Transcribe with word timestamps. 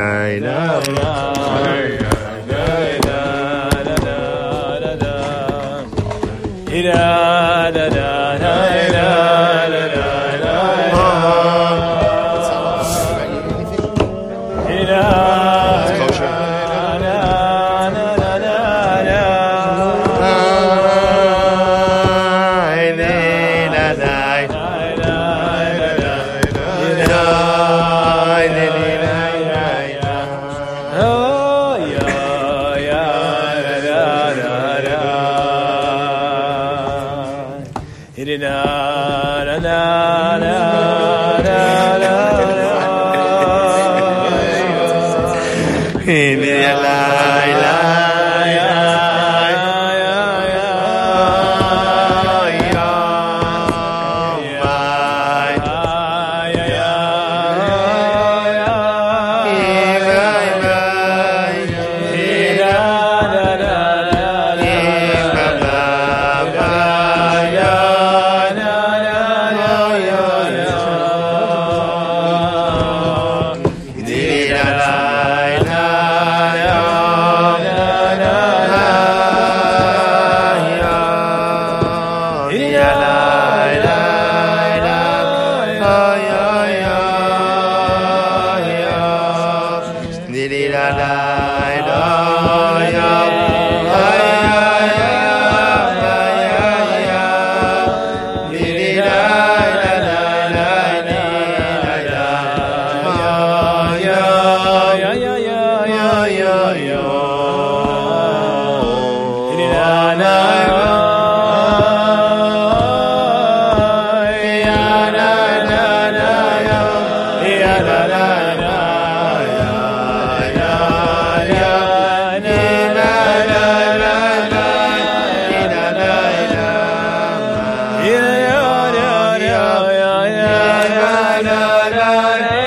love. 132.01 132.60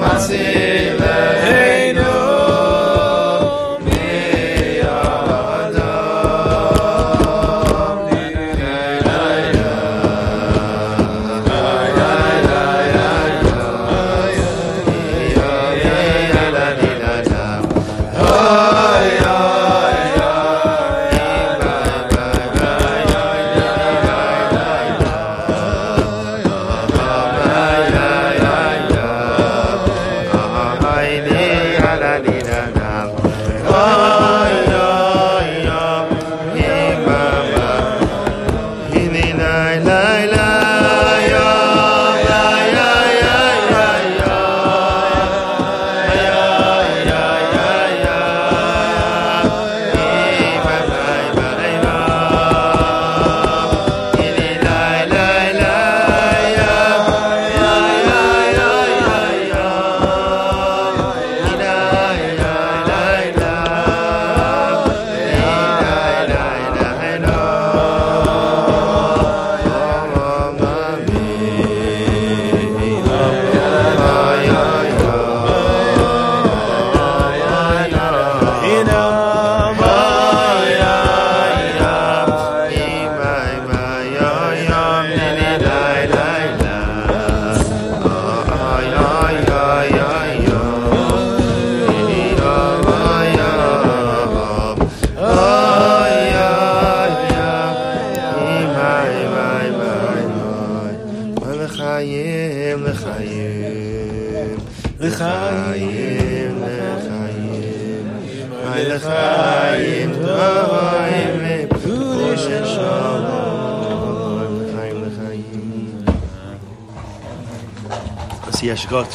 Tomase 0.00 0.34
eh. 0.34 0.99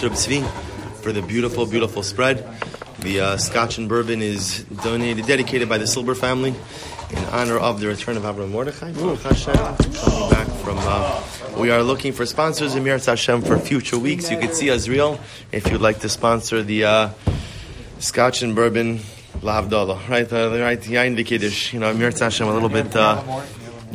Yeshkot 0.05 0.09
Reb 0.09 0.13
Tzvi 0.13 1.01
for 1.01 1.11
the 1.11 1.21
beautiful, 1.21 1.65
beautiful 1.65 2.03
spread. 2.03 2.45
The 2.99 3.19
uh, 3.19 3.37
Scotch 3.37 3.77
and 3.77 3.89
bourbon 3.89 4.21
is 4.21 4.63
donated, 4.83 5.25
dedicated 5.25 5.69
by 5.69 5.77
the 5.77 5.87
Silber 5.87 6.15
family 6.15 6.55
in 7.11 7.17
honor 7.25 7.57
of 7.57 7.79
the 7.79 7.87
return 7.87 8.17
of 8.17 8.25
Abraham 8.25 8.51
Mordechai. 8.51 8.93
Coming 8.93 9.15
back 9.15 10.47
from. 10.63 10.77
Uh, 10.79 11.23
we 11.57 11.71
are 11.71 11.83
looking 11.83 12.13
for 12.13 12.25
sponsors 12.25 12.75
in 12.75 12.83
Mirat 12.83 13.05
Hashem 13.05 13.41
for 13.41 13.57
future 13.57 13.97
weeks. 13.97 14.31
You 14.31 14.37
could 14.37 14.53
see 14.53 14.67
Azriel 14.67 15.19
if 15.51 15.69
you'd 15.71 15.81
like 15.81 15.99
to 15.99 16.09
sponsor 16.09 16.63
the 16.63 16.83
uh, 16.85 17.09
Scotch 17.99 18.41
and 18.41 18.55
bourbon 18.55 18.99
Lavdala, 19.41 20.07
right? 20.09 20.31
Uh, 20.31 20.57
right, 20.59 20.79
Yain 20.81 21.23
Kiddush. 21.25 21.73
You 21.73 21.79
know, 21.79 21.93
Mirat 21.93 22.19
Hashem 22.19 22.47
a 22.47 22.53
little 22.53 22.69
bit. 22.69 22.95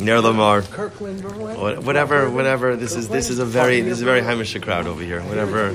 Ner 0.00 0.20
Lamar, 0.20 0.62
Kirkland? 0.62 1.22
Whatever, 1.84 2.30
whatever. 2.30 2.76
This 2.76 2.96
is 2.96 3.08
this 3.08 3.30
is 3.30 3.38
a 3.38 3.44
very 3.44 3.80
this 3.80 3.94
is 3.94 4.02
a 4.02 4.04
very 4.04 4.22
Hamish 4.22 4.58
crowd 4.60 4.86
over 4.86 5.02
here. 5.02 5.20
Whatever, 5.22 5.74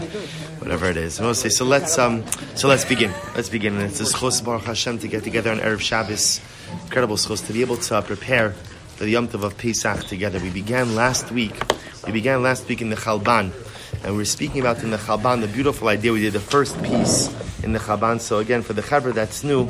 whatever 0.60 0.89
it 0.89 0.98
is. 0.98 1.16
Say 1.38 1.50
so. 1.50 1.66
Let's 1.66 1.98
um 1.98 2.24
so 2.56 2.68
let's 2.68 2.86
begin. 2.86 3.12
Let's 3.36 3.50
begin. 3.50 3.75
And 3.75 3.83
it's 3.83 4.01
a 4.01 4.06
schos 4.06 4.44
Baruch 4.44 4.63
Hashem 4.63 5.00
to 5.00 5.07
get 5.07 5.24
together 5.24 5.51
on 5.51 5.60
erev 5.60 5.80
Shabbos. 5.80 6.42
Incredible 6.86 7.18
schos 7.18 7.45
to 7.48 7.54
be 7.54 7.62
able 7.62 7.77
to 7.77 7.98
uh, 7.98 8.01
prepare 8.01 8.51
for 8.51 9.04
the 9.04 9.12
Yom 9.12 9.27
Tov 9.27 9.44
of 9.44 9.57
Pesach 9.57 10.06
together. 10.06 10.39
We 10.39 10.50
began 10.50 10.95
last 10.95 11.31
week. 11.31 11.56
We 12.06 12.12
began 12.12 12.42
last 12.42 12.68
week 12.68 12.81
in 12.81 12.89
the 12.89 12.95
Chalban, 12.95 13.51
and 14.04 14.12
we 14.12 14.18
were 14.18 14.25
speaking 14.25 14.62
about 14.62 14.83
in 14.83 14.92
the 14.92 14.98
Chalban 14.98 15.42
the 15.42 15.48
beautiful 15.48 15.88
idea. 15.88 16.13
We 16.13 16.22
did 16.22 16.33
the 16.33 16.39
first 16.39 16.81
piece 16.83 17.30
in 17.65 17.73
the 17.73 17.79
Chalban. 17.79 18.21
So 18.21 18.38
again, 18.38 18.62
for 18.62 18.73
the 18.73 18.83
Chaver 18.83 19.13
that's 19.13 19.44
new, 19.44 19.67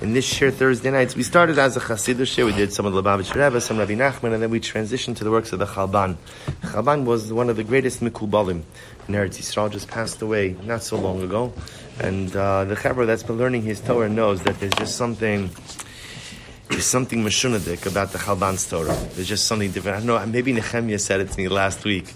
in 0.00 0.14
this 0.14 0.24
share 0.24 0.50
Thursday 0.50 0.90
nights, 0.90 1.14
we 1.14 1.22
started 1.22 1.58
as 1.58 1.76
a 1.76 1.80
Chassidish 1.80 2.34
share. 2.34 2.46
We 2.46 2.52
did 2.52 2.72
some 2.72 2.86
of 2.86 2.94
the 2.94 3.02
Lubavitch 3.02 3.34
Rebbe, 3.34 3.60
some 3.60 3.78
Rabbi 3.78 3.92
Nachman, 3.92 4.32
and 4.32 4.42
then 4.42 4.50
we 4.50 4.58
transitioned 4.58 5.16
to 5.16 5.24
the 5.24 5.30
works 5.30 5.52
of 5.52 5.58
the 5.58 5.66
Chalban. 5.66 6.16
Chalban 6.62 7.04
was 7.04 7.32
one 7.32 7.50
of 7.50 7.56
the 7.56 7.62
greatest 7.62 8.00
Mikubalim 8.00 8.62
in 9.06 9.14
Eretz 9.14 9.38
Yisrael, 9.38 9.70
just 9.70 9.88
passed 9.88 10.22
away 10.22 10.56
not 10.64 10.82
so 10.82 10.96
long 10.96 11.22
ago. 11.22 11.52
And 12.00 12.34
uh, 12.34 12.64
the 12.64 12.74
Chaver 12.74 13.06
that's 13.06 13.22
been 13.22 13.36
learning 13.36 13.62
his 13.62 13.80
Torah 13.80 14.08
knows 14.08 14.42
that 14.44 14.58
there's 14.58 14.74
just 14.74 14.96
something 14.96 15.50
there's 16.70 16.86
something 16.86 17.22
mashunadik 17.22 17.86
about 17.86 18.10
the 18.10 18.18
Chalban's 18.18 18.66
Torah. 18.68 18.96
There's 19.12 19.28
just 19.28 19.46
something 19.46 19.70
different. 19.70 19.96
I 19.96 20.00
don't 20.00 20.06
know, 20.06 20.26
maybe 20.26 20.52
Nehemiah 20.54 20.98
said 20.98 21.20
it 21.20 21.30
to 21.30 21.38
me 21.38 21.46
last 21.48 21.84
week, 21.84 22.12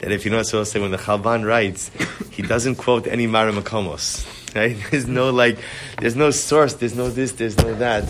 that 0.00 0.10
if 0.10 0.24
you 0.24 0.32
know 0.32 0.38
what 0.38 0.52
I 0.52 0.64
say, 0.64 0.80
when 0.80 0.90
the 0.90 0.98
Chalban 0.98 1.46
writes, 1.46 1.90
he 2.32 2.42
doesn't 2.42 2.74
quote 2.74 3.06
any 3.06 3.28
Mara 3.28 3.52
Makomos. 3.52 4.41
Right? 4.56 4.76
There's 4.90 5.06
no 5.06 5.30
like, 5.30 5.58
there's 5.98 6.16
no 6.16 6.30
source, 6.30 6.74
there's 6.74 6.94
no 6.94 7.08
this, 7.08 7.32
there's 7.32 7.56
no 7.56 7.74
that. 7.76 8.04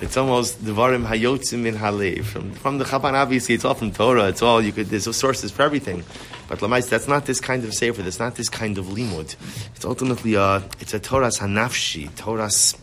It's 0.00 0.16
almost 0.16 0.64
Devarim 0.64 1.06
Hayotzim 1.06 1.60
min 1.60 1.76
Halev. 1.76 2.24
From, 2.24 2.52
from 2.52 2.78
the 2.78 2.84
Chalban, 2.84 3.12
obviously, 3.12 3.54
it's 3.54 3.64
all 3.64 3.74
from 3.74 3.92
Torah, 3.92 4.28
it's 4.28 4.42
all, 4.42 4.60
you 4.62 4.72
could, 4.72 4.86
there's 4.86 5.14
sources 5.14 5.50
for 5.50 5.62
everything. 5.62 6.02
But 6.48 6.58
Lamais, 6.58 6.88
that's 6.88 7.06
not 7.06 7.26
this 7.26 7.38
kind 7.38 7.64
of 7.64 7.72
sefer, 7.74 8.02
that's 8.02 8.18
not 8.18 8.34
this 8.34 8.48
kind 8.48 8.76
of 8.78 8.86
limud. 8.86 9.36
It's 9.76 9.84
ultimately 9.84 10.34
a, 10.34 10.64
it's 10.80 10.94
a 10.94 10.98
Torah's 10.98 11.38
hanafshi, 11.38 12.14
Torah's, 12.16 12.74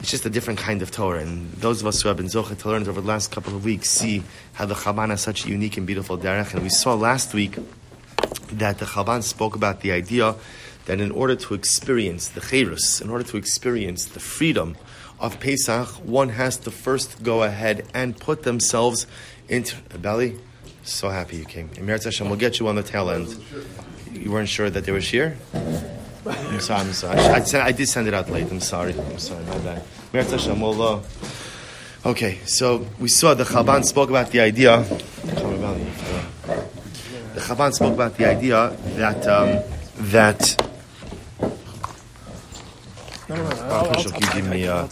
it's 0.00 0.10
just 0.10 0.26
a 0.26 0.30
different 0.30 0.58
kind 0.58 0.82
of 0.82 0.90
Torah. 0.90 1.20
And 1.20 1.52
those 1.52 1.80
of 1.80 1.86
us 1.86 2.02
who 2.02 2.08
have 2.08 2.16
been 2.16 2.26
zochet 2.26 2.58
to 2.58 2.68
learn 2.68 2.82
over 2.88 3.00
the 3.00 3.06
last 3.06 3.30
couple 3.30 3.54
of 3.54 3.64
weeks 3.64 3.88
see 3.88 4.22
how 4.52 4.66
the 4.66 4.74
Chaban 4.74 5.10
has 5.10 5.20
such 5.20 5.46
a 5.46 5.48
unique 5.48 5.76
and 5.76 5.86
beautiful 5.86 6.18
derech. 6.18 6.52
And 6.54 6.62
we 6.62 6.68
saw 6.68 6.94
last 6.94 7.34
week 7.34 7.56
that 8.52 8.78
the 8.78 8.84
Chaban 8.84 9.22
spoke 9.22 9.54
about 9.54 9.80
the 9.80 9.92
idea 9.92 10.34
that 10.86 11.00
in 11.00 11.10
order 11.10 11.36
to 11.36 11.54
experience 11.54 12.28
the 12.28 12.40
cherus, 12.40 13.00
in 13.00 13.10
order 13.10 13.24
to 13.24 13.36
experience 13.36 14.06
the 14.06 14.20
freedom 14.20 14.76
of 15.20 15.38
Pesach, 15.40 15.88
one 16.04 16.30
has 16.30 16.56
to 16.58 16.70
first 16.70 17.22
go 17.22 17.42
ahead 17.42 17.86
and 17.94 18.18
put 18.18 18.42
themselves 18.42 19.06
into 19.48 19.76
belly. 19.98 20.38
So 20.82 21.10
happy 21.10 21.36
you 21.36 21.44
came. 21.44 21.70
And 21.76 21.88
Meretz 21.88 22.20
we'll 22.20 22.36
get 22.36 22.58
you 22.58 22.68
on 22.68 22.74
the 22.74 22.82
tail 22.82 23.10
end. 23.10 23.36
You 24.12 24.32
weren't 24.32 24.48
sure 24.48 24.68
that 24.68 24.84
there 24.84 24.94
was 24.94 25.08
here? 25.08 25.36
I'm 26.26 26.60
sorry, 26.60 26.80
I'm 26.80 26.92
sorry. 26.92 27.18
I, 27.18 27.66
I, 27.66 27.72
did 27.72 27.88
send 27.88 28.08
it 28.08 28.14
out 28.14 28.30
late. 28.30 28.50
I'm 28.50 28.60
sorry. 28.60 28.98
I'm 28.98 29.18
sorry, 29.18 29.44
my 29.44 29.58
bad. 29.58 29.84
Meretz 30.12 30.30
Hashem, 30.30 30.60
we'll, 30.60 30.82
uh, 30.82 31.00
Okay, 32.04 32.40
so 32.46 32.84
we 32.98 33.08
saw 33.08 33.34
the 33.34 33.44
Chaban 33.44 33.84
spoke 33.84 34.10
about 34.10 34.32
the 34.32 34.40
idea. 34.40 34.82
The 34.82 34.96
Chaban 37.36 37.72
spoke 37.72 37.94
about 37.94 38.16
the 38.16 38.28
idea 38.28 38.76
that 38.96 39.24
um, 39.28 39.62
that. 40.10 40.71
No, 43.28 43.36
no, 43.36 43.42
no. 43.42 43.48
I'll, 43.48 43.90
I'll, 43.90 44.32
give 44.34 44.48
me, 44.48 44.66
uh. 44.66 44.86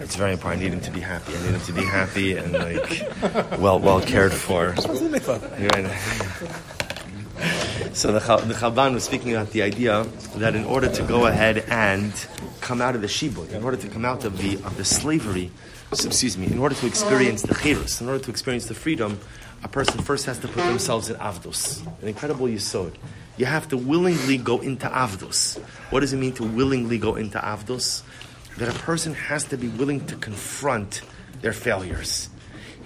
It's 0.00 0.16
very 0.16 0.32
important. 0.32 0.60
I 0.60 0.64
need 0.64 0.72
him 0.74 0.80
to 0.80 0.90
be 0.90 1.00
happy. 1.00 1.34
I 1.34 1.42
need 1.42 1.54
him 1.54 1.60
to 1.60 1.72
be 1.72 1.84
happy 1.84 2.36
and 2.36 2.52
like 2.52 3.58
well 3.58 3.78
well 3.78 4.00
cared 4.00 4.32
for. 4.32 4.74
So 7.92 8.10
the, 8.12 8.20
the 8.20 8.54
Chaban 8.54 8.94
was 8.94 9.04
speaking 9.04 9.34
about 9.34 9.50
the 9.50 9.62
idea 9.62 10.04
that 10.36 10.54
in 10.54 10.64
order 10.64 10.88
to 10.88 11.02
go 11.02 11.26
ahead 11.26 11.58
and 11.68 12.12
come 12.60 12.80
out 12.80 12.94
of 12.94 13.02
the 13.02 13.06
shibud, 13.06 13.52
in 13.52 13.62
order 13.64 13.76
to 13.76 13.88
come 13.88 14.04
out 14.04 14.24
of 14.24 14.38
the 14.38 14.54
of 14.64 14.76
the 14.76 14.84
slavery, 14.84 15.50
excuse 15.92 16.38
me, 16.38 16.46
in 16.46 16.58
order 16.58 16.74
to 16.74 16.86
experience 16.86 17.42
the 17.42 17.54
chirus, 17.54 18.00
in 18.00 18.08
order 18.08 18.24
to 18.24 18.30
experience 18.30 18.66
the 18.66 18.74
freedom, 18.74 19.18
a 19.62 19.68
person 19.68 20.00
first 20.00 20.24
has 20.26 20.38
to 20.38 20.48
put 20.48 20.64
themselves 20.64 21.10
in 21.10 21.16
avdus, 21.16 21.84
an 22.00 22.08
incredible 22.08 22.46
yisod. 22.46 22.94
You 23.36 23.46
have 23.46 23.68
to 23.68 23.76
willingly 23.76 24.36
go 24.36 24.60
into 24.60 24.86
avdus. 24.88 25.58
What 25.90 26.00
does 26.00 26.12
it 26.12 26.18
mean 26.18 26.32
to 26.34 26.44
willingly 26.44 26.98
go 26.98 27.16
into 27.16 27.38
avdus? 27.38 28.02
That 28.58 28.68
a 28.68 28.78
person 28.78 29.14
has 29.14 29.44
to 29.44 29.56
be 29.56 29.68
willing 29.68 30.06
to 30.06 30.16
confront 30.16 31.00
their 31.40 31.54
failures. 31.54 32.28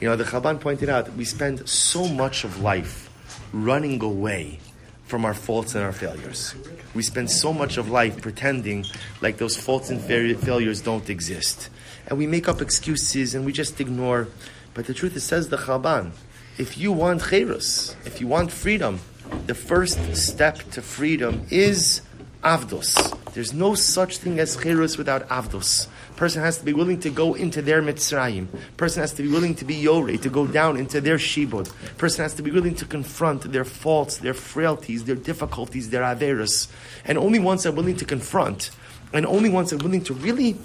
You 0.01 0.09
know, 0.09 0.17
the 0.17 0.25
Chaban 0.25 0.61
pointed 0.61 0.89
out 0.89 1.07
that 1.07 1.17
we 1.17 1.25
spend 1.25 1.69
so 1.69 2.07
much 2.07 2.45
of 2.45 2.61
life 2.61 3.11
running 3.53 4.03
away 4.03 4.61
from 5.07 5.25
our 5.25 5.35
faults 5.35 5.75
and 5.75 5.83
our 5.83 5.93
failures. 5.93 6.55
We 6.95 7.03
spend 7.03 7.31
so 7.31 7.53
much 7.53 7.77
of 7.77 7.91
life 7.91 8.21
pretending 8.21 8.85
like 9.21 9.39
those 9.39 9.57
faults 9.57 9.91
and 9.91 10.01
failures 10.01 10.81
don't 10.81 11.09
exist. 11.09 11.71
And 12.07 12.19
we 12.19 12.27
make 12.27 12.49
up 12.49 12.61
excuses 12.61 13.35
and 13.35 13.45
we 13.45 13.53
just 13.53 13.81
ignore. 13.81 14.29
But 14.75 14.87
the 14.87 14.95
truth 14.95 15.17
is, 15.17 15.25
says 15.25 15.49
the 15.49 15.57
Chaban, 15.57 16.13
if 16.59 16.79
you 16.79 16.93
want 16.93 17.23
cherus, 17.23 17.97
if 18.05 18.21
you 18.21 18.27
want 18.27 18.51
freedom, 18.53 19.01
the 19.47 19.55
first 19.55 20.15
step 20.15 20.59
to 20.73 20.83
freedom 20.83 21.47
is 21.51 22.03
avdos. 22.43 22.95
There's 23.35 23.53
no 23.53 23.75
such 23.75 24.19
thing 24.19 24.39
as 24.39 24.57
cherus 24.57 24.97
without 24.97 25.29
avdos. 25.29 25.89
Person 26.17 26.43
has 26.43 26.59
to 26.59 26.65
be 26.65 26.73
willing 26.73 27.01
to 27.01 27.11
go 27.11 27.35
into 27.35 27.61
their 27.61 27.83
mitzrayim. 27.83 28.47
Person 28.77 29.03
has 29.03 29.13
to 29.15 29.23
be 29.23 29.29
willing 29.29 29.55
to 29.57 29.65
be 29.65 29.75
yorei, 29.75 30.21
to 30.23 30.31
go 30.31 30.47
down 30.47 30.79
into 30.79 31.01
their 31.01 31.19
shibud. 31.19 31.71
Person 31.99 32.23
has 32.23 32.35
to 32.35 32.43
be 32.43 32.51
willing 32.51 32.75
to 32.77 32.87
confront 32.87 33.53
their 33.53 33.65
faults, 33.65 34.19
their 34.19 34.33
frailties, 34.33 35.05
their 35.05 35.17
difficulties, 35.17 35.91
their 35.91 36.03
averus. 36.03 36.69
And 37.05 37.19
only 37.19 37.39
once 37.39 37.65
they're 37.65 37.73
willing 37.73 37.97
to 37.97 38.07
confront, 38.07 38.71
and 39.13 39.27
only 39.27 39.51
once 39.51 39.71
they're 39.71 39.79
willing 39.79 40.05
to 40.05 40.15
really 40.15 40.57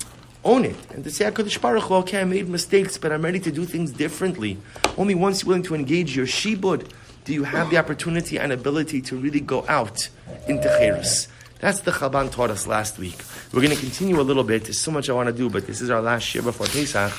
own 0.44 0.66
it 0.66 0.76
and 0.92 1.04
to 1.04 1.12
say, 1.12 1.26
HaKadosh 1.26 1.60
Baruch 1.62 1.84
Hu, 1.84 1.96
okay, 1.96 2.22
I 2.22 2.24
made 2.24 2.48
mistakes, 2.48 2.98
but 2.98 3.12
I'm 3.12 3.22
ready 3.22 3.40
to 3.42 3.52
do 3.52 3.66
things 3.66 3.92
differently. 3.92 4.58
Only 4.98 5.16
once 5.16 5.42
you're 5.42 5.50
willing 5.50 5.64
to 5.64 5.76
engage 5.76 6.16
your 6.16 6.26
shibud 6.26 6.90
do 7.26 7.34
you 7.34 7.44
have 7.44 7.70
the 7.70 7.78
opportunity 7.78 8.40
and 8.40 8.52
ability 8.52 9.02
to 9.04 9.16
really 9.16 9.40
go 9.40 9.66
out 9.68 10.10
into 10.48 10.68
cherus. 10.80 11.28
That's 11.60 11.82
the 11.82 11.92
Chaban 11.92 12.32
taught 12.32 12.50
us 12.50 12.66
last 12.66 12.98
week. 12.98 13.22
We're 13.54 13.62
going 13.62 13.76
to 13.76 13.80
continue 13.80 14.20
a 14.20 14.24
little 14.24 14.44
bit. 14.44 14.64
There's 14.64 14.80
so 14.80 14.90
much 14.90 15.10
I 15.10 15.14
want 15.14 15.28
to 15.28 15.34
do, 15.34 15.50
but 15.50 15.68
this 15.68 15.80
is 15.82 15.92
our 15.92 16.02
last 16.02 16.34
year 16.34 16.44
before 16.44 16.66
Pesach. 16.66 17.12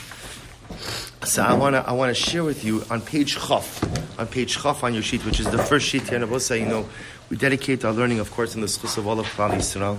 So 1.25 1.43
I 1.43 1.55
want 1.55 1.77
to 1.77 1.89
I 1.89 1.93
want 1.93 2.15
to 2.15 2.21
share 2.21 2.43
with 2.43 2.65
you 2.65 2.83
on 2.91 3.01
page 3.01 3.37
Chaf, 3.37 4.19
on 4.19 4.27
page 4.27 4.61
Chaf 4.61 4.83
on 4.83 4.95
your 4.95 5.03
sheet, 5.03 5.25
which 5.25 5.39
is 5.39 5.49
the 5.49 5.59
first 5.59 5.87
sheet 5.87 6.09
here. 6.09 6.19
You 6.19 6.67
know, 6.67 6.89
we 7.31 7.37
dedicate 7.37 7.85
our 7.85 7.93
learning, 7.93 8.19
of 8.19 8.33
course, 8.33 8.57
in 8.57 8.61
the 8.61 8.67
schus 8.67 8.99
of 8.99 9.07
all 9.07 9.21
of 9.21 9.27
Klal 9.27 9.51
Yisrael, 9.51 9.99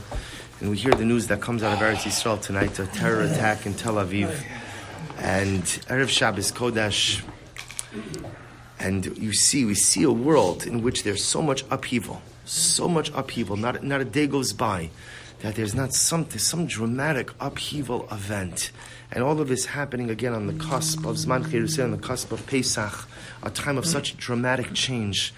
and 0.60 0.70
we 0.70 0.78
hear 0.78 0.92
the 0.92 1.06
news 1.06 1.28
that 1.28 1.40
comes 1.40 1.64
out 1.64 1.74
of 1.74 1.80
Eretz 1.80 2.04
Yisrael 2.04 2.42
tonight, 2.42 2.78
a 2.80 2.88
terror 2.88 3.22
attack 3.22 3.66
in 3.66 3.74
Tel 3.74 3.96
Aviv, 3.96 4.44
and 5.20 5.64
erev 5.64 6.10
Shabbos 6.10 6.52
Kodesh, 6.52 7.24
and 8.84 9.18
you 9.18 9.32
see, 9.32 9.64
we 9.64 9.76
see 9.76 10.04
a 10.04 10.12
world 10.12 10.68
in 10.68 10.84
which 10.84 11.04
there's 11.04 11.24
so 11.24 11.42
much 11.42 11.64
upheaval, 11.72 12.22
so 12.44 12.90
much 12.90 13.10
upheaval. 13.16 13.56
Not 13.56 13.82
not 13.82 14.02
a 14.02 14.06
day 14.06 14.28
goes 14.28 14.52
by 14.52 14.90
that 15.40 15.56
there's 15.56 15.74
not 15.74 15.94
something, 15.94 16.40
some 16.40 16.68
dramatic 16.68 17.32
upheaval 17.40 18.08
event. 18.12 18.72
And 19.12 19.24
all 19.24 19.40
of 19.40 19.48
this 19.48 19.66
happening 19.66 20.10
again 20.10 20.34
on 20.34 20.48
the 20.48 20.54
cusp 20.54 21.06
of 21.06 21.16
Zman 21.18 21.50
Cherusah, 21.50 21.84
on 21.84 21.92
the 21.92 21.98
cusp 21.98 22.32
of 22.32 22.46
Pesach, 22.46 23.08
a 23.42 23.50
time 23.50 23.78
of 23.78 23.86
such 23.86 24.18
dramatic 24.18 24.74
change. 24.74 25.34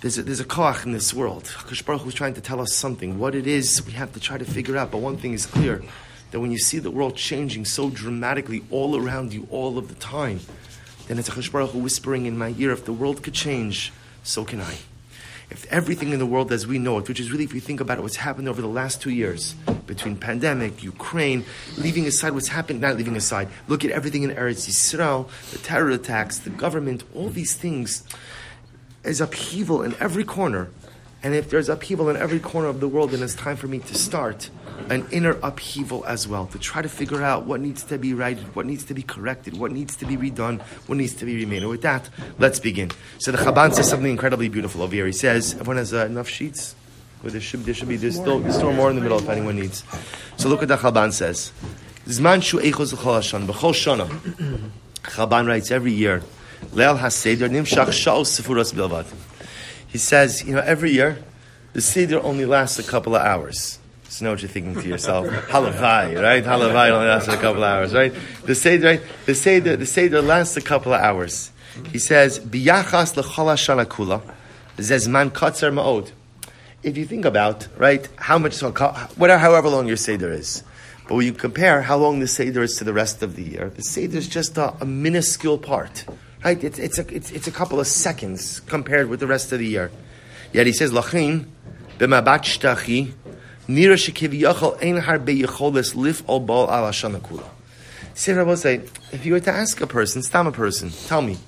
There's 0.00 0.18
a, 0.18 0.22
there's 0.22 0.40
a 0.40 0.44
koach 0.44 0.84
in 0.84 0.92
this 0.92 1.12
world. 1.12 1.44
Hakadosh 1.44 1.84
Baruch 1.84 2.02
Hu 2.02 2.08
is 2.08 2.14
trying 2.14 2.34
to 2.34 2.40
tell 2.40 2.60
us 2.60 2.72
something. 2.74 3.18
What 3.18 3.34
it 3.34 3.46
is, 3.46 3.84
we 3.84 3.92
have 3.92 4.12
to 4.12 4.20
try 4.20 4.38
to 4.38 4.44
figure 4.44 4.76
out. 4.76 4.90
But 4.90 4.98
one 4.98 5.16
thing 5.16 5.32
is 5.32 5.44
clear, 5.44 5.82
that 6.30 6.40
when 6.40 6.52
you 6.52 6.58
see 6.58 6.78
the 6.78 6.90
world 6.90 7.16
changing 7.16 7.64
so 7.64 7.90
dramatically 7.90 8.62
all 8.70 8.96
around 8.96 9.32
you 9.32 9.48
all 9.50 9.78
of 9.78 9.88
the 9.88 9.94
time, 9.94 10.40
then 11.08 11.18
it's 11.18 11.28
Hakadosh 11.28 11.50
Baruch 11.50 11.70
Hu 11.70 11.80
whispering 11.80 12.26
in 12.26 12.38
my 12.38 12.54
ear, 12.58 12.70
if 12.70 12.84
the 12.84 12.92
world 12.92 13.22
could 13.22 13.34
change, 13.34 13.92
so 14.22 14.44
can 14.44 14.60
I. 14.60 14.76
if 15.50 15.64
everything 15.72 16.12
in 16.12 16.18
the 16.18 16.26
world 16.26 16.52
as 16.52 16.66
we 16.66 16.78
know 16.78 16.98
it, 16.98 17.08
which 17.08 17.20
is 17.20 17.30
really, 17.32 17.44
if 17.44 17.54
you 17.54 17.60
think 17.60 17.80
about 17.80 17.98
it, 17.98 18.02
what's 18.02 18.16
happened 18.16 18.48
over 18.48 18.60
the 18.60 18.68
last 18.68 19.00
two 19.00 19.10
years 19.10 19.54
between 19.86 20.16
pandemic, 20.16 20.82
Ukraine, 20.82 21.44
leaving 21.78 22.06
aside 22.06 22.32
what's 22.32 22.48
happened, 22.48 22.82
not 22.82 22.96
leaving 22.96 23.16
aside, 23.16 23.48
look 23.66 23.84
at 23.84 23.90
everything 23.90 24.22
in 24.24 24.30
Eretz 24.30 24.68
Yisrael, 24.68 25.28
the 25.50 25.58
terror 25.58 25.90
attacks, 25.90 26.38
the 26.38 26.50
government, 26.50 27.02
all 27.14 27.30
these 27.30 27.54
things, 27.54 28.06
is 29.04 29.20
upheaval 29.22 29.82
in 29.82 29.94
every 29.98 30.24
corner. 30.24 30.68
And 31.22 31.34
if 31.34 31.48
there's 31.48 31.70
upheaval 31.70 32.10
in 32.10 32.16
every 32.16 32.40
corner 32.40 32.68
of 32.68 32.80
the 32.80 32.88
world, 32.88 33.12
then 33.12 33.22
it's 33.22 33.34
time 33.34 33.56
for 33.56 33.68
me 33.68 33.78
to 33.78 33.94
start 33.94 34.50
an 34.88 35.06
inner 35.10 35.38
upheaval 35.42 36.04
as 36.06 36.26
well, 36.26 36.46
to 36.46 36.58
try 36.58 36.82
to 36.82 36.88
figure 36.88 37.22
out 37.22 37.44
what 37.44 37.60
needs 37.60 37.82
to 37.84 37.98
be 37.98 38.14
righted, 38.14 38.54
what 38.54 38.66
needs 38.66 38.84
to 38.84 38.94
be 38.94 39.02
corrected, 39.02 39.58
what 39.58 39.72
needs 39.72 39.96
to 39.96 40.06
be 40.06 40.16
redone, 40.16 40.60
what 40.86 40.96
needs 40.96 41.14
to 41.14 41.24
be 41.24 41.36
remade. 41.36 41.62
And 41.62 41.70
with 41.70 41.82
that, 41.82 42.08
let's 42.38 42.60
begin. 42.60 42.90
So 43.18 43.32
the 43.32 43.38
Chabad 43.38 43.74
says 43.74 43.88
something 43.88 44.10
incredibly 44.10 44.48
beautiful 44.48 44.82
over 44.82 44.94
here. 44.94 45.06
He 45.06 45.12
says, 45.12 45.54
everyone 45.54 45.76
has 45.76 45.92
uh, 45.92 46.06
enough 46.06 46.28
sheets? 46.28 46.74
Or 47.24 47.30
there 47.30 47.40
should, 47.40 47.64
there 47.64 47.74
should 47.74 47.88
be, 47.88 47.96
there's 47.96 48.16
still, 48.16 48.38
there's 48.38 48.54
still 48.54 48.72
more 48.72 48.90
in 48.90 48.96
the 48.96 49.02
middle 49.02 49.18
if 49.18 49.28
anyone 49.28 49.56
needs. 49.56 49.82
So 50.36 50.48
look 50.48 50.60
what 50.60 50.68
the 50.68 50.76
Chabad 50.76 51.12
says. 51.12 51.52
Zman 52.06 52.42
shu 52.42 52.58
eichos 52.58 52.94
b'chol 52.94 53.74
shana. 53.74 54.70
Chabad 55.02 55.46
writes 55.46 55.70
every 55.70 55.92
year, 55.92 56.22
Leil 56.72 56.98
HaSeder 56.98 57.48
nimshach 57.50 57.88
sha'os 57.88 58.40
sefuros 58.40 58.72
bilvad. 58.72 59.06
He 59.88 59.98
says, 59.98 60.44
you 60.44 60.54
know, 60.54 60.60
every 60.60 60.92
year, 60.92 61.22
the 61.72 61.80
Seder 61.80 62.20
only 62.22 62.44
lasts 62.44 62.78
a 62.78 62.82
couple 62.82 63.16
of 63.16 63.22
hours. 63.22 63.78
So 64.08 64.24
know 64.24 64.30
what 64.32 64.42
you're 64.42 64.48
thinking 64.48 64.74
to 64.74 64.88
yourself. 64.88 65.26
Halavai, 65.26 66.20
right? 66.20 66.42
Halavai 66.42 66.90
only 66.90 67.08
lasts 67.08 67.28
a 67.28 67.36
couple 67.36 67.62
of 67.62 67.70
hours, 67.70 67.92
right? 67.92 68.12
The 68.44 68.54
Seder, 68.54 68.86
right? 68.86 69.02
The 69.26 69.34
Seder, 69.34 69.76
the 69.76 69.86
Seder 69.86 70.22
lasts 70.22 70.56
a 70.56 70.62
couple 70.62 70.94
of 70.94 71.00
hours. 71.00 71.52
He 71.92 71.98
says, 71.98 72.40
Biyachas 72.40 73.16
l'chol 73.16 73.52
hashana 73.52 73.84
kula, 73.84 74.22
zezman 74.78 75.30
katzer 75.30 75.72
ma'od. 75.72 76.10
If 76.82 76.96
you 76.96 77.04
think 77.04 77.26
about, 77.26 77.68
right, 77.76 78.08
how 78.16 78.38
much, 78.38 78.60
whatever, 78.60 79.38
however 79.38 79.68
long 79.68 79.86
your 79.86 79.96
Seder 79.96 80.32
is, 80.32 80.64
but 81.06 81.14
when 81.14 81.26
you 81.26 81.32
compare 81.32 81.82
how 81.82 81.98
long 81.98 82.20
the 82.20 82.28
Seder 82.28 82.62
is 82.62 82.76
to 82.76 82.84
the 82.84 82.94
rest 82.94 83.22
of 83.22 83.36
the 83.36 83.42
year, 83.42 83.70
the 83.70 83.82
Seder 83.82 84.16
is 84.16 84.28
just 84.28 84.56
a, 84.56 84.74
a 84.80 84.86
minuscule 84.86 85.58
part. 85.58 86.06
Right? 86.42 86.62
It's, 86.64 86.78
it's, 86.78 86.98
a, 86.98 87.14
it's, 87.14 87.30
it's 87.30 87.46
a 87.46 87.52
couple 87.52 87.78
of 87.78 87.86
seconds 87.86 88.60
compared 88.60 89.10
with 89.10 89.20
the 89.20 89.26
rest 89.26 89.52
of 89.52 89.58
the 89.58 89.66
year. 89.66 89.90
Yet 90.52 90.66
he 90.66 90.72
says, 90.72 90.92
Lachin, 90.92 91.46
b'mabat 91.98 92.42
shtachi, 92.42 93.12
nira 93.68 93.96
shekiviyachal 93.96 94.82
ein 94.82 94.96
lif 96.02 96.24
ol 96.28 96.40
bal 96.40 96.66
kula. 96.66 97.44
See, 98.14 98.32
I 98.32 98.42
will 98.42 98.56
say, 98.56 98.80
if 99.12 99.24
you 99.24 99.34
were 99.34 99.40
to 99.40 99.52
ask 99.52 99.80
a 99.80 99.86
person, 99.86 100.22
stam 100.22 100.48
a 100.48 100.52
person, 100.52 100.90
tell 100.90 101.22
me, 101.22 101.38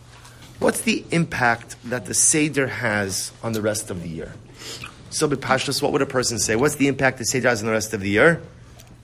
what's 0.61 0.83
the 0.83 1.05
impact 1.11 1.75
that 1.85 2.07
the 2.07 2.15
Seder 2.15 2.69
has 2.69 3.33
on 3.43 3.53
the 3.53 3.61
rest 3.61 3.91
of 3.91 4.03
the 4.03 4.09
year? 4.09 4.35
So, 5.11 5.29
Bipashtas, 5.29 5.83
what 5.83 5.91
would 5.91 6.03
a 6.03 6.07
person 6.07 6.39
say? 6.39 6.55
What's 6.55 6.77
the 6.77 6.87
impact 6.87 7.19
the 7.19 7.25
Seder 7.25 7.49
has 7.49 7.61
on 7.61 7.67
the 7.67 7.73
rest 7.73 7.93
of 7.93 8.01
the 8.01 8.11
year? 8.11 8.41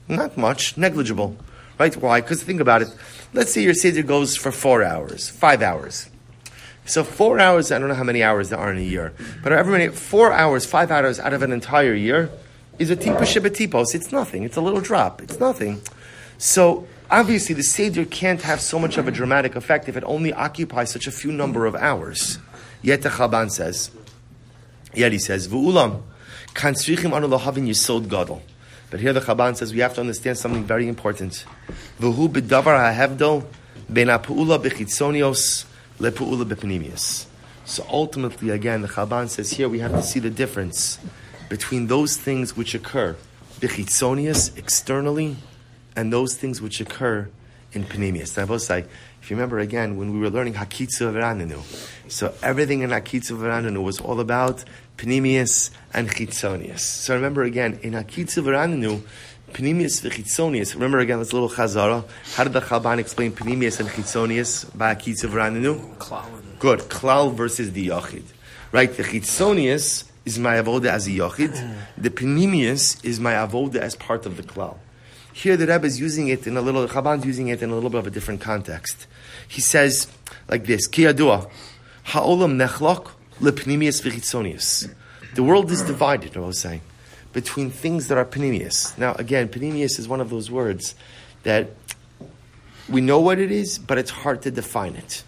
Not 0.07 0.37
much, 0.37 0.77
negligible. 0.77 1.37
Right? 1.77 1.97
Why? 1.97 2.21
Because 2.21 2.43
think 2.43 2.61
about 2.61 2.83
it. 2.83 2.89
Let's 3.33 3.53
say 3.53 3.63
your 3.63 3.75
Seder 3.75 4.03
goes 4.03 4.37
for 4.37 4.53
four 4.53 4.85
hours, 4.85 5.29
five 5.29 5.61
hours. 5.61 6.09
So 6.85 7.03
four 7.03 7.41
hours, 7.41 7.73
I 7.73 7.81
don't 7.81 7.89
know 7.89 7.95
how 7.95 8.05
many 8.05 8.23
hours 8.23 8.51
there 8.51 8.61
are 8.61 8.71
in 8.71 8.79
a 8.79 8.81
year, 8.81 9.13
but 9.43 9.51
however 9.51 9.73
many, 9.73 9.89
four 9.89 10.33
hours, 10.33 10.65
five 10.65 10.93
hours 10.93 11.19
out 11.19 11.33
of 11.33 11.43
an 11.43 11.51
entire 11.51 11.95
year 11.95 12.31
is 12.79 12.91
a 12.91 12.97
tipa 12.97 13.21
shibatipos. 13.21 13.95
It's 13.95 14.13
nothing. 14.13 14.43
It's 14.43 14.57
a 14.57 14.61
little 14.61 14.81
drop. 14.81 15.23
It's 15.23 15.41
nothing. 15.41 15.81
So 16.39 16.87
obviously 17.11 17.55
the 17.55 17.63
Seder 17.63 18.05
can't 18.05 18.43
have 18.43 18.61
so 18.61 18.79
much 18.79 18.99
of 18.99 19.09
a 19.09 19.11
dramatic 19.11 19.57
effect 19.57 19.89
if 19.89 19.97
it 19.97 20.05
only 20.05 20.33
occupies 20.33 20.91
such 20.91 21.07
a 21.07 21.13
few 21.13 21.33
number 21.33 21.67
of 21.67 21.75
hours. 21.75 22.39
Yet 22.83 23.03
the 23.03 23.09
Chaban 23.09 23.51
says, 23.51 23.91
yet 24.95 25.13
he 25.13 25.19
says, 25.19 25.49
V'ulam, 25.49 26.03
kan 26.55 26.75
tzrichim 26.75 27.13
anu 27.13 27.29
lohavin 27.29 27.69
yisod 27.69 28.09
gadol. 28.09 28.43
But 28.91 29.01
here 29.01 29.13
the 29.13 29.21
Chaban 29.21 29.57
says 29.57 29.73
we 29.73 29.81
have 29.81 29.95
to 29.95 30.01
understand 30.01 30.39
something 30.39 30.65
very 30.65 30.89
important. 30.89 31.45
V'hu 32.01 32.29
b'davar 32.29 32.77
ha'hevdol 32.95 33.47
ben 33.89 34.09
ha'pu'ula 34.09 34.63
b'chitzonios 34.63 35.65
le'pu'ula 35.99 36.45
b'pnimius. 36.45 37.27
So 37.65 37.85
ultimately, 37.91 38.51
again, 38.51 38.83
the 38.83 38.89
Chaban 38.89 39.29
says 39.29 39.51
here 39.53 39.69
we 39.69 39.81
have 39.81 39.93
to 39.93 40.03
see 40.03 40.21
the 40.21 40.31
difference 40.31 41.01
between 41.49 41.87
those 41.87 42.17
things 42.17 42.57
which 42.57 42.75
occur 42.75 43.17
b'chitzonius, 43.61 44.57
externally, 44.59 45.37
and 45.95 46.13
those 46.13 46.37
things 46.37 46.61
which 46.61 46.81
occur 46.81 47.29
in 47.73 47.85
pnimius. 47.85 48.37
Now, 48.37 48.47
both 48.47 48.63
say, 48.63 48.85
if 49.23 49.31
you 49.31 49.37
remember 49.37 49.59
again, 49.59 49.97
when 49.97 50.13
we 50.13 50.21
were 50.21 50.31
learning 50.31 50.55
Hakitzu 50.55 51.13
Veraninu, 51.13 51.61
so 52.09 52.33
everything 52.43 52.83
in 52.83 52.91
Hakitzu 52.91 53.37
Veraninu 53.37 53.83
was 53.83 54.01
all 54.01 54.21
about 54.21 54.65
Pnimius 54.99 55.71
and 55.93 56.09
Chitzonius. 56.09 56.79
So 56.79 57.15
remember 57.15 57.43
again, 57.43 57.81
in 57.83 57.93
Hakitzu 57.93 58.45
Veraninu, 58.45 59.03
Pnimius 59.53 60.01
v'Chitzonius. 60.03 60.75
Remember 60.75 60.99
again, 61.01 61.19
this 61.19 61.33
little 61.33 61.49
Chazara. 61.49 62.05
How 62.35 62.45
did 62.45 62.53
the 62.53 62.61
Chaban 62.61 62.99
explain 62.99 63.33
Pnimius 63.33 63.81
and 63.81 63.89
Chitzonius 63.89 64.77
by 64.77 64.95
Hakitzu 64.95 65.29
Veraninu? 65.29 66.59
Good. 66.59 66.81
Klal 66.81 67.35
versus 67.35 67.73
the 67.73 67.89
Yachid. 67.89 68.25
Right? 68.73 68.93
The 68.93 69.03
Chitzonius 69.03 70.06
is 70.27 70.39
my 70.39 70.57
avoda 70.57 70.87
as 70.87 71.07
a 71.07 71.11
Yachid. 71.11 71.75
The 71.97 72.11
Pnimius 72.11 73.03
is 73.05 73.19
my 73.19 73.33
avoda 73.33 73.77
as 73.77 73.97
part 73.97 74.27
of 74.27 74.37
the 74.37 74.43
Klal. 74.43 74.77
Here 75.33 75.57
the 75.57 75.67
Rebbe 75.67 75.87
is 75.87 76.01
using 76.01 76.29
it 76.29 76.47
in 76.47 76.57
a 76.57 76.61
little, 76.61 76.87
Chaban's 76.89 77.25
using 77.25 77.49
it 77.49 77.63
in 77.63 77.71
a 77.71 77.75
little 77.75 77.91
bit 77.91 77.99
of 77.99 78.07
a 78.07 78.11
different 78.11 78.41
context. 78.41 79.07
He 79.47 79.61
says 79.61 80.09
like 80.49 80.67
this, 80.67 80.87
Ki 80.87 81.05
yadua, 81.05 81.49
ha'olam 82.05 82.57
nechlok 82.57 83.13
lepnimius 83.41 84.03
v'chitzonius. 84.03 84.93
The 85.35 85.43
world 85.43 85.71
is 85.71 85.83
divided, 85.83 86.37
I 86.37 86.41
was 86.41 86.59
saying, 86.59 86.81
between 87.33 87.71
things 87.71 88.09
that 88.09 88.19
are 88.19 88.25
panemius. 88.25 88.97
Now, 88.99 89.15
again, 89.15 89.49
panemius 89.49 89.99
is 89.99 90.09
one 90.09 90.21
of 90.21 90.31
those 90.31 90.51
words 90.51 90.95
that 91.45 91.71
we 92.89 93.01
know 93.01 93.21
what 93.21 93.39
it 93.39 93.53
is, 93.53 93.79
but 93.79 93.99
it's 93.99 94.11
hard 94.11 94.43
to 94.43 94.51
define 94.51 94.97
it. 94.97 95.23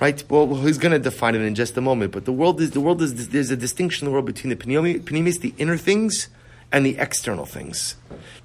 Right? 0.00 0.24
Well, 0.30 0.54
he's 0.54 0.78
going 0.78 0.92
to 0.92 0.98
define 0.98 1.34
it 1.34 1.42
in 1.42 1.54
just 1.54 1.76
a 1.76 1.82
moment. 1.82 2.12
But 2.12 2.24
the 2.24 2.32
world 2.32 2.60
is 2.60 2.70
the 2.70 2.80
world 2.80 3.02
is 3.02 3.28
there's 3.28 3.50
a 3.50 3.56
distinction 3.56 4.06
in 4.06 4.10
the 4.10 4.14
world 4.14 4.24
between 4.24 4.48
the 4.48 4.56
panemius, 4.56 5.40
the 5.40 5.54
inner 5.58 5.76
things, 5.76 6.28
and 6.72 6.86
the 6.86 6.96
external 6.98 7.44
things. 7.44 7.96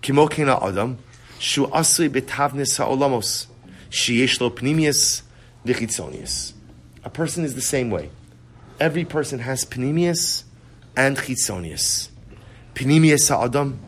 Kimokina 0.01 0.61
adam 0.61 0.97
shu 1.39 1.65
asui 1.67 2.09
betavnis 2.09 2.77
ha'olamos 2.77 3.47
sheyesh 3.89 4.41
lo 4.41 4.49
v'chitzonius. 4.49 6.51
A 7.05 7.09
person 7.09 7.45
is 7.45 7.55
the 7.55 7.61
same 7.61 7.89
way. 7.89 8.09
Every 8.79 9.05
person 9.05 9.39
has 9.39 9.63
panemius 9.63 10.43
and 10.97 11.15
chitzonius. 11.15 12.09
Panemius 12.73 13.29
ha'adam, 13.29 13.79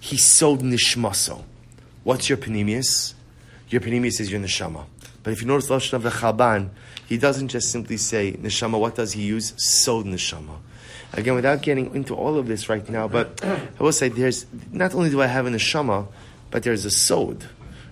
he 0.00 0.18
sowed 0.18 0.60
nishmaso. 0.60 1.42
What's 2.04 2.28
your 2.28 2.36
panemius? 2.36 3.14
Your 3.70 3.80
panemius 3.80 4.20
is 4.20 4.30
your 4.30 4.40
neshama. 4.40 4.84
But 5.22 5.32
if 5.32 5.40
you 5.40 5.48
notice 5.48 5.66
the 5.66 5.96
of 5.96 6.04
the 6.04 6.10
Chaban, 6.10 6.70
he 7.06 7.18
doesn't 7.18 7.48
just 7.48 7.70
simply 7.70 7.96
say 7.96 8.32
neshama. 8.32 8.78
What 8.78 8.96
does 8.96 9.12
he 9.12 9.22
use? 9.22 9.54
Sod 9.56 10.04
neshama. 10.06 10.58
Again, 11.12 11.34
without 11.34 11.62
getting 11.62 11.94
into 11.94 12.14
all 12.14 12.36
of 12.36 12.46
this 12.46 12.68
right 12.68 12.86
now, 12.88 13.08
but 13.08 13.42
I 13.44 13.82
will 13.82 13.92
say 13.92 14.08
there's 14.08 14.44
not 14.72 14.94
only 14.94 15.10
do 15.10 15.22
I 15.22 15.26
have 15.26 15.46
a 15.46 15.50
neshama, 15.50 16.08
but 16.50 16.62
there's 16.62 16.84
a 16.84 16.90
sod. 16.90 17.46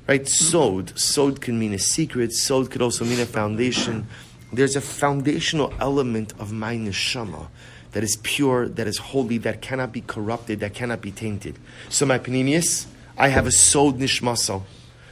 Right? 0.07 0.29
Sod. 0.29 0.99
Sod 0.99 1.41
can 1.41 1.59
mean 1.59 1.73
a 1.73 1.79
secret. 1.79 2.33
Sod 2.33 2.71
could 2.71 2.83
also 2.83 3.05
mean 3.05 3.21
a 3.21 3.27
foundation. 3.27 4.07
There's 4.53 4.77
a 4.77 4.81
foundational 4.81 5.73
element 5.81 6.35
of 6.39 6.53
my 6.53 6.77
neshama 6.77 7.49
that 7.93 8.03
is 8.03 8.17
pure, 8.23 8.69
that 8.69 8.87
is 8.87 8.99
holy, 8.99 9.39
that 9.39 9.63
cannot 9.63 9.93
be 9.93 10.01
corrupted, 10.01 10.61
that 10.61 10.75
cannot 10.75 11.01
be 11.01 11.13
tainted. 11.13 11.57
So 11.89 12.05
my 12.05 12.19
panemius, 12.19 12.87
I 13.17 13.29
have 13.29 13.47
a 13.47 13.53
sod 13.53 13.99
nishmaso. 13.99 14.63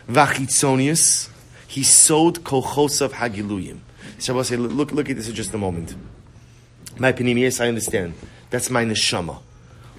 Vachitzonius, 0.09 1.31
he 1.69 1.85
sowed 1.85 2.43
kolchosav 2.43 3.11
hagiluyim. 3.11 3.79
Will 4.29 4.45
say, 4.45 4.57
look, 4.57 4.93
look 4.93 5.11
at 5.11 5.17
this 5.17 5.29
in 5.29 5.35
just 5.35 5.53
a 5.53 5.59
moment. 5.59 5.95
My 6.99 7.13
panemius, 7.13 7.61
I 7.61 7.69
understand. 7.69 8.15
That's 8.51 8.71
my 8.71 8.85
neshama. 8.85 9.41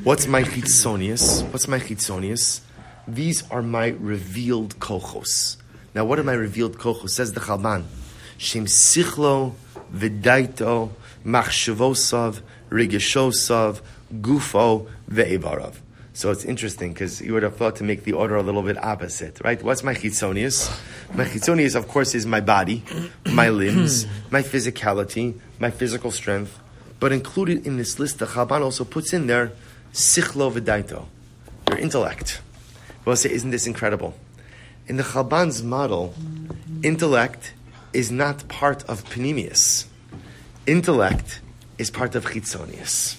What's 0.04 0.28
my 0.28 0.44
chitzonius? 0.44 1.44
What's 1.52 1.68
my 1.68 1.80
chitzonius? 1.80 2.62
These 3.08 3.50
are 3.52 3.62
my 3.62 3.88
revealed 3.88 4.80
kochos. 4.80 5.58
Now, 5.94 6.06
what 6.06 6.20
are 6.20 6.24
my 6.24 6.34
revealed 6.34 6.78
kochos? 6.78 7.10
Says 7.10 7.34
the 7.34 7.40
Chalban. 7.42 7.84
Shem 8.38 8.66
sichlo 8.66 9.54
v'daito 9.94 10.92
machshavosav 11.26 12.42
rigishosav 12.70 13.82
gufo 14.12 14.88
ve'evarav. 15.10 15.76
So 16.16 16.30
it's 16.30 16.46
interesting 16.46 16.94
because 16.94 17.22
you 17.22 17.34
would 17.34 17.42
have 17.42 17.58
thought 17.58 17.78
to 17.78 17.84
make 17.84 18.04
the 18.04 18.14
order 18.14 18.36
a 18.36 18.44
little 18.44 18.62
bit 18.62 18.78
opposite, 18.78 19.42
right? 19.44 19.62
What's 19.64 19.84
my 19.84 19.96
chitzonius? 19.96 20.70
My 21.16 21.26
chitzonius, 21.26 21.76
of 21.76 21.88
course, 21.88 22.14
is 22.14 22.28
my 22.28 22.40
body, 22.40 22.84
my 23.26 23.50
limbs, 23.50 24.06
my 24.30 24.44
physicality, 24.44 25.40
my 25.58 25.72
physical 25.72 26.12
strength. 26.12 26.60
But 27.00 27.12
included 27.12 27.66
in 27.66 27.78
this 27.78 27.98
list, 27.98 28.20
the 28.20 28.28
Chaban 28.28 28.62
also 28.62 28.84
puts 28.84 29.12
in 29.12 29.26
there 29.26 29.54
sichlo 29.92 30.52
v'daito, 30.54 31.06
your 31.70 31.80
intellect. 31.80 32.42
We'll 33.06 33.16
say, 33.16 33.32
isn't 33.32 33.50
this 33.50 33.66
incredible? 33.66 34.14
In 34.88 34.98
the 34.98 35.04
Chaban's 35.04 35.64
model, 35.64 36.14
intellect 36.84 37.54
is 37.92 38.12
not 38.12 38.48
part 38.48 38.84
of 38.84 39.04
panemius. 39.06 39.88
Intellect 40.68 41.42
is 41.80 41.90
part 41.90 42.14
of 42.14 42.26
chitzonius. 42.26 43.18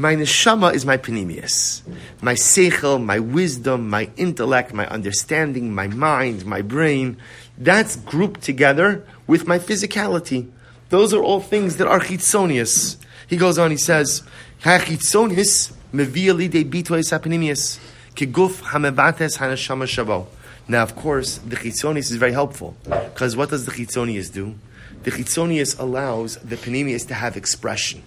My 0.00 0.14
neshama 0.14 0.74
is 0.74 0.86
my 0.86 0.96
panemius. 0.96 1.82
My 2.22 2.34
seichel, 2.34 3.04
my 3.04 3.18
wisdom, 3.18 3.90
my 3.90 4.08
intellect, 4.16 4.72
my 4.72 4.86
understanding, 4.86 5.74
my 5.74 5.88
mind, 5.88 6.46
my 6.46 6.62
brain. 6.62 7.16
That's 7.58 7.96
grouped 7.96 8.40
together 8.42 9.04
with 9.26 9.48
my 9.48 9.58
physicality. 9.58 10.48
Those 10.90 11.12
are 11.12 11.20
all 11.20 11.40
things 11.40 11.78
that 11.78 11.88
are 11.88 11.98
chitzonius. 11.98 12.96
He 13.26 13.36
goes 13.36 13.58
on, 13.58 13.72
he 13.72 13.76
says, 13.76 14.22
Ha-chitzonius 14.60 15.72
mevia 15.92 16.32
lidei 16.32 16.64
bitois 16.64 17.10
hapanemius. 17.10 17.80
Kiguf 18.14 18.62
hamevates 18.70 19.38
haneshama 19.38 19.88
shavo. 19.88 20.28
Now, 20.68 20.84
of 20.84 20.94
course, 20.94 21.38
the 21.38 21.56
chitzonius 21.56 22.12
is 22.12 22.16
very 22.18 22.30
helpful. 22.30 22.76
Because 22.84 23.36
what 23.36 23.50
does 23.50 23.66
the 23.66 23.72
chitzonius 23.72 24.32
do? 24.32 24.54
The 25.02 25.10
chitzonius 25.10 25.76
allows 25.76 26.36
the 26.36 26.54
panemius 26.54 27.04
to 27.08 27.14
have 27.14 27.36
expression. 27.36 28.04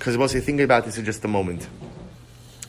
Because 0.00 0.16
we'll 0.16 0.28
say, 0.28 0.40
thinking 0.40 0.64
about 0.64 0.86
this 0.86 0.96
in 0.96 1.04
just 1.04 1.22
a 1.26 1.28
moment. 1.28 1.68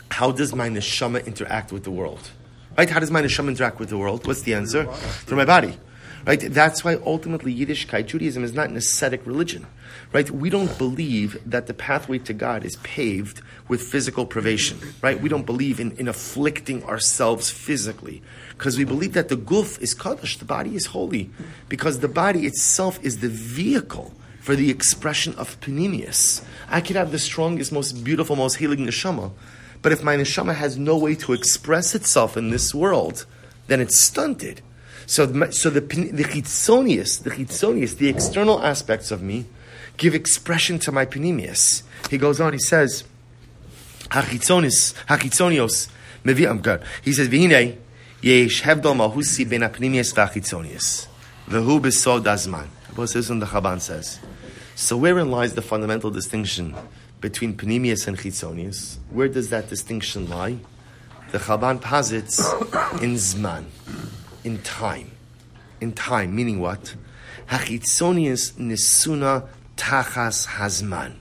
How 0.10 0.34
does 0.34 0.54
my 0.54 0.68
neshama 0.68 1.26
interact 1.26 1.72
with 1.72 1.86
the 1.86 1.90
world? 1.90 2.30
Right? 2.78 2.90
How 2.90 3.00
does 3.00 3.10
my 3.10 3.22
neshama 3.22 3.48
interact 3.48 3.80
with 3.80 3.88
the 3.88 3.98
world? 3.98 4.28
What's 4.28 4.42
the 4.42 4.54
answer? 4.54 4.84
Through 4.92 5.38
my 5.38 5.46
body. 5.46 5.78
Right? 6.26 6.42
That's 6.42 6.84
why 6.84 6.96
ultimately 6.96 7.56
Yiddishkeit, 7.56 8.08
Judaism, 8.08 8.44
is 8.44 8.52
not 8.52 8.70
an 8.70 8.76
ascetic 8.76 9.26
religion. 9.26 9.66
Right? 10.12 10.30
We 10.30 10.50
don't 10.50 10.78
believe 10.78 11.42
that 11.50 11.68
the 11.68 11.74
pathway 11.74 12.18
to 12.18 12.34
God 12.34 12.66
is 12.66 12.76
paved 12.84 13.42
with 13.70 13.82
physical 13.82 14.26
privation. 14.26 14.80
Right? 15.02 15.22
We 15.22 15.30
don't 15.30 15.46
believe 15.46 15.80
in, 15.80 15.94
in 15.94 16.10
afflicting 16.10 16.84
ourselves 16.84 17.50
physically. 17.50 18.22
Because 18.58 18.78
we 18.78 18.84
believe 18.84 19.14
that 19.14 19.30
the 19.30 19.38
guf 19.38 19.80
is 19.82 19.94
kaddish, 19.94 20.38
the 20.38 20.44
body 20.44 20.76
is 20.76 20.88
holy. 20.88 21.30
Because 21.70 22.02
the 22.02 22.10
body 22.10 22.46
itself 22.46 23.00
is 23.02 23.20
the 23.20 23.30
vehicle 23.30 24.14
for 24.52 24.58
the 24.58 24.70
expression 24.70 25.34
of 25.36 25.58
panemius. 25.62 26.44
I 26.68 26.82
could 26.82 26.98
have 26.98 27.14
the 27.14 27.20
strongest, 27.20 27.72
most 27.72 28.04
beautiful, 28.04 28.36
most 28.36 28.56
healing 28.58 28.80
neshama, 28.80 29.32
but 29.82 29.94
if 29.94 30.04
my 30.04 30.18
neshama 30.18 30.54
has 30.54 30.78
no 30.78 30.98
way 30.98 31.16
to 31.24 31.32
express 31.32 31.96
itself 31.96 32.36
in 32.36 32.50
this 32.50 32.76
world, 32.76 33.26
then 33.68 33.80
it's 33.80 33.98
stunted. 33.98 34.62
So, 35.06 35.26
so 35.52 35.70
the 35.70 35.80
the 35.80 36.26
chitzonius, 36.26 37.24
the 37.24 37.30
chitzonius, 37.30 37.96
the 37.96 38.10
external 38.10 38.62
aspects 38.62 39.10
of 39.10 39.24
me, 39.24 39.46
give 39.96 40.14
expression 40.14 40.80
to 40.80 40.92
my 40.92 41.06
panemius. 41.06 41.84
He 42.10 42.18
goes 42.18 42.42
on. 42.42 42.52
He 42.52 42.60
says, 42.60 43.06
"Hachitzonis, 44.10 44.94
hachitzonios, 45.08 45.88
mevi." 46.26 46.46
I'm 46.46 46.60
good. 46.60 46.84
He 47.02 47.14
says, 47.14 47.30
"V'hinei 47.30 47.78
yesh 48.22 48.64
hevdol 48.64 48.98
mahusi 49.00 49.50
ben 49.50 49.62
apnimius 49.62 50.14
v'achitzonius, 50.14 51.08
v'hu 51.48 51.80
besod 51.80 52.26
azman." 52.26 52.68
This 52.98 53.16
is 53.16 53.30
what 53.30 53.40
the 53.40 53.46
Chaban 53.46 53.80
says. 53.80 54.20
So 54.82 54.98
wherein 54.98 55.30
lies 55.30 55.54
the 55.54 55.62
fundamental 55.62 56.10
distinction 56.10 56.76
between 57.22 57.54
panemius 57.56 58.08
and 58.08 58.18
chitzonius? 58.18 58.98
Where 59.12 59.28
does 59.28 59.52
that 59.52 59.70
distinction 59.70 60.28
lie? 60.28 60.58
The 61.30 61.38
Chaban 61.38 61.80
posits 61.80 62.40
in 63.00 63.14
zman 63.14 63.66
in 64.44 64.58
time. 64.64 65.12
In 65.82 65.94
time, 65.94 66.36
meaning 66.36 66.60
what? 66.60 66.96
Hachitzonius 67.48 68.54
nisuna 68.54 69.48
tachas 69.78 70.48
hazman. 70.48 71.14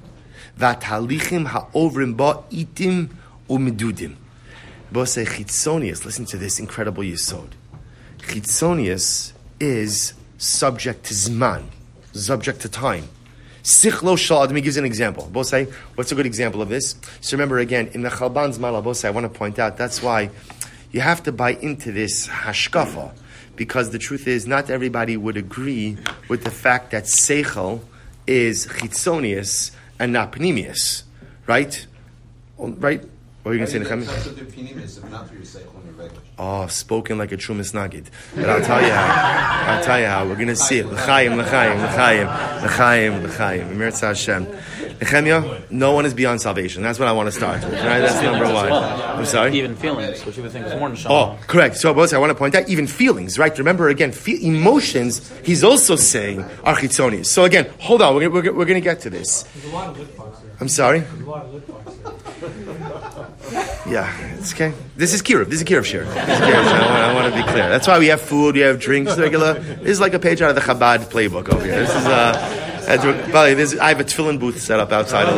Vatalichim 0.58 1.46
haovrim 1.46 2.16
ba 2.16 2.42
itim 2.50 3.10
umidudim. 3.46 4.16
Bose 4.90 5.26
chitzonius, 5.26 6.06
listen 6.06 6.24
to 6.24 6.38
this 6.38 6.58
incredible 6.58 7.02
yisod. 7.02 7.50
Chitzonius 8.20 9.32
is 9.60 10.14
subject 10.38 11.04
to 11.04 11.12
zman, 11.12 11.66
subject 12.14 12.62
to 12.62 12.68
time. 12.70 13.04
Sichlo 13.62 14.16
shal, 14.16 14.40
let 14.40 14.50
me 14.52 14.60
give 14.60 14.74
you 14.74 14.80
an 14.80 14.86
example. 14.86 15.28
Bose, 15.32 15.66
what's 15.94 16.12
a 16.12 16.14
good 16.14 16.26
example 16.26 16.62
of 16.62 16.68
this? 16.68 16.94
So 17.20 17.36
remember 17.36 17.58
again, 17.58 17.90
in 17.92 18.02
the 18.02 18.08
Chalban's 18.08 18.58
Mala, 18.58 18.80
Bose, 18.80 19.04
I 19.04 19.10
want 19.10 19.30
to 19.30 19.38
point 19.38 19.58
out, 19.58 19.76
that's 19.76 20.02
why 20.02 20.30
you 20.92 21.00
have 21.00 21.22
to 21.24 21.32
buy 21.32 21.52
into 21.52 21.92
this 21.92 22.26
hashkafa 22.26 23.12
because 23.56 23.90
the 23.90 23.98
truth 23.98 24.26
is 24.26 24.46
not 24.46 24.70
everybody 24.70 25.16
would 25.16 25.36
agree 25.36 25.98
with 26.28 26.44
the 26.44 26.50
fact 26.50 26.92
that 26.92 27.04
seichel 27.04 27.80
is 28.26 28.66
chitzonius 28.66 29.72
and 29.98 30.14
not 30.14 30.32
panemius, 30.32 31.02
right? 31.46 31.86
Right? 32.56 33.04
What 33.42 33.52
are 33.52 33.54
you 33.54 33.64
going 33.64 33.84
to 33.84 33.86
say, 33.86 35.62
Oh, 36.38 36.66
spoken 36.66 37.16
like 37.16 37.32
a 37.32 37.38
true 37.38 37.54
misnagid. 37.54 38.06
But 38.34 38.50
I'll 38.50 38.60
tell 38.62 38.82
you 38.82 38.90
how. 38.92 39.76
I'll 39.76 39.82
tell 39.82 39.98
you 39.98 40.06
how. 40.06 40.26
We're 40.26 40.34
going 40.34 40.48
to 40.48 40.56
see 40.56 40.78
it. 40.78 40.86
L'chaim, 40.86 41.36
l'chaim, 41.38 41.78
l'chaim, 41.82 42.26
l'chaim, 42.62 43.22
l'chaim. 43.24 43.68
Emirza 43.70 44.08
Hashem. 44.08 44.46
Nehemiah, 45.00 45.62
no 45.70 45.92
one 45.92 46.04
is 46.04 46.12
beyond 46.12 46.42
salvation. 46.42 46.82
That's 46.82 46.98
what 46.98 47.08
I 47.08 47.12
want 47.12 47.28
to 47.28 47.32
start 47.32 47.64
with. 47.64 47.72
Right? 47.72 48.00
That's 48.00 48.22
number 48.22 48.44
one. 48.52 48.70
I'm 48.70 49.24
sorry? 49.24 49.56
Even 49.56 49.74
feelings, 49.74 50.24
which 50.26 50.36
you 50.36 50.42
would 50.42 50.52
think 50.52 50.66
is 50.66 50.74
more 50.74 50.90
than 50.90 50.98
Oh, 51.08 51.38
correct. 51.46 51.76
So, 51.76 51.94
both 51.94 52.12
I 52.12 52.18
want 52.18 52.30
to 52.30 52.34
point 52.34 52.54
out, 52.54 52.68
even 52.68 52.86
feelings, 52.86 53.38
right? 53.38 53.56
Remember, 53.56 53.88
again, 53.88 54.12
fe- 54.12 54.42
emotions, 54.42 55.32
he's 55.42 55.64
also 55.64 55.96
saying 55.96 56.42
are 56.64 56.76
chitzonius. 56.76 57.26
So, 57.26 57.44
again, 57.44 57.70
hold 57.78 58.02
on. 58.02 58.14
We're, 58.16 58.28
we're, 58.28 58.52
we're 58.52 58.66
going 58.66 58.74
to 58.74 58.80
get 58.80 59.00
to 59.00 59.10
this. 59.10 59.46
I'm 60.60 60.68
sorry? 60.68 61.04
Yeah, 63.90 64.36
it's 64.38 64.54
okay. 64.54 64.72
This 64.94 65.12
is 65.12 65.20
Kiruv. 65.20 65.46
This 65.46 65.60
is 65.60 65.64
Kiruv 65.64 65.84
share. 65.84 66.06
I, 66.06 67.12
want, 67.12 67.34
to 67.34 67.36
be 67.36 67.42
clear. 67.42 67.68
That's 67.68 67.88
why 67.88 67.98
we 67.98 68.06
have 68.06 68.20
food, 68.20 68.54
we 68.54 68.60
have 68.60 68.78
drinks 68.78 69.18
regular. 69.18 69.54
This 69.54 69.90
is 69.90 70.00
like 70.00 70.14
a 70.14 70.20
page 70.20 70.40
out 70.42 70.50
of 70.50 70.54
the 70.54 70.62
Chabad 70.62 71.10
playbook 71.10 71.52
over 71.52 71.64
here. 71.64 71.80
This 71.80 71.90
is 71.90 72.06
uh, 72.06 72.70
I 72.88 73.88
have 73.88 74.00
a 74.00 74.04
tefillin 74.04 74.38
booth 74.38 74.60
set 74.60 74.78
up 74.80 74.92
outside 74.92 75.28
of 75.28 75.34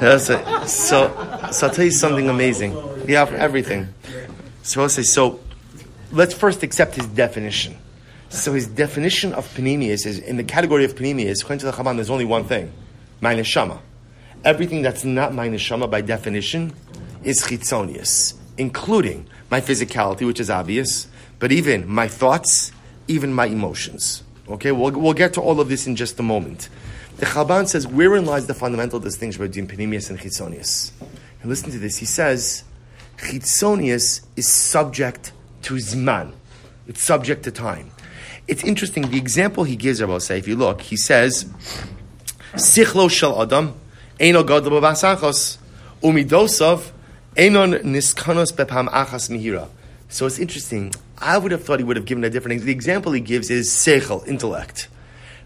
this 0.00 0.28
here. 0.28 0.38
So, 0.66 0.66
so 0.66 1.66
I'll 1.66 1.70
tell 1.70 1.84
you 1.84 1.90
something 1.90 2.28
amazing. 2.28 2.74
We 3.06 3.12
have 3.12 3.32
everything. 3.32 3.88
So 4.62 4.82
I'll 4.82 4.88
say, 4.88 5.02
so 5.02 5.40
let's 6.12 6.34
first 6.34 6.62
accept 6.62 6.96
his 6.96 7.06
definition. 7.06 7.76
So 8.30 8.52
his 8.52 8.66
definition 8.66 9.32
of 9.32 9.46
panemius 9.54 10.06
is, 10.06 10.18
in 10.18 10.36
the 10.36 10.44
category 10.44 10.84
of 10.84 10.94
panemius, 10.94 11.42
according 11.42 11.60
to 11.60 11.66
the 11.66 11.72
Chabad, 11.72 11.96
there's 11.96 12.10
only 12.10 12.24
one 12.24 12.44
thing. 12.44 12.72
My 13.20 13.34
neshama. 13.34 13.80
Everything 14.44 14.82
that's 14.82 15.04
not 15.04 15.34
my 15.34 15.48
neshama 15.48 15.90
by 15.90 16.02
definition 16.02 16.72
is 17.24 17.42
chitzonius, 17.42 18.34
including 18.56 19.26
my 19.50 19.60
physicality, 19.60 20.26
which 20.26 20.40
is 20.40 20.50
obvious, 20.50 21.08
but 21.38 21.52
even 21.52 21.88
my 21.88 22.08
thoughts, 22.08 22.72
even 23.06 23.32
my 23.32 23.46
emotions. 23.46 24.22
Okay, 24.48 24.72
we'll, 24.72 24.92
we'll 24.92 25.12
get 25.12 25.34
to 25.34 25.40
all 25.40 25.60
of 25.60 25.68
this 25.68 25.86
in 25.86 25.96
just 25.96 26.18
a 26.18 26.22
moment. 26.22 26.68
The 27.18 27.26
Chalban 27.26 27.68
says, 27.68 27.86
wherein 27.86 28.24
lies 28.24 28.46
the 28.46 28.54
fundamental 28.54 29.00
distinction 29.00 29.46
between 29.46 29.66
panemius 29.66 30.08
and 30.08 30.18
chitzonius? 30.18 30.92
And 31.40 31.50
listen 31.50 31.70
to 31.72 31.78
this. 31.78 31.96
He 31.96 32.06
says, 32.06 32.64
chitzonius 33.18 34.24
is 34.36 34.46
subject 34.46 35.32
to 35.62 35.74
zman. 35.74 36.32
It's 36.86 37.02
subject 37.02 37.42
to 37.44 37.50
time. 37.50 37.90
It's 38.46 38.64
interesting. 38.64 39.10
The 39.10 39.18
example 39.18 39.64
he 39.64 39.76
gives, 39.76 40.00
I 40.00 40.06
will 40.06 40.20
say, 40.20 40.38
if 40.38 40.48
you 40.48 40.56
look, 40.56 40.80
he 40.80 40.96
says, 40.96 41.44
sichlo 42.54 43.10
shel 43.10 43.42
adam, 43.42 43.74
eino 44.18 44.46
gadol 44.46 44.80
umidosav, 46.00 46.92
enon 47.38 47.74
niskanos 47.84 48.52
bepam 48.52 48.88
achas 48.88 49.30
mihira. 49.30 49.68
So 50.08 50.26
it's 50.26 50.40
interesting. 50.40 50.92
I 51.18 51.38
would 51.38 51.52
have 51.52 51.64
thought 51.64 51.78
he 51.78 51.84
would 51.84 51.96
have 51.96 52.04
given 52.04 52.24
a 52.24 52.30
different. 52.30 52.54
Example. 52.54 52.66
The 52.66 52.72
example 52.72 53.12
he 53.12 53.20
gives 53.20 53.48
is 53.48 53.70
seichel, 53.70 54.26
intellect. 54.26 54.88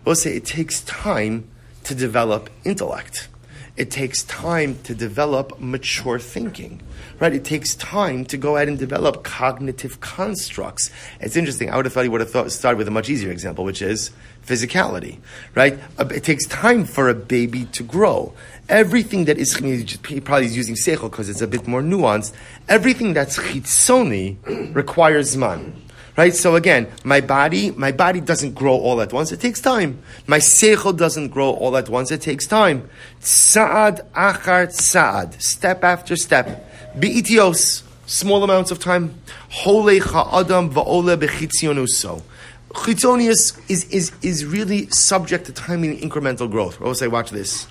We'll 0.05 0.14
say 0.14 0.35
it 0.35 0.46
takes 0.46 0.81
time 0.83 1.48
to 1.85 1.94
develop 1.94 2.48
intellect. 2.64 3.28
It 3.76 3.90
takes 3.90 4.22
time 4.24 4.78
to 4.85 4.94
develop 4.94 5.59
mature 5.59 6.18
thinking, 6.18 6.83
right? 7.18 7.33
It 7.33 7.44
takes 7.44 7.74
time 7.74 8.26
to 8.26 8.37
go 8.37 8.57
ahead 8.57 8.68
and 8.68 8.78
develop 8.78 9.24
cognitive 9.24 10.00
constructs. 10.00 10.90
It's 11.20 11.37
interesting. 11.37 11.70
I 11.70 11.76
would 11.76 11.87
have 11.87 11.94
thought 11.94 12.02
he 12.02 12.11
would 12.11 12.20
have 12.20 12.31
thought, 12.31 12.52
started 12.52 12.76
with 12.76 12.88
a 12.88 12.90
much 12.90 13.09
easier 13.09 13.31
example, 13.31 13.64
which 13.64 13.81
is 13.81 14.11
physicality, 14.46 15.18
right? 15.55 15.78
Uh, 15.98 16.07
it 16.14 16.22
takes 16.22 16.46
time 16.46 16.85
for 16.85 17.09
a 17.09 17.14
baby 17.14 17.64
to 17.66 17.83
grow. 17.83 18.35
Everything 18.72 19.26
that 19.26 19.37
is, 19.37 19.54
he 19.54 20.20
probably 20.22 20.46
is 20.46 20.56
using 20.56 20.76
seichel 20.76 21.11
because 21.11 21.28
it's 21.28 21.42
a 21.42 21.46
bit 21.46 21.68
more 21.68 21.82
nuanced. 21.82 22.32
Everything 22.70 23.12
that's 23.12 23.37
chitzoni 23.38 24.74
requires 24.74 25.37
man. 25.37 25.74
Right? 26.16 26.35
So 26.35 26.56
again, 26.56 26.88
my 27.04 27.20
body, 27.20 27.70
my 27.72 27.92
body 27.92 28.22
doesn't 28.22 28.54
grow 28.54 28.72
all 28.72 29.02
at 29.02 29.12
once. 29.12 29.30
It 29.30 29.40
takes 29.40 29.61
time. 29.61 30.02
My 30.26 30.38
seichel 30.38 30.96
doesn't 30.96 31.28
grow 31.28 31.50
all 31.50 31.76
at 31.76 31.90
once. 31.90 32.11
It 32.11 32.22
takes 32.22 32.46
time. 32.46 32.88
Sa'ad 33.20 34.11
achar 34.14 34.72
sa'ad. 34.72 35.42
Step 35.42 35.85
after 35.85 36.16
step. 36.16 36.66
Be'itios. 36.98 37.82
Small 38.06 38.42
amounts 38.42 38.70
of 38.70 38.78
time. 38.78 39.14
Hole 39.50 40.00
cha'adam 40.00 40.72
va'ole 40.72 41.18
bechitzionuso. 41.18 42.22
Chitzonius 42.70 43.61
is, 43.70 43.85
is, 43.90 44.12
is 44.22 44.46
really 44.46 44.88
subject 44.88 45.44
to 45.44 45.52
time 45.52 45.85
and 45.85 45.98
incremental 45.98 46.50
growth. 46.50 46.80
I 46.80 46.85
will 46.85 46.94
say, 46.94 47.08
watch 47.08 47.30
this. 47.30 47.66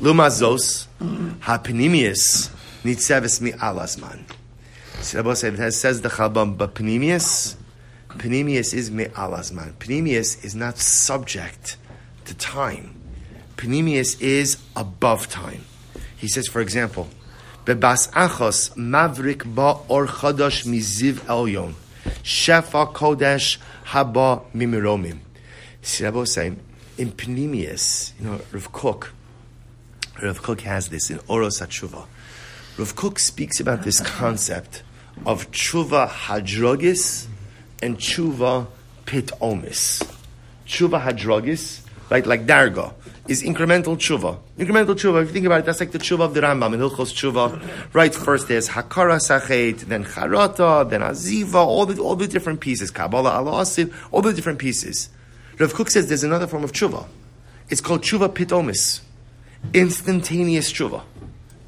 Lumazos, 0.00 0.86
ha'penimius, 1.40 2.50
nitzeves 2.84 3.40
mi 3.40 3.52
alasman. 3.52 4.22
Says 5.00 6.00
the 6.00 6.08
Chalban, 6.08 6.56
but 6.56 6.74
penimius, 6.74 7.56
Panemius 8.18 8.72
is 8.72 8.90
me'alazman. 8.90 9.72
Panemius 9.74 10.44
is 10.44 10.54
not 10.54 10.78
subject 10.78 11.76
to 12.24 12.34
time. 12.34 12.94
Panemius 13.56 14.20
is 14.20 14.56
above 14.76 15.28
time. 15.28 15.64
He 16.16 16.28
says, 16.28 16.46
for 16.46 16.60
example, 16.60 17.08
Bebas 17.64 18.10
achos 18.12 18.70
mavrik 18.76 19.52
ba 19.54 19.78
or 19.88 20.06
chadash 20.06 20.64
miziv 20.64 21.14
elyon. 21.26 21.74
Shefa 22.22 22.92
kodesh 22.92 23.58
haba 23.86 24.44
mimiromim. 24.54 25.18
Was 26.14 26.32
saying, 26.32 26.60
in 26.96 27.10
Panemius, 27.10 28.12
you 28.18 28.26
know, 28.26 28.40
Rav 28.52 28.70
Kook, 28.72 29.13
Rav 30.22 30.42
Kook 30.42 30.60
has 30.60 30.88
this 30.88 31.10
in 31.10 31.18
Oros 31.28 31.60
HaTshuva. 31.60 32.06
Rav 32.78 32.96
Kook 32.96 33.18
speaks 33.18 33.58
about 33.60 33.82
this 33.82 34.00
concept 34.18 34.82
of 35.26 35.50
tshuva 35.50 36.08
hadrogis 36.08 37.26
and 37.82 37.98
tshuva 37.98 38.66
pitomis. 39.06 40.06
Tshuva 40.66 41.02
hadrogis, 41.02 41.80
right, 42.10 42.24
like 42.26 42.46
darga, 42.46 42.92
is 43.26 43.42
incremental 43.42 43.96
tshuva. 43.96 44.38
Incremental 44.56 44.94
tshuva, 44.94 45.22
if 45.22 45.28
you 45.28 45.34
think 45.34 45.46
about 45.46 45.60
it, 45.60 45.66
that's 45.66 45.80
like 45.80 45.90
the 45.90 45.98
tshuva 45.98 46.20
of 46.20 46.34
the 46.34 46.40
Rambam 46.40 46.74
in 46.74 46.80
Hilchos 46.80 47.12
Tshuva. 47.12 47.94
Right, 47.94 48.14
first 48.14 48.48
there's 48.48 48.68
hakara 48.68 49.20
sachet, 49.20 49.84
then 49.88 50.04
charata, 50.04 50.88
then 50.88 51.00
aziva, 51.00 51.54
all 51.54 51.86
the, 51.86 52.00
all 52.00 52.16
the 52.16 52.28
different 52.28 52.60
pieces, 52.60 52.90
Kabbalah 52.90 53.34
al 53.34 53.48
all 53.48 54.22
the 54.22 54.32
different 54.32 54.58
pieces. 54.58 55.08
Rav 55.58 55.74
Kook 55.74 55.90
says 55.90 56.08
there's 56.08 56.24
another 56.24 56.46
form 56.46 56.64
of 56.64 56.72
tshuva. 56.72 57.06
It's 57.68 57.80
called 57.80 58.02
tshuva 58.02 58.28
pitomis. 58.28 59.00
Instantaneous 59.72 60.72
tshuva. 60.72 61.02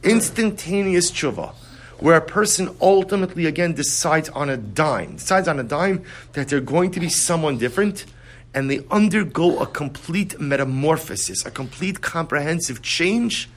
Instantaneous 0.03 1.11
tshuva. 1.11 1.55
Where 1.99 2.17
a 2.17 2.21
person 2.21 2.77
ultimately 2.81 3.47
again 3.47 3.73
decides 3.73 4.29
on 4.29 4.51
a 4.51 4.57
dime, 4.57 5.17
decides 5.17 5.49
on 5.49 5.59
a 5.59 5.63
dime 5.63 6.05
that 6.35 6.49
they're 6.49 6.61
going 6.61 6.91
to 6.93 7.01
be 7.01 7.09
someone 7.09 7.57
different, 7.57 8.05
and 8.55 8.71
they 8.71 8.81
undergo 8.91 9.59
a 9.61 9.67
complete 9.67 10.39
metamorphosis, 10.39 11.45
a 11.47 11.51
complete 11.51 12.03
comprehensive 12.03 12.83
change 12.83 13.49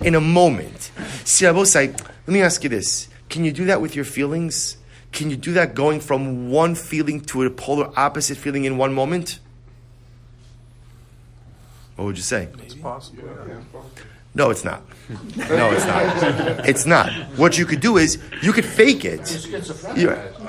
in 0.00 0.14
a 0.14 0.20
moment. 0.20 0.90
See, 1.24 1.44
Abosai, 1.44 1.92
let 1.96 2.28
me 2.28 2.42
ask 2.42 2.62
you 2.64 2.70
this. 2.70 3.08
Can 3.28 3.44
you 3.44 3.52
do 3.52 3.66
that 3.66 3.80
with 3.80 3.94
your 3.94 4.04
feelings? 4.04 4.76
Can 5.12 5.30
you 5.30 5.36
do 5.36 5.52
that 5.52 5.74
going 5.74 6.00
from 6.00 6.50
one 6.50 6.74
feeling 6.74 7.20
to 7.22 7.44
a 7.44 7.50
polar 7.50 7.90
opposite 7.96 8.36
feeling 8.36 8.64
in 8.64 8.76
one 8.76 8.92
moment? 8.92 9.38
What 11.96 12.06
would 12.06 12.16
you 12.16 12.22
say? 12.22 12.48
It's 12.64 12.74
possible. 12.74 13.22
No, 14.36 14.50
it's 14.50 14.64
not. 14.64 14.82
No, 15.36 15.70
it's 15.70 15.86
not. 15.86 16.68
It's 16.68 16.86
not. 16.86 17.12
What 17.36 17.56
you 17.56 17.66
could 17.66 17.80
do 17.80 17.98
is 17.98 18.18
you 18.42 18.52
could 18.52 18.64
fake 18.64 19.04
it. 19.04 19.26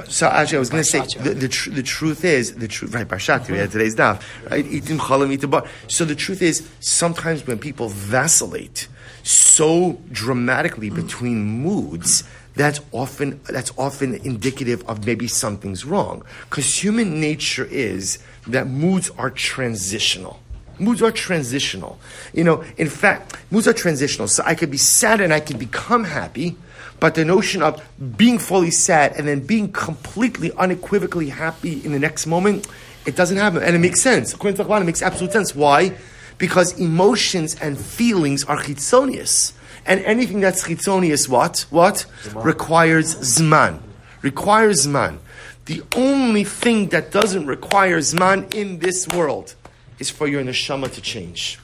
So 0.10 0.28
actually, 0.28 0.56
I 0.56 0.60
was 0.60 0.72
going 0.72 0.84
to 0.84 0.90
say 0.90 1.02
the, 1.22 1.36
the, 1.36 1.48
tr- 1.48 1.70
the 1.70 1.84
truth 1.84 2.26
is 2.26 2.56
the 2.56 2.68
truth. 2.68 2.96
Right, 2.96 3.08
Barshat, 3.08 3.48
we 3.50 3.60
had 3.60 3.72
today's 3.72 3.96
daf. 3.96 4.24
Right, 4.50 4.66
eating 4.66 4.98
chalam, 4.98 5.32
eating. 5.32 5.54
So 5.88 6.04
the 6.04 6.16
truth 6.16 6.42
is 6.42 6.68
sometimes 6.80 7.46
when 7.46 7.60
people 7.60 7.90
vacillate 7.90 8.88
so 9.22 10.00
dramatically 10.12 10.90
between 10.90 11.44
moods. 11.44 12.24
That's 12.56 12.80
often 12.94 13.42
that's 13.50 13.74
often 13.78 14.16
indicative 14.16 14.82
of 14.88 15.06
maybe 15.06 15.28
something's 15.28 15.84
wrong 15.84 16.24
because 16.50 16.82
human 16.82 17.20
nature 17.20 17.66
is 17.66 18.18
that 18.48 18.68
moods 18.68 19.10
are 19.18 19.30
transitional. 19.30 20.40
Moods 20.80 21.02
are 21.02 21.12
transitional. 21.12 22.00
You 22.34 22.44
know, 22.44 22.64
in 22.78 22.90
fact, 22.90 23.38
moods 23.52 23.68
are 23.68 23.74
transitional. 23.74 24.28
So 24.28 24.44
I 24.46 24.56
could 24.56 24.72
be 24.72 24.78
sad 24.78 25.22
and 25.22 25.34
I 25.34 25.40
can 25.40 25.58
become 25.58 26.04
happy, 26.04 26.58
but 27.00 27.16
the 27.16 27.26
notion 27.26 27.62
of 27.62 27.82
being 28.18 28.40
fully 28.40 28.72
sad 28.72 29.14
and 29.18 29.28
then 29.28 29.42
being 29.42 29.72
completely 29.72 30.52
unequivocally 30.54 31.30
happy 31.30 31.84
in 31.86 31.92
the 31.92 32.00
next 32.00 32.26
moment, 32.26 32.68
it 33.06 33.16
doesn't 33.16 33.38
happen. 33.38 33.64
And 33.64 33.76
it 33.76 33.80
makes 33.80 34.02
sense. 34.02 34.34
According 34.34 34.58
to 34.58 34.64
the 34.64 34.74
it 34.76 34.84
makes 34.86 35.02
absolute 35.02 35.32
sense. 35.32 35.56
Why? 35.56 35.96
Because 36.38 36.80
emotions 36.80 37.56
and 37.56 37.78
feelings 37.78 38.44
are 38.46 38.58
chitzonius. 38.58 39.54
And 39.86 40.02
anything 40.02 40.42
that's 40.42 40.64
chitzonius, 40.64 41.30
what? 41.30 41.66
What? 41.70 42.06
Requires 42.34 43.16
zman. 43.16 43.80
Requires 44.22 44.88
zman. 44.88 45.20
The 45.66 45.84
only 45.96 46.44
thing 46.44 46.90
that 46.90 47.12
doesn't 47.12 47.46
require 47.46 48.00
zman 48.00 48.54
in 48.54 48.80
this 48.80 49.08
world 49.08 49.56
is 50.00 50.10
for 50.10 50.28
your 50.28 50.44
neshama 50.44 50.92
to 50.94 51.02
change. 51.02 51.60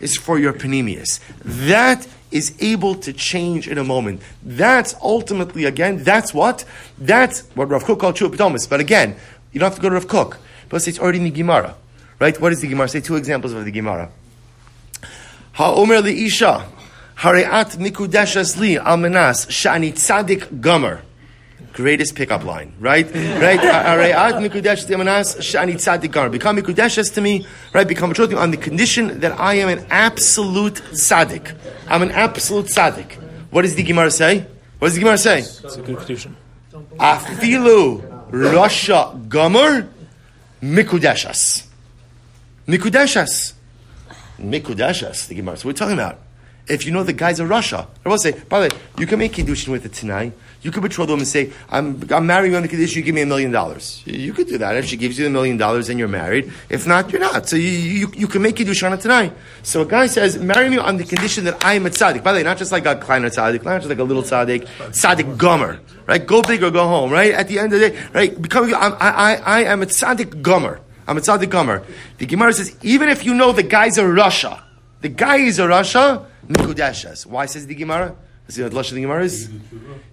Is 0.00 0.16
for 0.16 0.38
your 0.38 0.52
panemius. 0.52 1.20
That 1.42 2.06
is 2.30 2.54
able 2.60 2.96
to 2.96 3.12
change 3.12 3.68
in 3.68 3.78
a 3.78 3.84
moment. 3.84 4.20
That's 4.42 4.94
ultimately, 5.00 5.64
again, 5.64 6.02
that's 6.02 6.34
what? 6.34 6.64
That's 6.98 7.42
what 7.54 7.68
Rav 7.68 7.84
Kook 7.84 8.00
called 8.00 8.16
Chua 8.16 8.34
Patomus. 8.34 8.68
But 8.68 8.80
again, 8.80 9.16
you 9.52 9.60
don't 9.60 9.68
have 9.68 9.76
to 9.76 9.82
go 9.82 9.88
to 9.88 9.94
Rav 9.94 10.08
Kook. 10.08 10.38
But 10.68 10.86
it's 10.88 10.98
already 10.98 11.18
in 11.18 11.24
the 11.24 11.30
Gemara. 11.30 11.76
Right? 12.18 12.40
What 12.40 12.52
is 12.52 12.60
the 12.60 12.68
Gemara? 12.68 12.88
Say 12.88 13.00
two 13.00 13.16
examples 13.16 13.52
of 13.52 13.64
the 13.64 13.70
Gemara. 13.70 14.10
Ha'omer 15.52 16.02
li'isha, 16.02 16.66
hare'at 17.18 17.76
mikudeshas 17.76 18.58
li 18.58 18.74
almanas, 18.76 19.46
shani 19.46 19.92
tzadik 19.92 20.60
gomer. 20.60 21.02
Greatest 21.72 22.14
pickup 22.14 22.44
line, 22.44 22.74
right? 22.78 23.06
Right? 23.06 23.60
Hare'at 23.60 24.34
mikudeshas 24.34 24.88
li 24.88 24.94
almanas, 24.94 25.36
shani 25.38 25.74
tzadik 25.74 26.12
gomer. 26.12 26.28
Become 26.28 26.58
mikudeshas 26.58 27.12
to 27.14 27.20
me, 27.20 27.46
right? 27.72 27.86
Become 27.86 28.10
betrothed 28.10 28.32
to 28.32 28.38
on 28.38 28.50
the 28.50 28.56
condition 28.56 29.20
that 29.20 29.38
I 29.40 29.54
am 29.54 29.68
an 29.68 29.86
absolute 29.90 30.82
tzaddik. 30.92 31.54
I'm 31.88 32.02
an 32.02 32.10
absolute 32.10 32.66
tzaddik. 32.66 33.14
What 33.50 33.62
does 33.62 33.74
the 33.74 33.82
Gemara 33.82 34.10
say? 34.10 34.46
What 34.78 34.88
does 34.88 34.94
the 34.94 35.00
Gemara 35.00 35.18
say? 35.18 35.38
It's 35.38 35.76
a 35.76 35.82
good 35.82 35.98
condition. 35.98 36.36
Afilu 36.98 38.30
Rasha 38.30 39.28
Gomer 39.28 39.88
Mikudeshas. 40.62 41.66
Mikudeshas. 42.66 43.52
Mikudeshas, 44.38 45.28
the 45.28 45.34
Gemara. 45.34 45.56
So 45.56 45.68
we're 45.68 45.74
talking 45.74 45.94
about. 45.94 46.18
If 46.66 46.86
you 46.86 46.92
know 46.92 47.02
the 47.02 47.12
guy's 47.12 47.40
a 47.40 47.44
Rasha, 47.44 47.86
I 48.04 48.08
will 48.08 48.16
say, 48.18 48.32
by 48.48 48.60
the 48.60 48.74
way, 48.74 48.80
you 48.98 49.06
can 49.06 49.18
make 49.18 49.32
Kiddushin 49.32 49.68
with 49.68 49.84
it 49.84 49.92
tonight. 49.92 50.32
You 50.64 50.70
could 50.70 50.82
betroth 50.82 51.08
them 51.08 51.18
and 51.18 51.28
say, 51.28 51.52
I'm, 51.68 52.02
I'm 52.10 52.26
marrying 52.26 52.52
you 52.52 52.56
on 52.56 52.62
the 52.62 52.68
Kiddush, 52.68 52.96
you 52.96 53.02
give 53.02 53.14
me 53.14 53.20
a 53.20 53.26
million 53.26 53.50
dollars. 53.50 54.02
You- 54.06 54.32
could 54.32 54.48
do 54.48 54.56
that. 54.58 54.74
If 54.76 54.86
she 54.86 54.96
gives 54.96 55.18
you 55.18 55.26
a 55.26 55.30
million 55.30 55.58
dollars, 55.58 55.88
then 55.88 55.98
you're 55.98 56.08
married. 56.08 56.50
If 56.70 56.86
not, 56.86 57.10
you're 57.12 57.20
not. 57.20 57.46
So 57.48 57.56
you, 57.56 57.68
you, 57.68 58.12
you 58.16 58.26
can 58.26 58.40
make 58.40 58.56
Kiddush 58.56 58.82
on 58.82 58.94
it 58.94 59.00
tonight. 59.00 59.32
So 59.62 59.82
a 59.82 59.86
guy 59.86 60.06
says, 60.06 60.38
marry 60.38 60.70
me 60.70 60.78
on 60.78 60.96
the 60.96 61.04
condition 61.04 61.44
that 61.44 61.62
I 61.64 61.74
am 61.74 61.84
a 61.84 61.90
tzaddik. 61.90 62.24
By 62.24 62.32
the 62.32 62.38
way, 62.38 62.42
not 62.42 62.56
just 62.56 62.72
like 62.72 62.86
a 62.86 62.96
kleiner 62.96 63.28
tzaddik, 63.28 63.62
not 63.62 63.76
just 63.82 63.90
like 63.90 63.98
a 63.98 64.04
little 64.04 64.22
tzaddik, 64.22 64.66
tzaddik 64.88 65.36
gomer. 65.36 65.80
Right? 66.06 66.26
Go 66.26 66.42
big 66.42 66.64
or 66.64 66.70
go 66.70 66.88
home, 66.88 67.12
right? 67.12 67.32
At 67.32 67.46
the 67.46 67.58
end 67.58 67.74
of 67.74 67.78
the 67.78 67.90
day, 67.90 68.04
right? 68.14 68.40
Become, 68.42 68.74
I, 68.74 68.88
I, 68.98 69.36
I 69.36 69.64
am 69.64 69.82
a 69.82 69.86
tzaddik 69.86 70.40
gomer. 70.40 70.80
I'm 71.06 71.18
a 71.18 71.20
tzaddik 71.20 71.50
gomer. 71.50 71.84
The 72.18 72.26
Gemara 72.26 72.54
says, 72.54 72.74
even 72.82 73.10
if 73.10 73.24
you 73.24 73.34
know 73.34 73.52
the 73.52 73.62
guy's 73.62 73.98
a 73.98 74.02
Rasha, 74.02 74.63
the 75.04 75.10
guy 75.10 75.36
is 75.36 75.58
a 75.58 75.64
Rasha, 75.64 76.24
Nikudeshas. 76.48 77.26
Why 77.26 77.44
says 77.44 77.66
the 77.66 77.74
Gemara? 77.74 78.16
Lush 78.56 78.88
of 78.88 78.94
the 78.94 79.02
Gemara 79.02 79.24
is? 79.24 79.50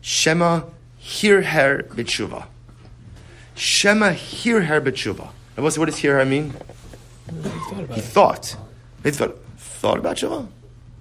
Shema 0.01 0.63
hear 0.97 1.41
her 1.41 1.83
b'tshuva. 1.83 2.47
Shema 3.55 4.09
hear 4.09 4.63
her 4.63 4.81
b'tshuva. 4.81 5.29
And 5.55 5.63
what's, 5.63 5.77
what 5.77 5.85
does 5.85 5.97
hear 5.97 6.17
her 6.17 6.25
mean? 6.25 6.53
He 7.93 8.01
thought. 8.01 8.57
He 9.01 9.11
thought, 9.11 9.37
thought 9.57 9.97
about 9.97 10.17
tshuva? 10.17 10.49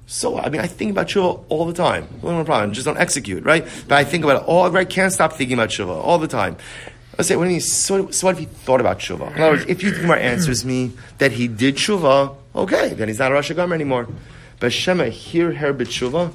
So, 0.07 0.39
I 0.39 0.51
mean, 0.51 0.61
I 0.61 0.69
think 0.69 0.93
about 0.93 1.09
tshuva 1.09 1.45
all 1.49 1.65
the 1.65 1.73
time. 1.73 2.07
No 2.23 2.45
problem. 2.45 2.73
Just 2.73 2.87
don't 2.87 2.97
execute, 2.97 3.43
right? 3.43 3.67
But 3.89 3.99
I 3.99 4.05
think 4.05 4.23
about 4.23 4.43
it 4.43 4.47
all, 4.47 4.71
right? 4.71 4.89
Can't 4.89 5.13
stop 5.13 5.33
thinking 5.33 5.55
about 5.55 5.71
tshuva 5.71 5.97
all 5.97 6.19
the 6.19 6.29
time. 6.29 6.57
I 7.19 7.23
say, 7.23 7.35
what 7.35 7.43
do 7.43 7.49
you 7.49 7.55
mean? 7.55 7.61
So, 7.61 8.09
so 8.13 8.29
what 8.29 8.35
if 8.35 8.39
he 8.39 8.45
thought 8.45 8.81
about 8.81 9.01
tshuva? 9.01 9.35
In 9.35 9.43
other 9.43 9.57
words, 9.57 9.65
if 9.67 9.83
you 9.83 9.91
think 9.91 10.09
answers 10.09 10.65
me 10.65 10.93
that 11.19 11.33
he 11.33 11.49
did 11.49 11.75
tshuva, 11.75 12.37
okay, 12.55 12.95
then 12.95 13.09
he's 13.09 13.19
not 13.19 13.31
a 13.31 13.35
Rosh 13.35 13.51
Hashanah 13.51 13.73
anymore. 13.73 14.09
But 14.59 14.73
Shema 14.73 15.05
hear 15.05 15.53
her 15.53 15.73
b'tshuva, 15.73 16.33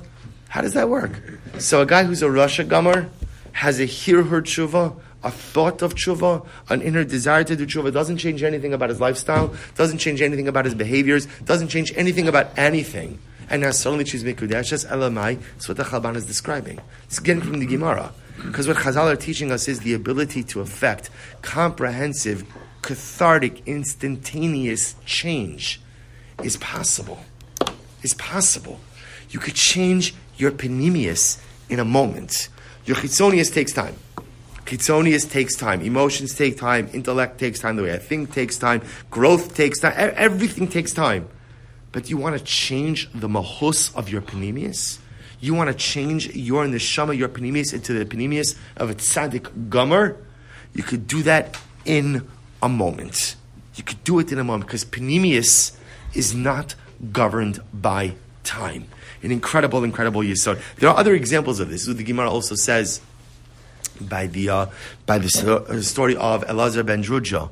how 0.49 0.61
does 0.61 0.73
that 0.73 0.89
work? 0.89 1.21
So 1.59 1.81
a 1.81 1.85
guy 1.85 2.03
who's 2.03 2.21
a 2.21 2.31
Rosh 2.31 2.59
Hashanah 2.59 3.09
has 3.51 3.79
a 3.79 3.85
hear 3.85 4.23
her 4.23 4.41
tshuva, 4.41 4.95
a 5.23 5.31
thought 5.31 5.81
of 5.81 5.95
tshuva, 5.95 6.45
an 6.69 6.81
inner 6.81 7.03
desire 7.03 7.43
to 7.43 7.55
do 7.55 7.65
tshuva, 7.65 7.91
doesn't 7.91 8.17
change 8.17 8.43
anything 8.43 8.73
about 8.73 8.89
his 8.89 8.99
lifestyle, 8.99 9.55
doesn't 9.75 9.99
change 9.99 10.21
anything 10.21 10.47
about 10.47 10.65
his 10.65 10.75
behaviors, 10.75 11.25
doesn't 11.45 11.69
change 11.69 11.93
anything 11.95 12.27
about 12.27 12.47
anything. 12.57 13.17
And 13.49 13.61
now 13.61 13.71
suddenly 13.71 14.05
she's 14.05 14.23
Mikudeshes 14.23 14.85
Elamai, 14.87 15.39
that's 15.53 15.67
what 15.69 15.77
the 15.77 15.83
Chalban 15.83 16.15
is 16.15 16.25
describing. 16.25 16.81
It's 17.05 17.19
getting 17.19 17.43
from 17.43 17.59
the 17.59 17.65
Gemara. 17.65 18.11
Because 18.43 18.67
what 18.67 18.77
Chazal 18.77 19.11
are 19.11 19.15
teaching 19.15 19.51
us 19.51 19.67
is 19.67 19.79
the 19.79 19.93
ability 19.93 20.43
to 20.43 20.59
affect 20.59 21.09
comprehensive, 21.41 22.43
cathartic, 22.81 23.61
instantaneous 23.65 24.95
change 25.05 25.79
is 26.43 26.57
possible. 26.57 27.19
Is 28.03 28.13
possible. 28.13 28.79
You 29.29 29.39
could 29.39 29.55
change 29.55 30.13
your 30.37 30.51
panemius 30.51 31.41
in 31.69 31.79
a 31.79 31.85
moment. 31.85 32.49
Your 32.85 32.97
chitzonius 32.97 33.53
takes 33.53 33.71
time. 33.73 33.95
Chitzonius 34.65 35.29
takes 35.29 35.55
time. 35.55 35.81
Emotions 35.81 36.33
take 36.33 36.57
time. 36.57 36.89
Intellect 36.93 37.39
takes 37.39 37.59
time. 37.59 37.75
The 37.75 37.83
way 37.83 37.93
I 37.93 37.97
think 37.97 38.33
takes 38.33 38.57
time. 38.57 38.81
Growth 39.09 39.55
takes 39.55 39.79
time. 39.79 39.93
Everything 39.95 40.67
takes 40.67 40.91
time. 40.93 41.27
But 41.91 42.09
you 42.09 42.17
want 42.17 42.37
to 42.37 42.43
change 42.43 43.09
the 43.13 43.27
mahus 43.27 43.95
of 43.95 44.09
your 44.09 44.21
panemius? 44.21 44.99
You 45.39 45.53
want 45.53 45.69
to 45.69 45.75
change 45.75 46.35
your 46.35 46.65
neshama, 46.65 47.17
your 47.17 47.29
panemius, 47.29 47.73
into 47.73 47.93
the 47.93 48.05
panemius 48.05 48.57
of 48.77 48.89
a 48.89 48.95
tzaddik 48.95 49.69
gomer? 49.69 50.17
You 50.73 50.83
could 50.83 51.07
do 51.07 51.23
that 51.23 51.59
in 51.85 52.27
a 52.61 52.67
moment. 52.67 53.35
You 53.75 53.83
could 53.83 54.03
do 54.03 54.19
it 54.19 54.31
in 54.31 54.39
a 54.39 54.43
moment 54.43 54.67
because 54.67 54.83
panemius 54.83 55.77
is 56.15 56.33
not 56.33 56.75
governed 57.11 57.59
by 57.73 58.15
time. 58.43 58.87
An 59.21 59.31
incredible, 59.31 59.83
incredible 59.83 60.21
yisod. 60.21 60.61
There 60.77 60.89
are 60.89 60.97
other 60.97 61.13
examples 61.13 61.59
of 61.59 61.69
this. 61.69 61.85
The 61.85 62.03
Gemara 62.03 62.29
also 62.29 62.55
says 62.55 63.01
by 63.99 64.27
the 64.27 64.49
uh, 64.49 64.65
by 65.05 65.17
the 65.17 65.65
uh, 65.69 65.81
story 65.81 66.15
of 66.15 66.43
Elazar 66.45 66.85
ben 66.85 67.03
Durdaya, 67.03 67.49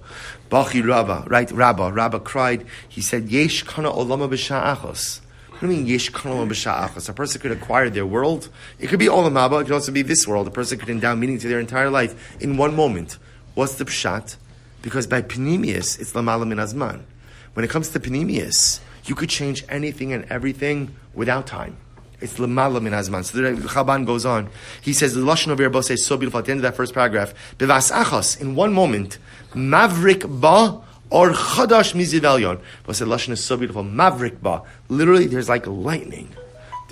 Bachi 0.50 0.82
Rabba, 0.82 1.26
right? 1.28 1.50
Rabba, 1.52 1.92
Rabba 1.92 2.20
cried. 2.20 2.66
He 2.88 3.02
said, 3.02 3.30
"Yesh 3.30 3.64
kana 3.64 3.92
olama 3.92 4.30
b'sha'achos." 4.30 5.22
What 5.50 5.60
do 5.62 5.68
you 5.68 5.74
mean 5.78 5.88
yesh 5.88 6.10
kana 6.10 6.36
olama 6.36 6.50
b'sha'achos? 6.50 7.10
A 7.10 7.14
person 7.14 7.42
could 7.42 7.52
acquire 7.52 7.90
their 7.90 8.06
world. 8.06 8.50
It 8.80 8.88
could 8.88 9.00
be 9.00 9.08
olam 9.08 9.34
haba. 9.34 9.62
It 9.62 9.66
could 9.66 9.74
also 9.74 9.92
be 9.92 10.02
this 10.02 10.28
world. 10.28 10.48
A 10.48 10.52
person 10.52 10.78
could 10.78 10.90
endow 10.90 11.16
meaning 11.16 11.40
to 11.40 11.48
their 11.48 11.60
entire 11.60 11.90
life 11.90 12.42
in 12.42 12.58
one 12.58 12.76
moment. 12.76 13.18
What's 13.56 13.76
the 13.76 13.86
pshat? 13.86 14.36
Because 14.82 15.08
by 15.08 15.22
panemius, 15.22 16.00
it's 16.00 16.12
lamala 16.14 16.46
min 16.46 16.58
azman. 16.58 17.04
When 17.54 17.64
it 17.64 17.70
comes 17.70 17.90
to 17.90 18.00
panemius, 18.00 18.80
you 19.06 19.16
could 19.16 19.30
change 19.30 19.64
anything 19.70 20.14
and 20.14 20.26
everything 20.30 20.96
without 21.14 21.48
time. 21.48 21.78
It's 22.20 22.36
lemala 22.36 22.82
min 22.82 22.94
azman. 22.94 23.26
So 23.26 23.38
the 23.38 23.68
Chaban 23.68 24.06
goes 24.06 24.26
on. 24.26 24.50
He 24.82 24.94
says 24.94 25.14
the 25.14 25.22
lashon 25.22 25.52
of 25.52 25.60
Yerbo 25.60 25.84
says 25.84 26.06
so 26.06 26.16
beautiful 26.16 26.40
at 26.40 26.46
the 26.46 26.52
end 26.52 26.60
of 26.60 26.64
that 26.64 26.76
first 26.76 26.94
paragraph. 26.94 27.34
Bevas 27.58 27.92
achos 27.92 28.40
in 28.40 28.56
one 28.56 28.72
moment, 28.72 29.18
mavrik 29.52 30.40
ba 30.40 30.82
or 31.10 31.32
chadash 31.32 31.94
mizivelyon. 31.94 32.62
But 32.86 32.96
the 32.96 33.06
lashon 33.06 33.32
is 33.32 33.44
so 33.44 33.58
beautiful. 33.58 33.84
Mavrik 33.84 34.42
ba. 34.42 34.62
Literally, 34.88 35.28
there's 35.28 35.50
like 35.50 35.68
lightning. 35.68 36.34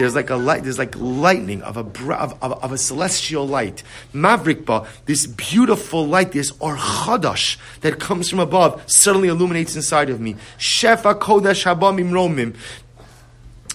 There's 0.01 0.15
like 0.15 0.31
a 0.31 0.35
light. 0.35 0.63
There's 0.63 0.79
like 0.79 0.95
lightning 0.97 1.61
of 1.61 1.77
a 1.77 1.81
of, 1.81 2.33
of, 2.41 2.63
of 2.63 2.71
a 2.71 2.77
celestial 2.79 3.47
light. 3.47 3.83
Mavrik 4.15 4.65
ba. 4.65 4.87
This 5.05 5.27
beautiful 5.27 6.07
light. 6.07 6.31
This 6.31 6.51
or 6.59 6.75
chadash 6.75 7.57
that 7.81 7.99
comes 7.99 8.27
from 8.27 8.39
above 8.39 8.81
suddenly 8.91 9.27
illuminates 9.27 9.75
inside 9.75 10.09
of 10.09 10.19
me. 10.19 10.37
Shefa 10.57 11.13
kodesh 11.19 11.65
haba 11.65 11.93
mimromim 11.93 12.55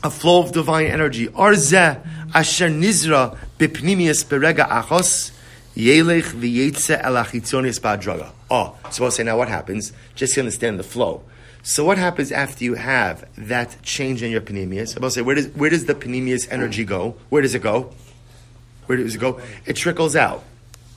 a 0.03 0.11
flow 0.11 0.43
of 0.43 0.51
divine 0.51 0.89
energy. 0.89 1.29
Arze 1.29 2.05
asher 2.35 2.71
nizra 2.71 3.39
bipnimius 3.61 4.25
berega 4.25 4.69
achos 4.69 5.31
yelech 5.77 6.33
v'yetze 6.33 7.01
el 7.05 7.13
achitzonis 7.13 7.79
ba'draga. 7.79 8.33
Oh, 8.51 8.77
so 8.91 9.05
I'll 9.05 9.13
say 9.13 9.23
now 9.23 9.39
what 9.39 9.47
happens? 9.47 9.93
Just 10.17 10.35
to 10.35 10.41
understand 10.41 10.81
the 10.81 10.83
flow. 10.83 11.23
So 11.69 11.85
what 11.85 11.99
happens 11.99 12.31
after 12.31 12.63
you 12.63 12.75
have 12.75 13.29
that 13.37 13.83
change 13.83 14.23
in 14.23 14.31
your 14.31 14.41
panemius? 14.41 14.97
I'll 15.03 15.11
say 15.11 15.21
where 15.21 15.35
does 15.35 15.49
where 15.49 15.69
does 15.69 15.87
the 15.87 15.97
panemius 15.97 16.47
energy 16.49 16.85
go? 16.85 17.17
Where 17.29 17.43
does 17.43 17.57
it 17.57 17.63
go? 17.63 17.93
Where 18.87 18.97
does 18.97 19.17
it 19.17 19.19
go? 19.19 19.41
It 19.65 19.75
trickles 19.75 20.15
out. 20.15 20.45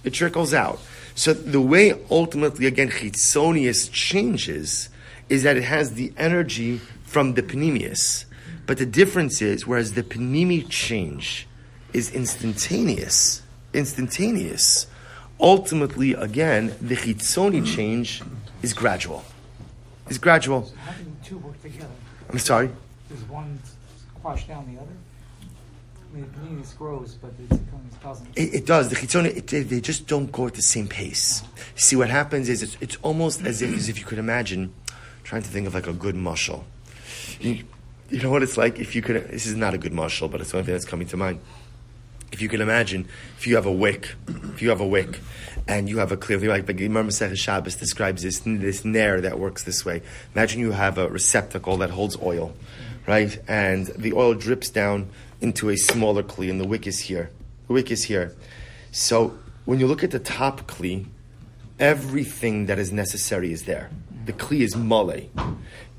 It 0.03 0.11
trickles 0.11 0.53
out. 0.53 0.79
So 1.15 1.33
the 1.33 1.59
way 1.59 1.99
ultimately 2.11 2.67
again 2.67 2.89
chitzonius 2.89 3.91
changes 3.91 4.89
is 5.27 5.41
that 5.41 5.57
it 5.57 5.63
has 5.63 5.95
the 5.95 6.13
energy 6.17 6.77
from 7.03 7.33
the 7.33 7.41
panemius. 7.41 8.25
But 8.67 8.77
the 8.77 8.85
difference 8.85 9.41
is, 9.41 9.65
whereas 9.65 9.93
the 9.93 10.03
panemi 10.03 10.69
change 10.69 11.47
is 11.93 12.11
instantaneous, 12.11 13.41
instantaneous, 13.73 14.85
ultimately, 15.39 16.13
again, 16.13 16.75
the 16.79 16.95
chitzoni 16.95 17.65
change 17.65 18.21
is 18.61 18.75
gradual. 18.75 19.25
Is 20.09 20.17
gradual. 20.17 20.71
How 20.83 20.91
do 20.93 21.03
the 21.03 21.25
two 21.25 21.37
work 21.37 21.61
together? 21.61 21.87
I'm 22.29 22.39
sorry. 22.39 22.69
Does 23.09 23.23
one 23.23 23.59
squash 24.15 24.47
down 24.47 24.73
the 24.73 24.81
other? 24.81 24.91
I 26.11 26.15
mean, 26.15 26.25
the 26.31 26.39
panini 26.39 26.77
grows, 26.77 27.15
but 27.15 27.37
the 27.37 27.55
chitzonius 27.55 28.03
doesn't. 28.03 28.37
It, 28.37 28.53
it 28.55 28.65
does. 28.65 28.89
The 28.89 28.95
chitzoni, 28.95 29.37
it, 29.37 29.69
they, 29.69 29.79
just 29.79 30.07
don't 30.07 30.31
go 30.31 30.47
at 30.47 30.55
the 30.55 30.61
same 30.61 30.87
pace. 30.87 31.43
See, 31.75 31.95
what 31.95 32.09
happens 32.09 32.49
is 32.49 32.63
it's, 32.63 32.77
it's 32.81 32.97
almost 33.03 33.45
as 33.45 33.61
if, 33.61 33.75
as 33.75 33.89
if 33.89 33.99
you 33.99 34.05
could 34.05 34.17
imagine, 34.17 34.73
trying 35.23 35.43
to 35.43 35.49
think 35.49 35.67
of 35.67 35.75
like 35.75 35.87
a 35.87 35.93
good 35.93 36.15
mushal. 36.15 36.63
You, 37.39 37.63
you 38.09 38.21
know 38.21 38.31
what 38.31 38.41
it's 38.41 38.57
like 38.57 38.79
if 38.79 38.95
you 38.95 39.03
could. 39.03 39.27
This 39.29 39.45
is 39.45 39.55
not 39.55 39.75
a 39.75 39.77
good 39.77 39.93
mushal, 39.93 40.31
but 40.31 40.41
it's 40.41 40.51
the 40.51 40.57
only 40.57 40.65
thing 40.65 40.73
that's 40.73 40.85
coming 40.85 41.07
to 41.07 41.17
mind. 41.17 41.39
If 42.31 42.41
you 42.41 42.49
can 42.49 42.61
imagine, 42.61 43.07
if 43.37 43.47
you 43.47 43.55
have 43.55 43.65
a 43.65 43.71
wick, 43.71 44.13
if 44.27 44.61
you 44.61 44.69
have 44.69 44.81
a 44.81 44.87
wick, 44.87 45.19
and 45.69 45.87
you 45.87 45.99
have 45.99 46.11
a 46.11 46.17
clear, 46.17 46.39
like 46.39 46.65
the 46.65 46.73
Gemara 46.73 47.03
Masech 47.03 47.37
Shabbos 47.37 47.75
describes 47.75 48.23
this 48.23 48.39
this 48.39 48.83
nair 48.83 49.21
that 49.21 49.37
works 49.37 49.63
this 49.63 49.85
way. 49.85 50.01
Imagine 50.33 50.61
you 50.61 50.71
have 50.71 50.97
a 50.97 51.07
receptacle 51.07 51.77
that 51.77 51.91
holds 51.91 52.17
oil, 52.23 52.53
right, 53.05 53.39
and 53.47 53.85
the 53.95 54.13
oil 54.13 54.33
drips 54.33 54.71
down 54.71 55.09
into 55.41 55.69
a 55.69 55.77
smaller 55.77 56.23
kli, 56.23 56.49
and 56.49 56.59
the 56.59 56.67
wick 56.67 56.87
is 56.87 57.01
here. 57.01 57.29
The 57.67 57.73
wick 57.73 57.91
is 57.91 58.05
here. 58.05 58.35
So 58.91 59.37
when 59.65 59.79
you 59.79 59.85
look 59.85 60.03
at 60.03 60.09
the 60.09 60.19
top 60.19 60.61
kli, 60.61 61.05
everything 61.79 62.65
that 62.65 62.79
is 62.79 62.91
necessary 62.91 63.53
is 63.53 63.65
there. 63.65 63.91
The 64.25 64.33
kli 64.33 64.61
is 64.61 64.75
male. 64.75 65.29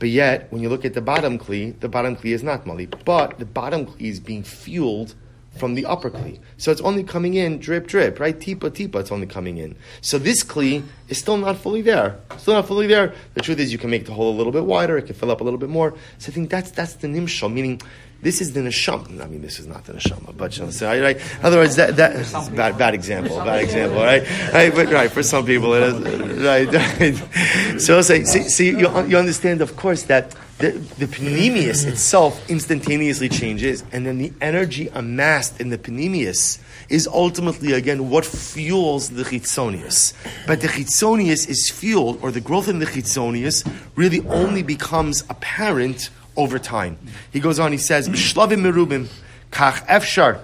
But 0.00 0.08
yet, 0.08 0.50
when 0.50 0.62
you 0.62 0.68
look 0.68 0.84
at 0.84 0.94
the 0.94 1.00
bottom 1.00 1.38
kli, 1.38 1.78
the 1.78 1.88
bottom 1.88 2.16
kli 2.16 2.34
is 2.34 2.42
not 2.42 2.66
male. 2.66 2.88
But 3.04 3.38
the 3.38 3.46
bottom 3.46 3.86
kli 3.86 4.08
is 4.08 4.18
being 4.18 4.42
fueled 4.42 5.14
from 5.60 5.74
the 5.74 5.86
upper 5.86 6.10
kli. 6.10 6.40
So 6.56 6.72
it's 6.72 6.80
only 6.80 7.04
coming 7.04 7.34
in 7.34 7.58
drip, 7.58 7.86
drip, 7.86 8.18
right? 8.18 8.36
Tipa, 8.36 8.70
tipa, 8.70 8.96
it's 8.96 9.12
only 9.12 9.26
coming 9.26 9.58
in. 9.58 9.76
So 10.00 10.18
this 10.18 10.42
kli 10.42 10.82
is 11.08 11.18
still 11.18 11.36
not 11.36 11.58
fully 11.58 11.82
there. 11.82 12.18
Still 12.38 12.54
not 12.54 12.66
fully 12.66 12.86
there. 12.88 13.14
The 13.34 13.42
truth 13.42 13.60
is 13.60 13.70
you 13.70 13.78
can 13.78 13.90
make 13.90 14.06
the 14.06 14.12
hole 14.12 14.34
a 14.34 14.36
little 14.36 14.52
bit 14.52 14.64
wider, 14.64 14.98
it 14.98 15.06
can 15.06 15.14
fill 15.14 15.30
up 15.30 15.40
a 15.40 15.44
little 15.44 15.58
bit 15.58 15.68
more. 15.68 15.94
So 16.18 16.30
I 16.30 16.34
think 16.34 16.50
that's 16.50 16.70
that's 16.72 16.94
the 16.94 17.06
nimshal, 17.06 17.52
meaning 17.52 17.80
this 18.22 18.40
is 18.40 18.52
the 18.52 18.60
neshama. 18.60 19.22
I 19.22 19.26
mean, 19.26 19.40
this 19.40 19.58
is 19.58 19.66
not 19.66 19.84
the 19.84 19.94
neshama, 19.94 20.36
but 20.36 20.56
you 20.56 20.64
know, 20.64 20.70
so, 20.70 20.86
right? 20.88 21.16
In 21.16 21.44
other 21.44 21.56
words, 21.56 21.76
that, 21.76 21.96
that 21.96 22.16
is 22.16 22.32
bad, 22.50 22.76
bad 22.76 22.94
example, 22.94 23.36
bad 23.38 23.62
example, 23.62 24.00
right? 24.00 24.22
right? 24.52 24.74
But 24.74 24.90
right, 24.90 25.10
for 25.10 25.22
some 25.22 25.46
people 25.46 25.72
it 25.74 25.82
is, 25.84 26.42
right? 26.44 26.68
right. 27.00 27.80
So, 27.80 28.02
say, 28.02 28.24
see, 28.24 28.42
see 28.48 28.70
you, 28.70 28.88
you 29.06 29.16
understand, 29.16 29.62
of 29.62 29.76
course, 29.76 30.02
that 30.04 30.34
the, 30.60 30.72
the 30.98 31.06
panemius 31.06 31.86
itself 31.86 32.48
instantaneously 32.50 33.30
changes, 33.30 33.82
and 33.92 34.06
then 34.06 34.18
the 34.18 34.32
energy 34.40 34.88
amassed 34.88 35.60
in 35.60 35.70
the 35.70 35.78
panemius 35.78 36.60
is 36.90 37.06
ultimately, 37.08 37.72
again, 37.72 38.10
what 38.10 38.26
fuels 38.26 39.10
the 39.10 39.22
chitzonius. 39.22 40.12
But 40.46 40.60
the 40.60 40.68
chitzonius 40.68 41.48
is 41.48 41.70
fueled, 41.70 42.22
or 42.22 42.30
the 42.30 42.42
growth 42.42 42.68
in 42.68 42.78
the 42.78 42.86
chitzonius 42.86 43.66
really 43.94 44.20
only 44.28 44.62
becomes 44.62 45.24
apparent 45.30 46.10
over 46.36 46.58
time. 46.58 46.98
He 47.32 47.40
goes 47.40 47.58
on, 47.58 47.72
he 47.72 47.78
says, 47.78 48.08
B'shlavim 48.08 48.60
merubim, 48.60 49.08
kach 49.50 49.86
efshar, 49.86 50.40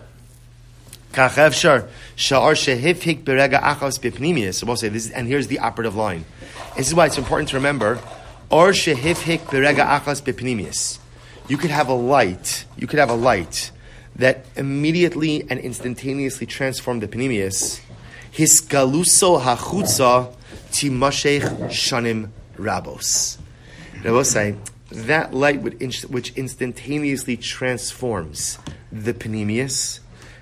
kach 1.12 1.30
efshar, 1.30 1.88
sha'ar 2.16 2.54
berega 3.22 3.60
achos 3.60 4.00
bipnimius. 4.00 4.54
So 4.54 4.66
we'll 4.66 4.76
say 4.76 4.88
this, 4.88 5.10
and 5.10 5.28
here's 5.28 5.48
the 5.48 5.58
operative 5.58 5.94
line. 5.94 6.24
This 6.76 6.88
is 6.88 6.94
why 6.94 7.06
it's 7.06 7.18
important 7.18 7.50
to 7.50 7.56
remember, 7.56 8.00
or 8.50 8.70
shehifhik 8.70 9.40
berega 9.46 9.86
achos 9.86 10.22
bipnimius. 10.22 10.98
You 11.48 11.56
could 11.56 11.70
have 11.70 11.88
a 11.88 11.94
light, 11.94 12.64
you 12.76 12.86
could 12.86 12.98
have 12.98 13.10
a 13.10 13.14
light 13.14 13.70
that 14.16 14.46
immediately 14.56 15.44
and 15.48 15.60
instantaneously 15.60 16.46
transformed 16.46 17.02
the 17.02 17.08
panemius. 17.08 17.80
His 18.30 18.60
galuso 18.60 19.40
hachutza 19.40 20.34
timashech 20.70 21.68
shanim 21.68 22.30
rabos. 22.56 23.38
I 24.04 24.10
will 24.10 24.24
say, 24.24 24.56
that 24.90 25.34
light 25.34 25.60
which 25.62 26.32
instantaneously 26.36 27.36
transforms 27.36 28.58
the 28.92 29.12
panemius 29.12 30.00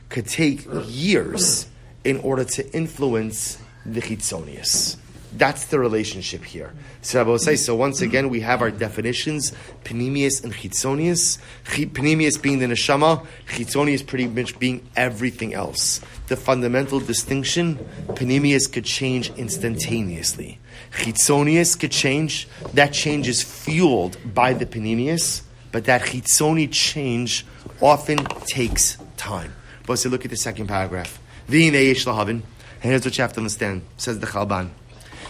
could 0.09 0.27
take 0.27 0.67
years 0.87 1.67
in 2.05 2.19
order 2.19 2.45
to 2.45 2.71
influence 2.73 3.59
the 3.87 4.01
chitzonius. 4.01 4.97
That's 5.37 5.67
the 5.67 5.81
relationship 5.81 6.45
here. 6.45 6.73
So 7.03 7.37
so 7.37 7.75
once 7.75 8.01
again, 8.01 8.29
we 8.29 8.41
have 8.41 8.63
our 8.63 8.71
definitions, 8.71 9.53
panemius 9.85 10.45
and 10.45 10.53
chitzonius. 10.53 11.39
Panemius 11.65 12.41
being 12.41 12.61
the 12.61 12.67
neshama, 12.67 13.27
chitzonius 13.49 14.07
pretty 14.07 14.29
much 14.29 14.59
being 14.61 14.87
everything 14.95 15.53
else. 15.53 16.01
The 16.29 16.37
fundamental 16.37 17.01
distinction, 17.01 17.79
panemius 18.09 18.73
could 18.73 18.85
change 18.85 19.31
instantaneously. 19.31 20.61
Chitzonius 20.93 21.79
could 21.79 21.91
change. 21.91 22.47
That 22.75 22.93
change 22.93 23.27
is 23.27 23.43
fueled 23.43 24.17
by 24.33 24.53
the 24.53 24.67
panemius, 24.67 25.43
but 25.73 25.87
that 25.87 26.03
chitzoni 26.03 26.71
change 26.71 27.45
often 27.81 28.19
takes 28.47 28.99
time. 29.17 29.53
But 29.87 29.99
so 29.99 30.09
look 30.09 30.25
at 30.25 30.31
the 30.31 30.37
second 30.37 30.69
paragraph. 30.69 31.21
And 31.49 31.61
here's 31.63 32.07
what 32.07 33.19
you 33.19 33.23
have 33.23 33.33
to 33.33 33.41
understand. 33.41 33.83
Says 33.97 34.21
the 34.21 34.27
Chalban. 34.27 34.71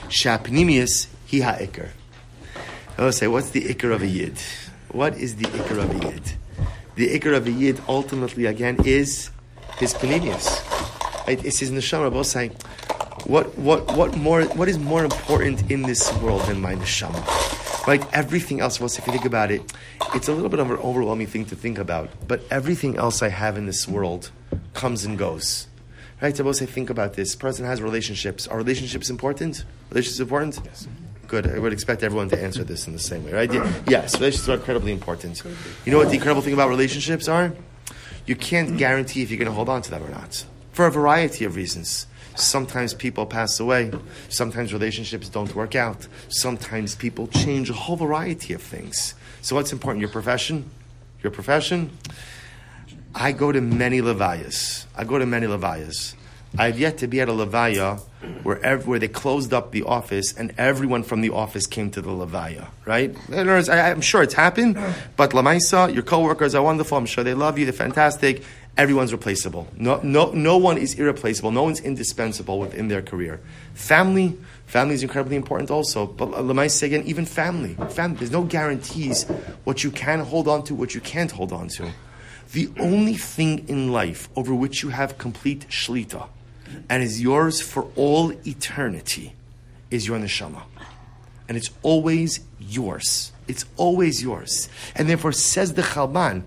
Shapnimius 0.09 1.09
hi 1.31 1.39
ha'ikr. 1.39 1.89
I 2.97 3.03
oh, 3.03 3.05
will 3.07 3.13
say, 3.13 3.27
what's 3.27 3.51
the 3.51 3.63
ikr 3.63 3.93
of 3.93 4.03
a 4.03 4.07
yid? 4.07 4.39
What 4.93 5.17
is 5.17 5.37
the 5.37 5.47
ikr 5.47 5.83
of 5.83 5.91
a 5.91 6.07
yid? 6.07 6.33
The 6.95 7.19
ikr 7.19 7.35
of 7.37 7.47
a 7.47 7.51
yid 7.51 7.81
ultimately, 7.89 8.47
again, 8.47 8.77
is 8.85 9.31
his 9.79 9.95
panemius. 9.95 10.63
It's 11.27 11.59
his 11.59 11.73
neshama. 11.73 12.13
Both 12.13 12.29
saying, 12.29 12.51
what, 13.25 13.59
what, 13.59 13.97
what 13.97 14.17
more, 14.17 14.45
what 14.45 14.69
is 14.69 14.79
more 14.79 15.05
important 15.05 15.71
in 15.71 15.83
this 15.83 16.13
world 16.19 16.43
than 16.43 16.61
my 16.61 16.77
neshama? 16.77 17.87
Right? 17.87 18.07
Everything 18.13 18.61
else, 18.61 18.79
well, 18.79 18.87
if 18.87 19.07
you 19.07 19.13
think 19.13 19.25
about 19.25 19.51
it, 19.51 19.73
it's 20.15 20.29
a 20.29 20.33
little 20.33 20.49
bit 20.49 20.61
of 20.61 20.71
an 20.71 20.77
overwhelming 20.77 21.27
thing 21.27 21.47
to 21.47 21.57
think 21.57 21.79
about. 21.79 22.11
But 22.29 22.43
everything 22.51 22.97
else 22.97 23.23
I 23.23 23.29
have 23.29 23.59
in 23.59 23.67
this 23.67 23.89
world 23.89 24.31
comes 24.73 25.05
and 25.05 25.19
goes. 25.19 25.67
Right? 26.25 26.35
Suppose 26.35 26.63
I 26.63 26.65
think 26.65 26.89
about 26.89 27.13
this. 27.13 27.37
person 27.37 27.67
has 27.67 27.83
relationships. 27.83 28.49
Are 28.49 28.57
relationships 28.57 29.11
important? 29.11 29.63
Relationships 29.91 30.21
important? 30.21 30.59
Yes. 30.65 30.89
Good. 31.27 31.47
I 31.47 31.59
would 31.59 31.75
expect 31.75 32.03
everyone 32.03 32.31
to 32.31 32.43
answer 32.43 32.65
this 32.65 32.87
in 32.87 32.95
the 32.95 32.99
same 32.99 33.27
way, 33.27 33.33
right? 33.33 33.53
Yes, 33.87 34.15
relationships 34.15 34.49
are 34.49 34.55
incredibly 34.55 34.93
important. 34.93 35.43
You 35.85 35.93
know 35.93 35.99
what 35.99 36.09
the 36.09 36.15
incredible 36.15 36.41
thing 36.41 36.55
about 36.55 36.71
relationships 36.71 37.29
are? 37.29 37.53
You 38.25 38.37
can't 38.37 38.79
guarantee 38.79 39.21
if 39.21 39.31
you're 39.31 39.37
going 39.37 39.51
to 39.51 39.55
hold 39.55 39.69
on 39.69 39.83
to 39.83 39.91
them 39.91 40.03
or 40.03 40.09
not, 40.09 40.47
for 40.73 40.87
a 40.87 40.91
variety 40.91 41.45
of 41.45 41.57
reasons. 41.57 42.07
Sometimes 42.37 42.95
people 42.95 43.27
pass 43.27 43.61
away. 43.61 43.93
Sometimes 44.31 44.73
relationships 44.73 45.29
don't 45.29 45.55
work 45.55 45.75
out. 45.75 46.09
Sometimes 46.29 46.95
people 46.95 47.27
change 47.27 47.69
a 47.69 47.75
whole 47.75 47.97
variety 47.97 48.55
of 48.55 48.63
things. 48.63 49.13
So, 49.43 49.57
what's 49.57 49.75
important? 49.75 50.01
Your 50.01 50.09
profession? 50.09 50.71
Your 51.23 51.33
profession? 51.33 51.91
I 53.15 53.33
go 53.33 53.53
to 53.53 53.61
many 53.61 54.01
levayas. 54.01 54.87
I 54.97 55.05
go 55.05 55.19
to 55.19 55.27
many 55.27 55.47
levayas. 55.47 56.15
I've 56.57 56.79
yet 56.79 56.99
to 56.99 57.09
be 57.09 57.21
at 57.21 57.29
a 57.29 57.33
levaya 57.33 58.01
where, 58.45 58.65
ev- 58.65 58.87
where 58.87 58.99
they 59.01 59.09
closed 59.09 59.53
up 59.53 59.73
the 59.73 59.83
office 59.83 60.33
and 60.33 60.55
everyone 60.57 61.03
from 61.03 61.21
the 61.21 61.31
office 61.31 61.67
came 61.67 61.91
to 61.91 62.01
the 62.01 62.11
levaya, 62.11 62.69
right? 62.87 63.15
Words, 63.29 63.69
I, 63.69 63.91
I'm 63.91 64.01
sure 64.01 64.23
it's 64.23 64.35
happened, 64.35 64.79
but 65.17 65.31
lamaisa, 65.31 65.93
your 65.93 66.05
coworkers 66.05 66.55
are 66.55 66.63
wonderful. 66.63 66.97
I'm 66.97 67.07
sure 67.07 67.25
they 67.25 67.35
love 67.35 67.59
you. 67.59 67.65
They're 67.65 67.73
fantastic. 67.73 68.45
Everyone's 68.77 69.11
replaceable. 69.13 69.67
No, 69.77 70.01
no, 70.05 70.31
no 70.31 70.57
one 70.57 70.79
is 70.79 70.95
irreplaceable. 70.95 71.51
No 71.51 71.65
one's 71.65 71.81
indispensable 71.81 72.61
within 72.61 72.87
their 72.87 73.03
career. 73.03 73.41
Family, 73.75 74.37
family 74.67 74.95
is 74.95 75.03
incredibly 75.03 75.37
important 75.37 75.73
also. 75.73 76.07
But 76.07 76.31
lamaisa 76.31 76.85
again, 76.85 77.03
even 77.05 77.27
family, 77.27 77.75
family. 77.91 78.19
There's 78.19 78.31
no 78.33 78.45
guarantees 78.45 79.25
what 79.65 79.83
you 79.83 79.91
can 79.91 80.21
hold 80.21 80.47
on 80.47 80.63
to, 80.65 80.75
what 80.75 80.95
you 80.95 81.01
can't 81.01 81.31
hold 81.33 81.53
on 81.53 81.69
to. 81.71 81.91
The 82.55 82.71
only 82.79 83.15
thing 83.15 83.69
in 83.69 83.91
life 83.91 84.29
over 84.37 84.55
which 84.55 84.85
you 84.85 84.91
have 84.91 85.19
complete 85.19 85.67
shlita 85.71 86.29
and 86.89 87.03
is 87.03 87.21
yours 87.21 87.61
for 87.61 87.91
all 87.97 88.31
eternity 88.47 89.35
is 89.91 90.07
your 90.07 90.21
neshama. 90.21 90.63
And 91.49 91.57
it's 91.57 91.71
always 91.83 92.41
yours. 92.61 93.33
It's 93.49 93.65
always 93.77 94.23
yours. 94.23 94.69
And 94.95 95.09
therefore, 95.09 95.33
says 95.33 95.75
the 95.75 95.83
Chalban, 95.83 96.45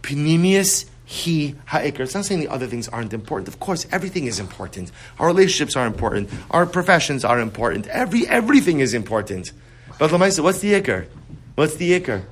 Pinimius 0.00 0.86
he 1.04 1.56
ha'ikr. 1.66 2.00
It's 2.00 2.14
not 2.14 2.24
saying 2.24 2.40
the 2.40 2.48
other 2.48 2.66
things 2.66 2.88
aren't 2.88 3.12
important. 3.12 3.46
Of 3.48 3.60
course, 3.60 3.86
everything 3.92 4.24
is 4.24 4.40
important. 4.40 4.90
Our 5.18 5.26
relationships 5.26 5.76
are 5.76 5.86
important. 5.86 6.30
Our 6.50 6.64
professions 6.64 7.22
are 7.22 7.38
important. 7.38 7.86
Every, 7.88 8.26
everything 8.26 8.80
is 8.80 8.94
important. 8.94 9.52
But 9.98 10.10
Lamaisa, 10.10 10.42
what's 10.42 10.60
the 10.60 10.72
ikr? 10.72 11.06
What's 11.54 11.76
the 11.76 12.00
ikr? 12.00 12.24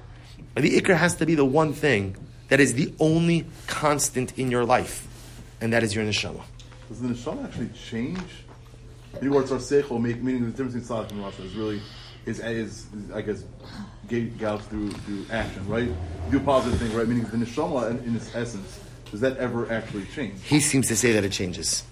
The 0.55 0.81
ikr 0.81 0.97
has 0.97 1.17
to 1.17 1.27
be 1.27 1.35
the 1.35 1.45
one 1.45 1.75
thing 1.75 2.17
that 2.49 2.61
is 2.61 2.75
the 2.75 2.93
only 2.99 3.47
constant 3.67 4.39
in 4.39 4.51
your 4.51 4.65
life, 4.65 5.07
and 5.61 5.73
that 5.73 5.83
is 5.83 5.95
your 5.95 6.05
neshama. 6.05 6.43
Does 6.89 7.01
the 7.01 7.09
neshama 7.09 7.45
actually 7.45 7.71
change? 7.71 8.19
Maybe 9.15 9.29
words 9.29 9.53
are 9.53 9.57
seichel, 9.57 10.01
make 10.01 10.23
meaning 10.23 10.45
the 10.45 10.51
difference 10.51 10.75
between 10.75 11.05
tzaddik 11.05 11.11
and 11.13 11.21
rasha 11.23 11.45
is 11.45 11.55
really 11.55 11.81
is, 12.27 12.41
is, 12.41 12.87
is 12.93 13.11
I 13.13 13.23
guess 13.23 13.45
gate 14.09 14.39
gallop 14.39 14.63
through 14.63 14.91
through 14.91 15.27
action, 15.31 15.67
right? 15.69 15.89
Do 16.31 16.37
a 16.37 16.41
positive 16.41 16.79
thing, 16.79 16.97
right? 16.97 17.07
Meaning 17.07 17.25
the 17.25 17.39
neshama 17.39 17.91
in, 17.91 17.99
in 18.05 18.17
its 18.17 18.35
essence, 18.35 18.81
does 19.11 19.21
that 19.21 19.37
ever 19.39 19.71
actually 19.73 20.05
change? 20.15 20.43
He 20.43 20.61
seems 20.61 20.89
to 20.89 20.97
say 20.97 21.13
that 21.13 21.25
it 21.25 21.33
changes. 21.33 21.85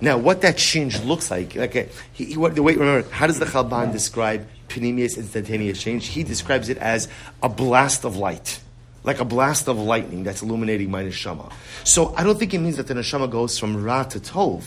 Now, 0.00 0.18
what 0.18 0.40
that 0.40 0.56
change 0.56 1.00
looks 1.04 1.30
like, 1.30 1.54
a, 1.54 1.88
he, 2.12 2.24
he, 2.24 2.36
what, 2.36 2.56
the 2.56 2.62
way, 2.62 2.74
remember, 2.74 3.08
how 3.10 3.28
does 3.28 3.38
the 3.38 3.44
Chalban 3.44 3.92
describe 3.92 4.48
panemius 4.68 5.16
instantaneous 5.16 5.80
change? 5.80 6.08
He 6.08 6.24
describes 6.24 6.68
it 6.68 6.76
as 6.78 7.08
a 7.40 7.48
blast 7.48 8.04
of 8.04 8.16
light 8.16 8.58
like 9.04 9.20
a 9.20 9.24
blast 9.24 9.68
of 9.68 9.78
lightning 9.78 10.22
that's 10.22 10.42
illuminating 10.42 10.90
my 10.90 11.02
neshama. 11.02 11.52
So 11.84 12.14
I 12.16 12.24
don't 12.24 12.38
think 12.38 12.54
it 12.54 12.58
means 12.58 12.76
that 12.76 12.86
the 12.86 12.94
neshama 12.94 13.30
goes 13.30 13.58
from 13.58 13.82
ra 13.82 14.04
to 14.04 14.20
tov, 14.20 14.64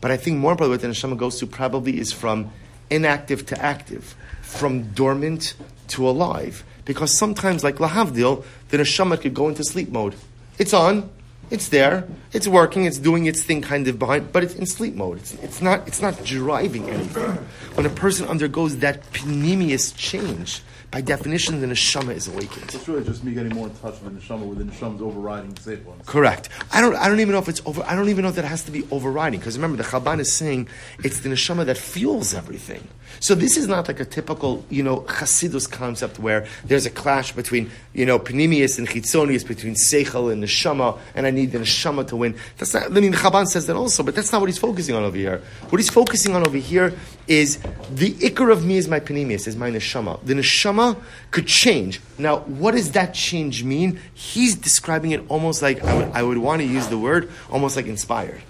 but 0.00 0.10
I 0.10 0.16
think 0.16 0.38
more 0.38 0.52
importantly, 0.52 0.74
what 0.74 0.94
the 0.94 1.08
neshama 1.08 1.16
goes 1.16 1.38
to 1.40 1.46
probably 1.46 1.98
is 1.98 2.12
from 2.12 2.50
inactive 2.90 3.46
to 3.46 3.62
active, 3.62 4.14
from 4.42 4.92
dormant 4.92 5.54
to 5.88 6.08
alive. 6.08 6.64
Because 6.84 7.12
sometimes, 7.12 7.64
like 7.64 7.76
lahavdil, 7.76 8.44
the 8.68 8.78
neshama 8.78 9.20
could 9.20 9.34
go 9.34 9.48
into 9.48 9.64
sleep 9.64 9.90
mode. 9.90 10.14
It's 10.58 10.72
on, 10.72 11.10
it's 11.50 11.68
there, 11.68 12.06
it's 12.32 12.48
working, 12.48 12.84
it's 12.84 12.98
doing 12.98 13.26
its 13.26 13.42
thing 13.42 13.62
kind 13.62 13.86
of 13.88 13.98
behind, 13.98 14.32
but 14.32 14.42
it's 14.42 14.54
in 14.54 14.66
sleep 14.66 14.94
mode. 14.94 15.18
It's, 15.18 15.34
it's 15.34 15.60
not, 15.60 15.86
it's 15.86 16.00
not 16.00 16.24
driving 16.24 16.88
anything. 16.88 17.38
When 17.74 17.86
a 17.86 17.90
person 17.90 18.26
undergoes 18.26 18.78
that 18.78 19.12
panemius 19.12 19.94
change, 19.96 20.62
by 20.96 21.02
definition, 21.02 21.60
the 21.60 21.66
neshama 21.66 22.14
is 22.14 22.26
awakened. 22.26 22.74
It's 22.74 22.88
really 22.88 23.04
just 23.04 23.22
me 23.22 23.34
getting 23.34 23.54
more 23.54 23.66
in 23.66 23.74
touch 23.74 24.00
with 24.00 24.14
the 24.14 24.18
neshama, 24.18 24.46
where 24.46 24.56
the 24.56 24.64
neshama 24.64 24.94
is 24.94 25.02
overriding 25.02 25.52
the 25.52 25.60
safe 25.60 25.84
ones. 25.84 26.02
Correct. 26.06 26.48
I 26.72 26.80
don't. 26.80 26.96
I 26.96 27.06
don't 27.06 27.20
even 27.20 27.32
know 27.32 27.38
if 27.38 27.50
it's 27.50 27.60
over. 27.66 27.82
I 27.86 27.94
don't 27.94 28.08
even 28.08 28.22
know 28.22 28.30
if 28.30 28.36
that 28.36 28.46
has 28.46 28.64
to 28.64 28.70
be 28.70 28.82
overriding. 28.90 29.38
Because 29.38 29.58
remember, 29.58 29.76
the 29.76 29.86
Chalban 29.86 30.20
is 30.20 30.32
saying 30.32 30.68
it's 31.04 31.20
the 31.20 31.28
neshama 31.28 31.66
that 31.66 31.76
fuels 31.76 32.32
everything. 32.32 32.88
So 33.20 33.34
this 33.34 33.56
is 33.56 33.68
not 33.68 33.88
like 33.88 34.00
a 34.00 34.04
typical, 34.04 34.64
you 34.70 34.82
know, 34.82 35.00
Hasidus 35.00 35.70
concept 35.70 36.18
where 36.18 36.46
there's 36.64 36.86
a 36.86 36.90
clash 36.90 37.32
between, 37.32 37.70
you 37.94 38.06
know, 38.06 38.18
Panemius 38.18 38.78
and 38.78 38.88
Chitzonius, 38.88 39.46
between 39.46 39.74
Seichel 39.74 40.32
and 40.32 40.42
Neshama, 40.42 40.98
and 41.14 41.26
I 41.26 41.30
need 41.30 41.52
the 41.52 41.58
Neshama 41.58 42.06
to 42.08 42.16
win. 42.16 42.36
That's 42.58 42.74
not, 42.74 42.84
I 42.84 42.88
mean, 43.00 43.12
the 43.12 43.16
Chalban 43.16 43.46
says 43.46 43.66
that 43.66 43.76
also, 43.76 44.02
but 44.02 44.14
that's 44.14 44.32
not 44.32 44.40
what 44.40 44.48
he's 44.48 44.58
focusing 44.58 44.94
on 44.94 45.02
over 45.02 45.16
here. 45.16 45.42
What 45.68 45.78
he's 45.78 45.90
focusing 45.90 46.34
on 46.34 46.46
over 46.46 46.58
here 46.58 46.94
is 47.26 47.58
the 47.90 48.12
Iker 48.12 48.52
of 48.52 48.64
me 48.64 48.76
is 48.76 48.88
my 48.88 49.00
Panemius, 49.00 49.46
is 49.46 49.56
my 49.56 49.70
Neshama. 49.70 50.24
The 50.24 50.34
Neshama 50.34 50.96
could 51.30 51.46
change. 51.46 52.00
Now, 52.18 52.38
what 52.40 52.72
does 52.72 52.92
that 52.92 53.14
change 53.14 53.64
mean? 53.64 54.00
He's 54.14 54.54
describing 54.54 55.10
it 55.12 55.24
almost 55.28 55.62
like, 55.62 55.82
I 55.82 55.94
would, 55.96 56.10
I 56.12 56.22
would 56.22 56.38
want 56.38 56.62
to 56.62 56.68
use 56.68 56.86
the 56.88 56.98
word, 56.98 57.30
almost 57.50 57.76
like 57.76 57.86
inspired. 57.86 58.42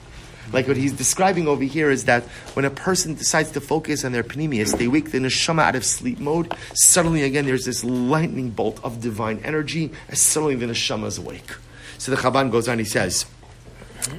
Like 0.53 0.69
what 0.69 0.77
he's 0.77 0.93
describing 0.93 1.49
over 1.49 1.65
here 1.65 1.91
is 1.91 2.05
that 2.05 2.23
when 2.55 2.65
a 2.65 2.71
person 2.71 3.15
decides 3.15 3.51
to 3.53 3.61
focus 3.61 4.05
on 4.05 4.13
their 4.13 4.23
panemius, 4.23 4.77
they 4.77 4.89
wake 4.89 5.11
the 5.11 5.19
neshama 5.19 5.63
out 5.63 5.77
of 5.77 5.85
sleep 5.85 6.19
mode. 6.19 6.55
Suddenly, 6.75 7.23
again, 7.23 7.47
there's 7.47 7.65
this 7.65 7.83
lightning 7.83 8.51
bolt 8.51 8.83
of 8.85 9.01
divine 9.01 9.41
energy, 9.45 9.91
and 10.09 10.17
suddenly 10.17 10.55
the 10.55 10.67
neshama 10.67 11.07
is 11.07 11.19
awake. 11.19 11.51
So 11.99 12.11
the 12.13 12.17
Chalban 12.17 12.51
goes 12.51 12.69
on, 12.69 12.79
he 12.79 12.85
says, 12.85 13.27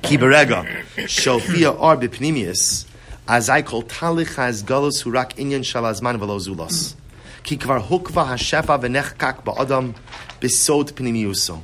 Ki 0.02 0.18
berega, 0.18 0.66
shofia 1.06 1.80
ar 1.80 1.96
b'panemius, 1.96 2.86
as 3.28 3.50
I 3.50 3.62
call 3.62 3.84
talich 3.84 4.38
as 4.38 4.64
galus 4.64 5.04
hurak 5.04 5.36
inyan 5.36 5.62
shalazman 5.62 6.20
velo 6.20 6.40
zulos. 6.40 6.96
Ki 7.44 7.58
kvar 7.58 7.82
hukva 7.82 8.28
hashefa 8.28 8.82
v'nechkak 8.82 9.44
ba'adam 9.44 9.96
besod 10.42 10.92
panemiuso. 10.92 11.62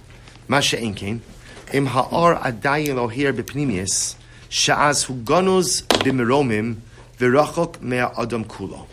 Masha 0.48 0.78
inkein, 0.78 1.20
im 1.74 1.88
ha'ar 1.88 2.36
adayin 2.40 2.98
ohir 2.98 3.34
b'panemius, 3.34 4.16
Sha'az 4.54 5.10
mea 7.82 8.06
adam 8.16 8.46
kulo. 8.46 8.86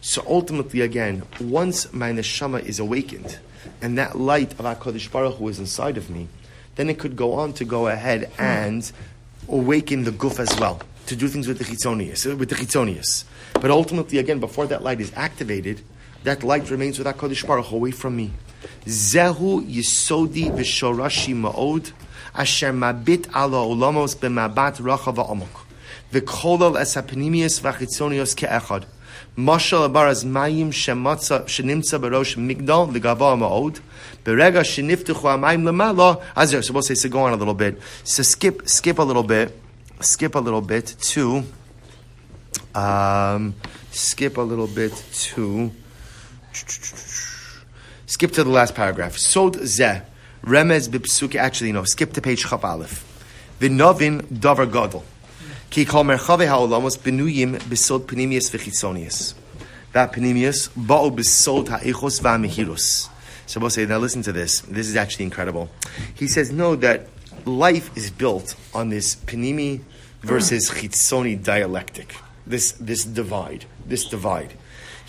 So 0.00 0.24
ultimately, 0.26 0.80
again, 0.80 1.22
once 1.38 1.92
my 1.92 2.12
neshama 2.12 2.64
is 2.64 2.78
awakened, 2.78 3.38
and 3.82 3.98
that 3.98 4.18
light 4.18 4.52
of 4.52 4.60
HaKadosh 4.60 5.12
Baruch 5.12 5.36
Hu 5.36 5.48
is 5.48 5.58
inside 5.58 5.98
of 5.98 6.08
me, 6.08 6.28
then 6.76 6.88
it 6.88 6.98
could 6.98 7.14
go 7.14 7.34
on 7.34 7.52
to 7.52 7.66
go 7.66 7.88
ahead 7.88 8.32
and 8.38 8.90
awaken 9.50 10.04
the 10.04 10.12
guf 10.12 10.40
as 10.40 10.58
well, 10.58 10.80
to 11.08 11.14
do 11.14 11.28
things 11.28 11.46
with 11.46 11.58
the 11.58 11.64
chitzonius, 11.64 12.24
with 12.38 12.48
the 12.48 12.54
chitzonius. 12.54 13.24
But 13.52 13.70
ultimately, 13.70 14.16
again, 14.16 14.40
before 14.40 14.66
that 14.68 14.82
light 14.82 15.02
is 15.02 15.12
activated, 15.14 15.82
that 16.24 16.42
light 16.42 16.70
remains 16.70 16.98
with 16.98 17.06
HaKadosh 17.06 17.46
Baruch 17.46 17.66
Hu 17.66 17.76
away 17.76 17.90
from 17.90 18.16
me. 18.16 18.32
Zehu 18.86 19.60
yisodi 19.70 20.50
v'shorashi 20.50 21.34
ma'od, 21.34 21.92
asher 22.34 22.72
mabit 22.72 23.26
ala 23.34 23.58
olamos 23.58 24.14
b'mabat 24.16 24.80
rachav 24.80 25.16
v'amok. 25.16 25.66
V'kolal 26.12 26.80
es 26.80 26.94
hapnimius 26.94 27.60
v'chitzonios 27.60 28.34
ke'echad. 28.34 28.84
Mashal 29.36 29.88
abaraz 29.88 30.24
mayim 30.24 30.70
shematza 30.72 31.44
shenimtza 31.44 31.98
barosh 31.98 32.36
migdal 32.36 32.92
v'gava 32.92 33.36
ma'od. 33.38 33.80
Berega 34.24 34.62
sheniftuchu 34.62 35.24
amayim 35.24 35.62
lemala. 35.62 36.22
Azir, 36.36 36.62
so 36.62 36.72
we'll 36.72 36.82
say, 36.82 36.94
so 36.94 37.08
go 37.08 37.20
on 37.20 37.32
a 37.32 37.36
little 37.36 37.54
bit. 37.54 37.80
So 38.04 38.22
skip, 38.22 38.68
skip 38.68 38.98
a 38.98 39.02
little 39.02 39.22
bit, 39.22 39.58
skip 40.00 40.34
a 40.34 40.38
little 40.38 40.60
bit 40.60 40.94
to, 41.00 41.44
um, 42.74 43.54
skip 43.90 44.36
a 44.36 44.42
little 44.42 44.66
bit 44.66 44.92
to, 45.12 45.70
skip 48.06 48.32
to 48.32 48.44
the 48.44 48.50
last 48.50 48.74
paragraph. 48.74 49.16
Sod 49.16 49.56
zeh. 49.56 50.02
Remez 50.44 50.88
b'psuki. 50.88 51.36
Actually, 51.36 51.72
no. 51.72 51.84
Skip 51.84 52.12
to 52.12 52.20
page 52.20 52.44
Chav 52.44 52.64
Aleph. 52.64 53.04
V'novin 53.60 54.22
davar 54.22 54.70
gadol. 54.70 55.04
Ki 55.70 55.84
kol 55.84 56.04
merchave 56.04 56.46
ha'olamos 56.48 56.98
benuyim 56.98 57.58
b'sod 57.62 58.06
panemius 58.06 58.50
v'chitzonius. 58.50 59.34
That 59.92 60.12
panemius 60.12 60.68
ba'u 60.70 61.10
b'sod 61.14 61.68
ha'echos 61.68 62.20
v'amehirus. 62.20 63.08
So 63.46 63.60
we'll 63.60 63.70
say, 63.70 63.86
now 63.86 63.98
listen 63.98 64.22
to 64.22 64.32
this. 64.32 64.60
This 64.62 64.88
is 64.88 64.96
actually 64.96 65.24
incredible. 65.26 65.68
He 66.14 66.26
says, 66.26 66.50
no, 66.50 66.76
that 66.76 67.06
life 67.44 67.94
is 67.96 68.10
built 68.10 68.54
on 68.72 68.88
this 68.88 69.16
panemi 69.16 69.80
versus 70.22 70.70
chitzoni 70.70 71.42
dialectic. 71.42 72.14
This, 72.46 72.72
this 72.72 73.04
divide. 73.04 73.66
This 73.86 74.04
divide. 74.04 74.54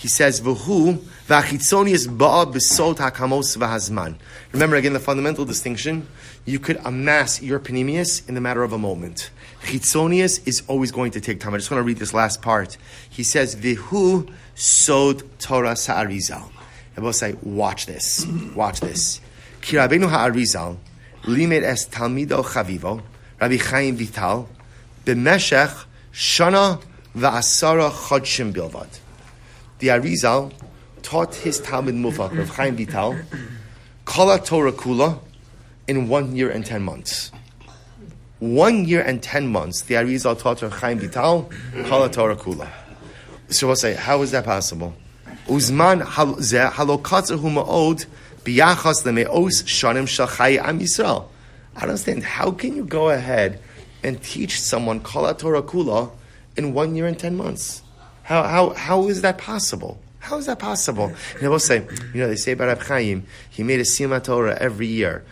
He 0.04 0.10
says, 0.10 0.42
"V'hu 0.42 0.98
v'achitzonius 1.30 2.10
ba'a 2.10 2.46
b'sot 2.54 2.98
hakamos 2.98 3.56
v'hazman." 3.56 4.18
Remember 4.52 4.76
again 4.76 4.92
the 4.92 5.00
fundamental 5.00 5.46
distinction. 5.46 6.08
You 6.44 6.60
could 6.60 6.78
amass 6.84 7.42
your 7.42 7.58
panemius 7.58 8.28
in 8.28 8.36
the 8.36 8.42
matter 8.42 8.64
of 8.64 8.74
a 8.74 8.78
moment. 8.78 9.30
Chitzonius 9.62 10.46
is 10.46 10.62
always 10.68 10.92
going 10.92 11.12
to 11.12 11.22
take 11.22 11.40
time. 11.40 11.54
I 11.54 11.58
just 11.58 11.72
want 11.72 11.80
to 11.80 11.86
read 11.86 12.00
this 12.00 12.14
last 12.14 12.42
part. 12.42 12.76
He 13.10 13.24
says, 13.24 13.56
"V'hu 13.56 14.30
sod 14.56 15.24
Torah 15.40 15.78
sa'arizal." 15.78 16.52
I 16.98 17.00
will 17.00 17.14
say, 17.14 17.36
watch 17.42 17.86
this, 17.86 18.26
watch 18.54 18.82
this. 18.82 19.22
Ki 19.62 19.78
Rabbeinu 19.78 20.10
ha'arizal 20.10 20.80
limed 21.24 21.64
es 21.64 21.88
talmido 21.88 22.44
chavivo 22.44 23.02
Rabbi 23.40 23.56
Chaim 23.56 23.96
Vital 23.96 24.50
b'meshech 25.06 25.86
shana 26.12 26.84
v'asara 27.16 27.90
chodshim 27.90 28.52
bilvad. 28.52 29.00
The 29.84 29.90
Arizal 29.90 30.54
taught 31.02 31.36
his 31.36 31.60
Talmid 31.60 32.00
Muvhak 32.00 32.40
of 32.40 32.48
Chaim 32.52 32.78
Vital 32.78 33.18
Kala 34.06 34.40
Torah 34.40 34.72
Kula 34.72 35.20
in 35.90 36.08
one 36.08 36.38
year 36.38 36.50
and 36.50 36.66
ten 36.66 36.82
months. 36.82 37.34
One 38.40 38.86
year 38.86 39.02
and 39.02 39.22
ten 39.22 39.50
months, 39.50 39.82
the 39.82 39.96
Arizal 39.96 40.40
taught 40.40 40.62
Rav 40.62 40.72
Chaim 40.72 41.00
Vital 41.00 41.52
Kala 41.88 42.10
Torah 42.10 42.38
Kula. 42.38 42.70
So 43.50 43.68
we'll 43.68 43.76
say, 43.76 43.94
how 43.94 44.22
is 44.22 44.32
that 44.32 44.46
possible? 44.46 44.94
Uzman 45.48 46.04
biyachas 48.46 49.04
leme'os 49.04 49.64
shanim 49.64 50.08
shachai 50.08 50.60
am 50.66 50.80
Yisrael. 50.80 51.28
I 51.76 51.82
don't 51.82 51.90
understand. 51.90 52.24
How 52.24 52.52
can 52.52 52.78
you 52.78 52.86
go 52.86 53.10
ahead 53.10 53.60
and 54.02 54.24
teach 54.24 54.62
someone 54.62 55.02
Kala 55.02 55.34
Torah 55.36 55.62
Kula 55.62 56.10
in 56.56 56.74
one 56.74 56.96
year 56.96 57.06
and 57.06 57.20
ten 57.20 57.36
months? 57.36 57.83
How, 58.24 58.44
how, 58.44 58.70
how 58.72 59.08
is 59.10 59.22
that 59.22 59.38
possible? 59.38 60.00
How 60.20 60.38
is 60.38 60.46
that 60.46 60.60
possible? 60.60 61.08
And 61.34 61.42
they 61.42 61.50
will 61.50 61.60
say, 61.60 61.86
you 62.14 62.22
know, 62.22 62.28
they 62.28 62.38
say 62.38 62.54
about 62.54 62.68
Reb 62.68 62.82
Chaim, 62.84 63.26
he 63.50 63.62
made 63.64 63.82
a 63.82 63.84
Sima 63.84 64.24
Torah 64.24 64.58
every 64.60 64.88
year. 64.88 65.26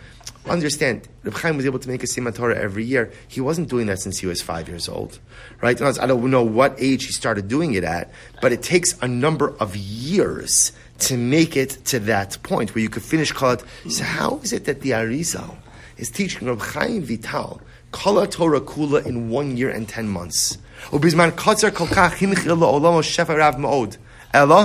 Understand, 0.46 1.08
Reb 1.24 1.34
Chaim 1.34 1.56
was 1.56 1.64
able 1.64 1.78
to 1.78 1.88
make 1.88 2.02
a 2.02 2.06
Sima 2.06 2.34
Torah 2.34 2.58
every 2.58 2.84
year. 2.84 3.10
He 3.28 3.40
wasn't 3.40 3.70
doing 3.70 3.86
that 3.86 4.00
since 4.00 4.18
he 4.18 4.26
was 4.26 4.42
five 4.42 4.68
years 4.68 4.88
old, 4.88 5.18
right? 5.62 5.80
I 5.80 6.06
don't 6.06 6.30
know 6.30 6.42
what 6.42 6.74
age 6.78 7.06
he 7.06 7.12
started 7.12 7.48
doing 7.48 7.72
it 7.72 7.84
at, 7.84 8.10
but 8.42 8.52
it 8.52 8.62
takes 8.62 9.00
a 9.00 9.08
number 9.08 9.56
of 9.58 9.74
years 9.74 10.72
to 10.98 11.16
make 11.16 11.56
it 11.56 11.70
to 11.86 11.98
that 12.00 12.36
point 12.42 12.74
where 12.74 12.82
you 12.82 12.90
could 12.90 13.02
finish 13.02 13.32
Kalat. 13.32 13.64
So 13.90 14.04
how 14.04 14.38
is 14.38 14.52
it 14.52 14.66
that 14.66 14.82
the 14.82 14.90
Arizal 14.90 15.56
is 15.96 16.10
teaching 16.10 16.46
Reb 16.46 16.60
Chaim 16.60 17.02
Vital 17.02 17.62
Kala 17.92 18.26
Torah 18.26 18.60
Kula 18.60 19.06
in 19.06 19.30
one 19.30 19.56
year 19.56 19.70
and 19.70 19.88
ten 19.88 20.08
months? 20.08 20.58
ובזמן 20.93 21.29
קוצר 21.35 21.71
כל 21.71 21.87
כך 21.87 22.21
הנחיל 22.21 22.51
לעולמו 22.51 23.03
שפע 23.03 23.33
רב 23.33 23.57
מאוד. 23.57 23.95
אלא 24.35 24.55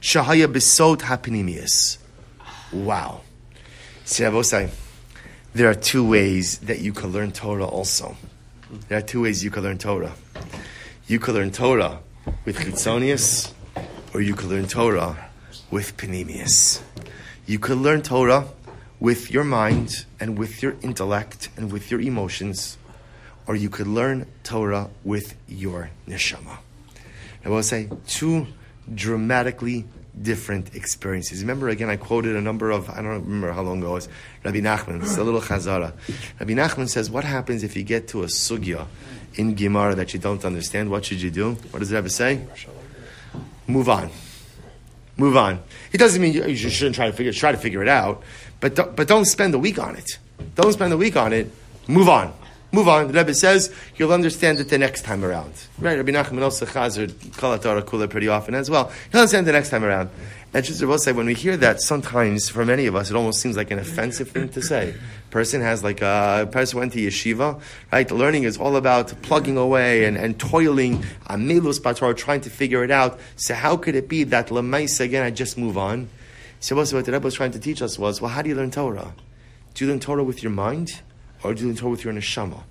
שהיה 0.00 0.46
בסוד 0.46 1.02
הפנימיus. 1.02 1.98
Wow. 2.72 3.20
See, 4.04 4.24
Rabosai, 4.24 4.68
there 5.54 5.70
are 5.70 5.74
two 5.74 6.04
ways 6.04 6.58
that 6.58 6.80
you 6.80 6.92
could 6.92 7.10
learn 7.10 7.30
Torah 7.30 7.66
also. 7.66 8.16
There 8.88 8.98
are 8.98 9.06
two 9.12 9.22
ways 9.22 9.44
you 9.44 9.50
could 9.50 9.62
learn 9.62 9.78
Torah. 9.78 10.14
You 11.06 11.18
could 11.20 11.34
learn 11.34 11.52
Torah 11.52 12.00
with 12.44 12.56
chitzonius, 12.58 13.52
or 14.12 14.20
you 14.20 14.34
could 14.34 14.50
learn 14.50 14.66
Torah 14.66 15.30
with 15.70 15.96
panemius. 15.96 16.80
You 17.46 17.58
could 17.58 17.78
learn 17.78 18.02
Torah 18.02 18.46
with 19.00 19.30
your 19.30 19.44
mind 19.44 20.06
and 20.18 20.38
with 20.38 20.62
your 20.62 20.76
intellect 20.82 21.50
and 21.56 21.70
with 21.72 21.90
your 21.90 22.00
emotions, 22.00 22.76
or 23.49 23.55
you 23.55 23.67
could 23.67 23.87
learn 23.87 24.27
Torah 24.43 24.91
with 25.03 25.35
your 25.47 25.89
neshama. 26.07 26.59
I 27.43 27.49
will 27.49 27.63
say 27.63 27.89
two 28.05 28.45
dramatically 28.93 29.85
different 30.21 30.75
experiences. 30.75 31.41
Remember, 31.41 31.67
again, 31.69 31.89
I 31.89 31.95
quoted 31.95 32.35
a 32.35 32.41
number 32.41 32.69
of, 32.69 32.91
I 32.91 32.97
don't 32.97 33.23
remember 33.23 33.51
how 33.51 33.63
long 33.63 33.79
ago 33.79 33.89
it 33.89 33.93
was, 33.93 34.09
Rabbi 34.43 34.59
Nachman, 34.59 35.01
it's 35.01 35.17
a 35.17 35.23
little 35.23 35.41
chazara. 35.41 35.93
Rabbi 36.39 36.53
Nachman 36.53 36.87
says, 36.87 37.09
what 37.09 37.23
happens 37.23 37.63
if 37.63 37.75
you 37.75 37.81
get 37.81 38.07
to 38.09 38.21
a 38.21 38.27
sugya 38.27 38.85
in 39.33 39.55
Gemara 39.55 39.95
that 39.95 40.13
you 40.13 40.19
don't 40.19 40.45
understand? 40.45 40.91
What 40.91 41.05
should 41.05 41.19
you 41.19 41.31
do? 41.31 41.53
What 41.71 41.79
does 41.79 41.89
the 41.89 41.95
Rebbe 41.95 42.09
say? 42.09 42.45
Move 43.65 43.89
on. 43.89 44.11
Move 45.17 45.35
on. 45.35 45.59
It 45.91 45.97
doesn't 45.97 46.21
mean 46.21 46.33
you, 46.33 46.45
you 46.45 46.55
shouldn't 46.69 46.97
try 46.97 47.07
to 47.07 47.13
figure, 47.13 47.33
try 47.33 47.51
to 47.51 47.57
figure 47.57 47.81
it 47.81 47.89
out, 47.89 48.21
but 48.59 48.75
don't, 48.75 48.95
but 48.95 49.07
don't 49.07 49.25
spend 49.25 49.55
a 49.55 49.59
week 49.59 49.79
on 49.79 49.95
it. 49.95 50.19
Don't 50.53 50.71
spend 50.71 50.93
a 50.93 50.97
week 50.97 51.17
on 51.17 51.33
it. 51.33 51.51
Move 51.87 52.09
on. 52.09 52.31
Move 52.71 52.87
on. 52.87 53.07
The 53.07 53.13
Rebbe 53.13 53.33
says 53.33 53.73
you'll 53.95 54.13
understand 54.13 54.59
it 54.59 54.69
the 54.69 54.77
next 54.77 55.01
time 55.01 55.25
around. 55.25 55.53
Right? 55.79 55.97
Rabbi 55.97 56.11
Nachman 56.11 56.43
also 56.43 56.65
chazer 56.67 57.09
Torah 57.37 57.81
kula 57.81 58.09
pretty 58.09 58.27
often 58.27 58.53
as 58.53 58.69
well. 58.69 58.91
You'll 59.11 59.21
understand 59.21 59.47
the 59.47 59.51
next 59.51 59.69
time 59.69 59.83
around. 59.83 60.09
And 60.53 60.65
just 60.65 60.83
will 60.83 60.97
say, 60.97 61.11
when 61.11 61.27
we 61.27 61.35
hear 61.35 61.57
that, 61.57 61.79
sometimes 61.79 62.49
for 62.49 62.65
many 62.65 62.87
of 62.87 62.95
us, 62.95 63.11
it 63.11 63.15
almost 63.15 63.39
seems 63.39 63.55
like 63.55 63.69
an 63.69 63.77
offensive 63.77 64.31
thing 64.31 64.49
to 64.49 64.61
say. 64.63 64.95
Person 65.29 65.61
has 65.61 65.83
like 65.83 66.01
a 66.01 66.49
person 66.51 66.79
went 66.79 66.93
to 66.93 66.99
yeshiva, 66.99 67.61
right? 67.91 68.09
Learning 68.09 68.43
is 68.43 68.57
all 68.57 68.75
about 68.75 69.13
plugging 69.21 69.57
away 69.57 70.05
and, 70.05 70.17
and 70.17 70.39
toiling, 70.39 71.03
amelus 71.27 71.81
pator, 71.81 72.15
trying 72.15 72.41
to 72.41 72.49
figure 72.49 72.83
it 72.83 72.89
out. 72.89 73.19
So 73.35 73.53
how 73.53 73.77
could 73.77 73.93
it 73.93 74.09
be 74.09 74.23
that 74.25 74.47
lemaisa 74.47 75.01
again? 75.01 75.23
I 75.23 75.29
just 75.29 75.55
move 75.55 75.77
on. 75.77 76.09
So 76.59 76.75
what 76.75 76.89
the 76.89 77.11
Rebbe 77.11 77.19
was 77.19 77.35
trying 77.35 77.51
to 77.51 77.59
teach 77.59 77.81
us 77.81 77.99
was, 77.99 78.19
well, 78.19 78.31
how 78.31 78.41
do 78.41 78.49
you 78.49 78.55
learn 78.55 78.71
Torah? 78.71 79.13
Do 79.75 79.85
you 79.85 79.91
learn 79.91 79.99
Torah 79.99 80.23
with 80.23 80.41
your 80.41 80.51
mind? 80.51 80.99
Or 81.43 81.53
learn 81.53 81.75
Torah 81.75 81.91
with 81.91 82.03
your 82.03 82.13
neshama? 82.13 82.63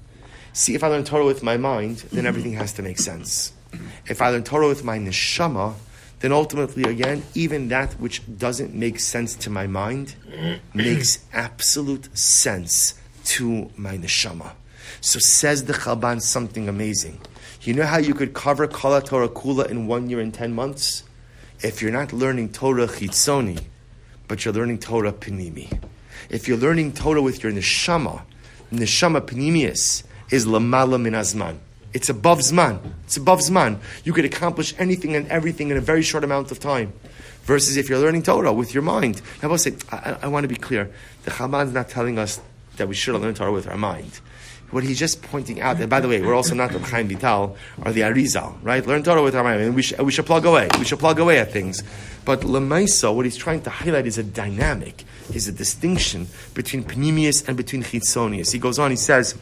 See, 0.53 0.75
if 0.75 0.83
I 0.83 0.89
learn 0.89 1.05
Torah 1.05 1.25
with 1.25 1.43
my 1.43 1.57
mind, 1.57 1.99
then 2.13 2.27
everything 2.27 2.53
has 2.55 2.73
to 2.75 2.83
make 2.83 2.99
sense. 2.99 3.53
If 4.07 4.23
I 4.23 4.31
learn 4.31 4.45
Torah 4.45 4.69
with 4.69 4.85
my 4.85 4.99
neshama, 4.99 5.75
then 6.21 6.33
ultimately, 6.33 6.83
again, 6.85 7.23
even 7.35 7.69
that 7.69 7.93
which 7.95 8.23
doesn't 8.39 8.75
make 8.75 8.99
sense 8.99 9.37
to 9.37 9.51
my 9.51 9.67
mind 9.67 10.17
makes 10.75 11.21
absolute 11.33 12.17
sense 12.19 12.95
to 13.25 13.71
my 13.77 13.97
neshama. 13.97 14.53
So 15.01 15.19
says 15.19 15.65
the 15.65 15.75
Chalban 15.75 16.21
something 16.21 16.69
amazing. 16.69 17.21
You 17.63 17.75
know 17.75 17.85
how 17.85 17.99
you 17.99 18.15
could 18.15 18.35
cover 18.35 18.67
Kala 18.67 19.03
Torah 19.03 19.29
Kula 19.29 19.69
in 19.69 19.87
one 19.87 20.09
year 20.09 20.21
and 20.21 20.33
ten 20.33 20.55
months? 20.55 21.05
If 21.61 21.83
you're 21.83 21.93
not 21.93 22.13
learning 22.13 22.51
Torah 22.51 22.87
Chitzoni, 22.87 23.63
but 24.27 24.45
you're 24.45 24.55
learning 24.55 24.79
Torah 24.79 25.13
Pinimi. 25.13 25.81
If 26.31 26.49
you're 26.49 26.57
learning 26.57 26.95
Torah 26.95 27.23
with 27.23 27.43
your 27.43 27.53
neshama, 27.53 28.23
neshama 28.73 29.21
panemius 29.21 30.05
is 30.31 30.47
lamala 30.47 31.01
min 31.01 31.15
azman. 31.15 31.59
It's 31.93 32.09
above 32.09 32.41
zman. 32.41 32.81
It's 33.05 33.17
above 33.17 33.41
zman. 33.41 33.79
You 34.05 34.13
could 34.13 34.25
accomplish 34.25 34.75
anything 34.79 35.17
and 35.17 35.27
everything 35.29 35.71
in 35.71 35.77
a 35.77 35.81
very 35.81 36.03
short 36.03 36.23
amount 36.23 36.51
of 36.51 36.61
time. 36.61 36.93
Versus 37.45 37.79
if 37.79 37.89
you're 37.89 37.99
learning 37.99 38.25
Torah 38.25 38.53
with 38.53 38.75
your 38.75 38.83
mind. 38.83 39.23
Now, 39.43 39.51
I 39.53 39.73
I, 39.91 40.19
I 40.23 40.27
want 40.29 40.45
to 40.45 40.49
be 40.49 40.57
clear. 40.57 40.91
The 41.25 41.31
Chalban 41.31 41.69
is 41.69 41.73
not 41.73 41.89
telling 41.89 42.19
us 42.19 42.41
that 42.77 42.89
we 42.89 42.95
should 42.95 43.19
learn 43.19 43.35
Torah 43.35 43.53
with 43.53 43.67
our 43.67 43.79
mind 43.79 44.21
what 44.71 44.85
he's 44.85 44.99
just 44.99 45.23
pointing 45.23 45.61
out. 45.61 45.81
And 45.81 45.89
by 45.89 46.01
the 46.01 46.09
way, 46.09 46.21
we're 46.21 46.35
also 46.35 46.55
not 46.55 46.73
the 46.73 46.79
Chaim 46.79 47.09
Vital 47.09 47.57
or 47.85 47.93
the 47.93 48.03
Arizal, 48.03 48.57
right? 48.63 48.87
Learn 48.87 49.03
Torah 49.03 49.23
with 49.23 49.35
Ramayim. 49.35 49.67
And 49.67 49.75
we, 49.75 49.83
sh- 49.83 49.99
we 49.99 50.13
should 50.13 50.27
plug 50.27 50.45
away. 50.45 50.69
We 50.79 50.85
should 50.85 50.99
plug 50.99 51.19
away 51.19 51.39
at 51.39 51.53
things. 51.53 51.83
But 52.25 52.41
lemaisa, 52.41 53.15
what 53.15 53.25
he's 53.25 53.37
trying 53.37 53.63
to 53.63 53.71
highlight 53.71 54.07
is 54.07 54.19
a 54.19 54.23
dynamic, 54.23 55.05
is 55.33 55.49
a 55.49 55.53
distinction 55.53 56.29
between 56.53 56.85
Pnimius 56.85 57.49
and 57.49 57.57
between 57.57 57.83
Chitzonius. 57.83 58.53
He 58.53 58.59
goes 58.59 58.79
on, 58.79 58.91
he 58.91 58.97
says, 58.97 59.35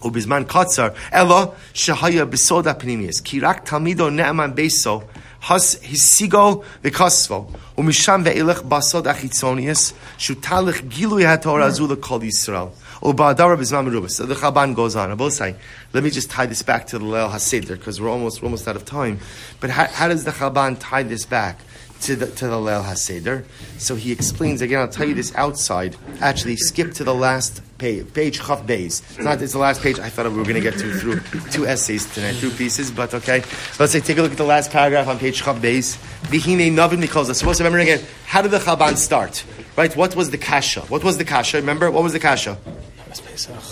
Ubizman 0.00 0.44
Katzar, 0.44 0.96
elo 1.12 1.54
Shahaya 1.74 2.28
Bisoda 2.28 2.78
Pnimius, 2.78 3.22
Kirak 3.22 3.66
Tamido 3.66 4.10
Ne'aman 4.10 4.54
Beso, 4.54 5.06
Has 5.40 5.76
Hisigo 5.82 6.64
Vikasvo, 6.82 7.50
Umisham 7.76 8.24
Ve'ilech 8.24 8.66
Basod 8.66 9.04
Achitzonius, 9.04 9.92
Shutalich 10.16 10.88
Gilu 10.88 11.20
HaTorah 11.22 11.66
Azul 11.66 11.94
Kol 11.96 12.20
Yisrael. 12.20 12.72
So 13.02 14.26
the 14.26 14.34
Chalban 14.34 14.74
goes 14.74 14.96
on. 14.96 15.10
I 15.10 15.14
will 15.14 15.30
say, 15.30 15.56
let 15.92 16.02
me 16.02 16.10
just 16.10 16.30
tie 16.30 16.46
this 16.46 16.62
back 16.62 16.86
to 16.88 16.98
the 16.98 17.04
Leil 17.04 17.30
HaSeder, 17.30 17.78
because 17.78 18.00
we're 18.00 18.08
almost, 18.08 18.42
we're 18.42 18.46
almost 18.46 18.66
out 18.66 18.76
of 18.76 18.84
time. 18.84 19.20
But 19.60 19.70
how, 19.70 19.86
how 19.86 20.08
does 20.08 20.24
the 20.24 20.30
Chalban 20.30 20.76
tie 20.78 21.02
this 21.02 21.24
back? 21.24 21.60
To 22.02 22.14
the 22.14 22.26
to 22.26 22.46
the 22.46 22.56
Leil 22.56 22.84
Haseder. 22.84 23.44
So 23.78 23.96
he 23.96 24.12
explains 24.12 24.60
again. 24.60 24.80
I'll 24.80 24.88
tell 24.88 25.08
you 25.08 25.14
this 25.14 25.34
outside. 25.34 25.96
Actually, 26.20 26.56
skip 26.56 26.92
to 26.94 27.04
the 27.04 27.14
last 27.14 27.62
page, 27.78 28.12
page 28.12 28.38
Chav 28.38 28.66
Beis. 28.66 29.02
It's 29.16 29.18
not. 29.18 29.42
It's 29.42 29.54
the 29.54 29.58
last 29.58 29.82
page. 29.82 29.98
I 29.98 30.08
thought 30.08 30.30
we 30.30 30.36
were 30.36 30.44
going 30.44 30.54
to 30.54 30.60
get 30.60 30.74
to 30.74 30.92
through 30.94 31.20
two 31.50 31.66
essays 31.66 32.12
tonight, 32.14 32.36
two 32.36 32.50
pieces. 32.50 32.90
But 32.90 33.14
okay, 33.14 33.42
let's 33.80 33.92
say 33.92 34.00
take 34.00 34.18
a 34.18 34.22
look 34.22 34.32
at 34.32 34.38
the 34.38 34.44
last 34.44 34.70
paragraph 34.70 35.08
on 35.08 35.18
page 35.18 35.42
Chav 35.42 35.58
Beis. 35.58 35.96
Vihine 36.28 36.70
Navin 36.72 37.02
Mikolza. 37.02 37.34
Supposed 37.34 37.58
to 37.58 37.64
remember 37.64 37.82
again. 37.82 38.04
How 38.26 38.42
did 38.42 38.50
the 38.50 38.58
Chalban 38.58 38.96
start? 38.96 39.44
Right. 39.76 39.96
What 39.96 40.14
was 40.14 40.30
the 40.30 40.38
kasha? 40.38 40.82
What 40.82 41.02
was 41.02 41.18
the 41.18 41.24
kasha? 41.24 41.56
Remember 41.56 41.90
what 41.90 42.02
was 42.02 42.12
the 42.12 42.20
kasha? 42.20 42.58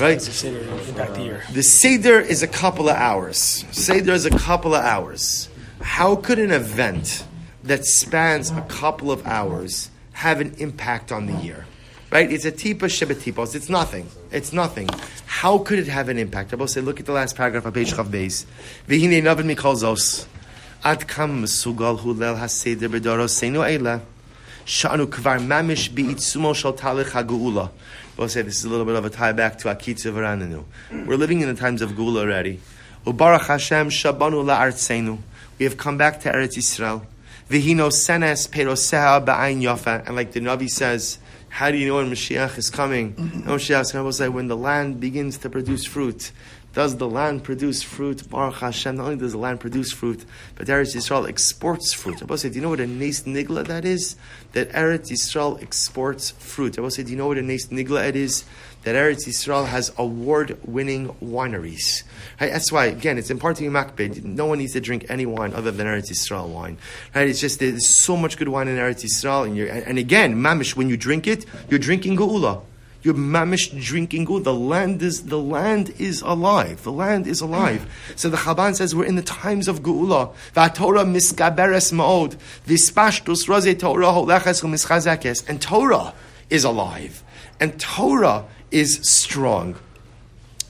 Right? 0.01 0.21
The 0.21 1.63
Seder 1.63 2.19
is 2.19 2.43
a 2.43 2.49
couple 2.49 2.89
of 2.89 2.97
hours. 2.97 3.65
Seder 3.73 4.13
is 4.13 4.25
a 4.25 4.31
couple 4.31 4.75
of 4.75 4.83
hours. 4.83 5.49
How 5.83 6.17
could 6.17 6.39
an 6.39 6.51
event 6.51 7.25
that 7.65 7.85
spans 7.85 8.51
a 8.51 8.61
couple 8.63 9.11
of 9.11 9.27
hours 9.27 9.91
have 10.13 10.41
an 10.41 10.55
impact 10.59 11.11
on 11.11 11.27
the 11.27 11.35
year? 11.43 11.67
Right? 12.11 12.31
It's 12.31 12.45
a 12.45 12.53
tipa 12.53 12.83
shebetipos. 12.83 13.57
It's 13.57 13.69
nothing. 13.69 14.09
It's 14.31 14.53
nothing. 14.53 14.89
How 15.27 15.59
could 15.59 15.81
it 15.81 15.89
have 15.89 16.09
an 16.09 16.19
impact? 16.19 16.53
I 16.53 16.57
will 16.57 16.69
say, 16.69 16.81
look 16.81 17.01
at 17.01 17.07
the 17.07 17.13
last 17.13 17.35
paragraph 17.35 17.67
of 17.67 17.75
page 17.75 17.93
Chav 17.93 18.07
Beis. 18.07 18.45
V'hinei 18.87 19.21
navin 19.21 19.53
mikol 19.53 19.75
zos. 19.75 20.27
Ad 20.85 21.09
kam 21.09 21.43
mesugal 21.43 21.99
hu 21.99 22.13
lel 22.13 22.37
haseder 22.37 22.89
b'dorosenu 22.89 23.67
eila. 23.67 24.01
Shanu 24.65 25.07
kvar 25.07 25.41
mamish 25.41 25.91
bi'itzumo 25.91 26.55
shal 26.55 26.75
talich 26.75 27.11
ha'geula. 27.11 27.71
We'll 28.17 28.29
say 28.29 28.43
this 28.43 28.59
is 28.59 28.65
a 28.65 28.69
little 28.69 28.85
bit 28.85 28.95
of 28.95 29.05
a 29.05 29.11
tie 29.11 29.33
back 29.33 29.59
to 29.59 29.69
Akitza 29.69 30.13
Varananu. 30.13 30.65
We're 31.05 31.17
living 31.17 31.41
in 31.41 31.49
the 31.49 31.61
times 31.61 31.83
of 31.83 31.93
Geula 31.93 32.21
already. 32.21 32.61
Ubarach 33.05 33.49
Hashem 33.49 33.89
shabanu 33.89 34.45
la'artzenu. 34.45 35.19
We 35.59 35.65
have 35.65 35.77
come 35.77 35.99
back 35.99 36.21
to 36.21 36.31
Eretz 36.31 36.57
Yisrael. 36.57 37.05
Vihino 37.49 37.93
senes 37.93 38.49
peroseha 38.49 39.25
ba'ayin 39.25 39.63
yafa. 39.63 40.07
And 40.07 40.17
like 40.17 40.33
the 40.33 40.41
Navi 40.41 40.69
says, 40.69 41.19
how 41.49 41.71
do 41.71 41.77
you 41.77 41.87
know 41.87 41.97
when 41.97 42.11
Mashiach 42.11 42.59
is 42.59 42.71
coming? 42.71 43.15
And 43.17 43.45
Mashiach 43.45 43.93
to 43.93 44.13
say, 44.13 44.29
when 44.29 44.49
the 44.49 44.57
land 44.57 44.99
begins 44.99 45.39
to 45.39 45.51
produce 45.51 45.85
fruit. 45.85 46.33
Does 46.73 46.97
the 46.97 47.09
land 47.09 47.45
produce 47.45 47.85
fruit? 47.85 48.29
Baruch 48.29 48.57
Hashem, 48.57 48.97
not 48.97 49.05
only 49.05 49.17
does 49.17 49.31
the 49.31 49.39
land 49.39 49.61
produce 49.61 49.93
fruit, 49.93 50.25
but 50.57 50.67
Eretz 50.67 50.97
Yisrael 50.97 51.29
exports 51.29 51.93
fruit. 51.93 52.21
I 52.21 52.25
will 52.25 52.37
say, 52.37 52.49
do 52.49 52.57
you 52.57 52.63
know 52.63 52.71
what 52.71 52.81
a 52.81 52.87
nes 52.89 53.23
nigla 53.23 53.65
that 53.69 53.85
is? 53.85 54.17
That 54.55 54.73
Eretz 54.73 55.13
Yisrael 55.13 55.63
exports 55.63 56.33
fruit. 56.33 56.77
I 56.77 56.81
will 56.83 56.91
say, 56.91 57.05
do 57.05 57.13
you 57.13 57.17
know 57.17 57.29
what 57.29 57.39
a 57.39 57.43
nes 57.43 57.67
nigla 57.69 58.09
it 58.09 58.17
is? 58.17 58.43
That 58.85 58.95
Eretz 58.95 59.27
Yisrael 59.27 59.67
has 59.67 59.93
award-winning 59.97 61.09
wineries. 61.23 62.03
Right? 62.41 62.53
That's 62.53 62.71
why, 62.71 62.87
again, 62.87 63.19
it's 63.19 63.31
important 63.31 63.59
to 63.59 63.65
be 63.65 63.71
makbid. 63.71 64.23
No 64.25 64.47
one 64.47 64.59
needs 64.59 64.75
to 64.75 64.81
drink 64.81 65.07
any 65.09 65.27
wine 65.27 65.55
other 65.55 65.71
than 65.71 65.87
Eretz 65.87 66.11
Yisrael 66.11 66.49
wine. 66.49 66.79
Right? 67.15 67.29
It's 67.29 67.41
just 67.41 67.61
there's 67.61 67.87
so 67.87 68.17
much 68.17 68.37
good 68.37 68.49
wine 68.49 68.69
in 68.69 68.77
Eretz 68.77 69.05
Yisrael, 69.05 69.47
and, 69.47 69.59
and, 69.85 69.99
again, 69.99 70.37
mamish, 70.37 70.77
when 70.77 70.89
you 70.89 70.97
drink 70.97 71.27
it, 71.27 71.47
you're 71.69 71.79
drinking 71.79 72.17
geula. 72.17 72.63
You're 73.05 73.13
mamish 73.13 73.71
drinking 73.85 74.25
good. 74.25 74.45
The 74.45 74.55
land 74.55 75.03
is 75.03 75.25
the 75.25 75.39
land 75.39 75.95
is 75.99 76.23
alive. 76.23 76.85
The 76.85 76.93
land 76.93 77.27
is 77.27 77.43
alive. 77.43 77.87
So 78.17 78.31
the 78.31 78.39
Chalban 78.39 78.75
says 78.75 78.95
we're 78.95 79.05
in 79.05 79.17
the 79.17 79.23
times 79.23 79.69
of 79.69 79.83
Geula. 79.83 80.33
Torah 80.75 81.05
miskaberes 81.05 81.93
maod. 81.93 82.37
Vispashtus 82.67 83.47
raze 83.47 83.79
Torah 83.79 84.07
holeches 84.07 84.63
umischazekes. 84.63 85.47
And 85.47 85.61
Torah 85.61 86.15
is 86.49 86.65
alive. 86.65 87.23
And 87.61 87.79
Torah 87.79 88.47
is 88.71 89.01
strong. 89.03 89.77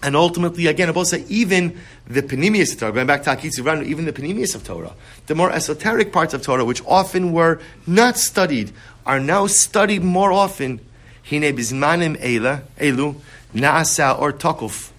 And 0.03 0.16
ultimately, 0.16 0.66
again, 0.66 0.92
say, 1.05 1.24
even 1.28 1.80
the 2.07 2.22
panemius 2.22 2.74
of 2.74 2.80
Torah, 2.80 2.92
going 2.92 3.07
back 3.07 3.22
to 3.22 3.30
Akitzu 3.30 3.86
even 3.86 4.05
the 4.05 4.12
panemius 4.12 4.55
of 4.55 4.62
Torah, 4.62 4.92
the 5.26 5.34
more 5.34 5.51
esoteric 5.51 6.12
parts 6.12 6.34
of 6.34 6.42
Torah, 6.42 6.64
which 6.64 6.82
often 6.84 7.32
were 7.32 7.59
not 7.86 8.18
studied, 8.18 8.72
are 9.07 9.18
now 9.18 9.47
studied 9.47 10.03
more 10.03 10.30
often 10.30 10.80
Hine 11.24 11.57
bizmanim 11.57 12.20
elu, 12.20 13.14
naasa 13.55 14.18
or 14.20 14.32
tokuf, 14.32 14.90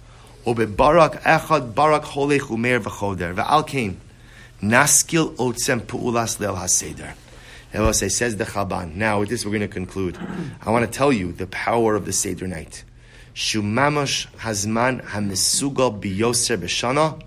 barak 0.75 1.21
echad 1.21 1.75
barak 1.75 2.03
holech 2.03 2.39
umer 2.49 2.79
v'choder, 2.79 3.35
v'al 3.35 3.67
kein, 3.67 3.97
naskil 4.63 5.35
otzem 5.35 5.81
pu'ulas 5.81 6.39
leil 6.39 6.57
haseder. 6.57 7.13
Elosay 7.75 8.11
says 8.11 8.37
the 8.37 8.45
Chalban. 8.45 8.95
Now, 8.95 9.19
with 9.19 9.29
this, 9.29 9.45
we're 9.45 9.51
going 9.51 9.61
to 9.61 9.67
conclude. 9.67 10.17
I 10.61 10.71
want 10.71 10.85
to 10.85 10.91
tell 10.91 11.11
you 11.11 11.31
the 11.31 11.47
power 11.47 11.95
of 11.95 12.05
the 12.05 12.13
Seder 12.13 12.47
night. 12.47 12.83
Shumamash 13.33 14.27
hazman 14.37 15.03
hamisugal 15.03 16.01
biyoser 16.01 16.57
b'shana 16.57 17.21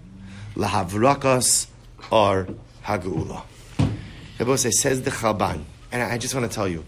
lahavrakas 0.54 1.68
or 2.10 2.48
hagula. 2.84 3.42
Elosay 4.38 4.72
says 4.72 5.02
the 5.02 5.10
Chalban. 5.10 5.64
And 5.92 6.02
I 6.02 6.18
just 6.18 6.34
want 6.34 6.50
to 6.50 6.54
tell 6.54 6.68
you, 6.68 6.84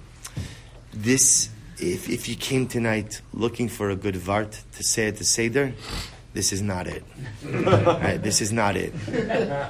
this 0.93 1.51
if, 1.79 2.09
if 2.09 2.29
you 2.29 2.37
came 2.37 2.67
tonight 2.67 3.23
looking 3.33 3.69
for 3.69 3.91
a 3.91 3.97
good 3.97 4.17
vart 4.17 4.63
to 4.73 4.83
say 4.83 5.09
at 5.09 5.17
the 5.17 5.25
Seder, 5.25 5.73
this 6.33 6.53
is 6.53 6.63
not 6.63 6.87
it. 6.87 7.03
right, 7.45 8.23
this 8.23 8.41
is 8.41 8.53
not 8.53 8.77
it. 8.77 8.93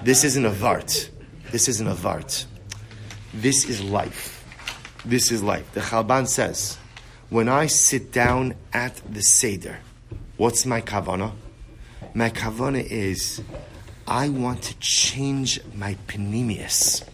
This 0.04 0.24
isn't 0.24 0.44
a 0.44 0.50
vart. 0.50 1.10
This 1.50 1.68
isn't 1.68 1.86
a 1.86 1.94
vart. 1.94 2.46
This 3.32 3.64
is 3.64 3.80
life. 3.82 4.44
This 5.04 5.30
is 5.30 5.42
life. 5.42 5.72
The 5.72 5.80
Chalban 5.80 6.26
says, 6.26 6.78
when 7.28 7.48
I 7.48 7.66
sit 7.66 8.10
down 8.10 8.54
at 8.72 9.00
the 9.08 9.22
Seder, 9.22 9.78
what's 10.36 10.66
my 10.66 10.80
kavana? 10.80 11.32
My 12.12 12.30
kavana 12.30 12.84
is, 12.84 13.40
I 14.06 14.28
want 14.28 14.62
to 14.62 14.76
change 14.80 15.60
my 15.74 15.96
panemius. 16.08 17.06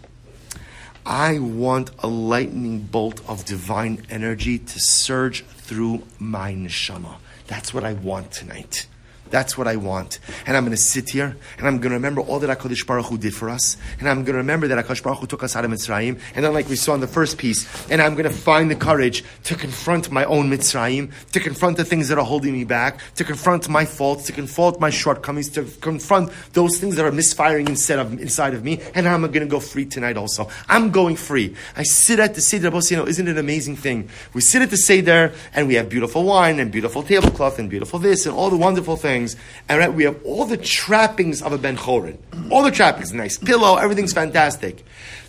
I 1.05 1.39
want 1.39 1.91
a 1.99 2.09
lightning 2.09 2.81
bolt 2.81 3.21
of 3.29 3.45
divine 3.45 4.07
energy 4.09 4.59
to 4.59 4.81
surge 4.81 5.45
through 5.45 6.03
my 6.19 6.55
neshama. 6.55 7.17
That's 7.47 7.75
what 7.75 7.85
I 7.85 7.93
want 7.93 8.33
tonight. 8.33 8.87
That's 9.31 9.59
what 9.59 9.67
I 9.67 9.77
want. 9.77 10.19
And 10.47 10.57
I'm 10.57 10.65
going 10.65 10.77
to 10.77 10.83
sit 10.83 11.11
here 11.11 11.37
and 11.59 11.67
I'm 11.67 11.79
going 11.79 11.91
to 11.91 11.97
remember 11.97 12.21
all 12.21 12.39
that 12.39 12.59
HaKadosh 12.59 12.87
Baruch 12.87 13.07
Hu 13.07 13.19
did 13.19 13.35
for 13.35 13.51
us. 13.51 13.77
And 13.99 14.09
I'm 14.09 14.25
going 14.25 14.35
to 14.35 14.39
remember 14.39 14.69
that 14.69 14.85
HaKadosh 14.85 15.03
Baruch 15.03 15.19
Hu 15.21 15.27
took 15.27 15.43
us 15.43 15.57
out 15.57 15.65
of 15.65 15.71
Mitzrayim. 15.71 16.21
And 16.35 16.45
then 16.45 16.53
like 16.53 16.69
we 16.69 16.77
saw 16.77 16.95
in 16.95 17.01
the 17.01 17.07
first 17.07 17.39
piece, 17.39 17.67
and 17.91 18.01
I'm 18.01 18.15
going 18.15 18.25
to 18.25 18.37
find 18.37 18.71
the 18.71 18.77
courage 18.77 19.25
to 19.45 19.55
confront 19.55 20.11
my 20.11 20.25
own 20.25 20.51
Mitzrayim, 20.51 21.13
to 21.33 21.41
confront 21.41 21.77
the 21.77 21.85
things 21.85 22.09
that 22.09 22.19
are 22.19 22.25
holding 22.25 22.53
me 22.53 22.65
back, 22.65 23.01
to 23.17 23.25
confront 23.25 23.69
my 23.69 23.85
faults, 23.85 24.27
to 24.27 24.33
confront 24.33 24.81
my 24.81 24.91
shortcomings, 24.91 25.49
to 25.51 25.65
confront 25.81 26.31
those 26.53 26.79
things 26.79 26.97
that 26.97 27.05
are 27.05 27.13
misfiring 27.13 27.69
instead 27.69 27.99
of, 27.99 28.21
inside 28.21 28.55
of 28.55 28.65
me. 28.65 28.81
And 28.95 29.09
I'm 29.09 29.23
going 29.23 29.41
to 29.41 29.47
go 29.47 29.61
free 29.61 29.87
tonight 29.87 30.17
also. 30.17 30.49
I'm 30.69 30.91
going 30.91 31.17
free. 31.17 31.55
I 31.77 31.83
sit 31.83 32.21
at 32.21 32.35
the 32.35 32.41
Seder, 32.41 32.71
you 32.91 32.97
know, 32.97 33.07
isn't 33.07 33.27
it 33.27 33.33
an 33.33 33.39
amazing 33.39 33.77
thing? 33.77 34.09
We 34.35 34.41
sit 34.41 34.63
at 34.63 34.71
the 34.71 34.77
Seder 34.77 35.33
and 35.55 35.67
we 35.67 35.75
have 35.75 35.89
beautiful 35.89 36.25
wine 36.25 36.61
and 36.61 36.71
beautiful 36.71 37.03
tablecloth 37.03 37.59
and 37.59 37.69
beautiful 37.69 37.99
this 37.99 38.27
and 38.27 38.35
all 38.35 38.51
the 38.51 38.57
wonderful 38.57 38.97
things 38.97 39.16
things, 39.17 39.37
and 39.69 39.79
right, 39.79 39.93
we 39.93 40.05
have 40.05 40.23
all 40.25 40.45
the 40.45 40.57
trappings 40.57 41.43
of 41.43 41.53
a 41.53 41.59
Ben 41.59 41.77
Chorin. 41.77 42.19
All 42.51 42.63
the 42.63 42.71
trappings, 42.71 43.13
nice 43.13 43.39
pillow, 43.39 43.77
everything's 43.77 44.13
fantastic. 44.13 44.85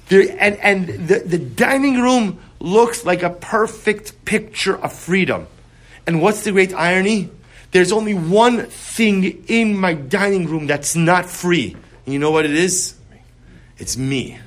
There, 0.10 0.24
and 0.40 0.58
and 0.58 1.08
the, 1.08 1.20
the 1.20 1.38
dining 1.38 2.02
room 2.02 2.40
looks 2.60 3.06
like 3.06 3.24
a 3.24 3.30
perfect 3.30 4.26
picture 4.26 4.78
of 4.78 4.94
freedom. 4.94 5.48
And 6.06 6.22
what's 6.22 6.44
the 6.44 6.52
great 6.52 6.74
irony? 6.74 7.30
There's 7.72 7.92
only 7.92 8.14
one 8.14 8.66
thing 8.66 9.44
in 9.48 9.78
my 9.78 9.94
dining 9.94 10.48
room 10.48 10.68
that's 10.68 10.96
not 10.96 11.26
free. 11.26 11.76
And 12.06 12.14
you 12.14 12.20
know 12.20 12.32
what 12.32 12.46
it 12.46 12.56
is? 12.56 12.96
It's 13.78 13.98
me. 13.98 14.40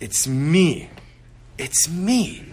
It's 0.00 0.26
me. 0.26 0.88
It's 1.58 1.88
me. 1.88 2.44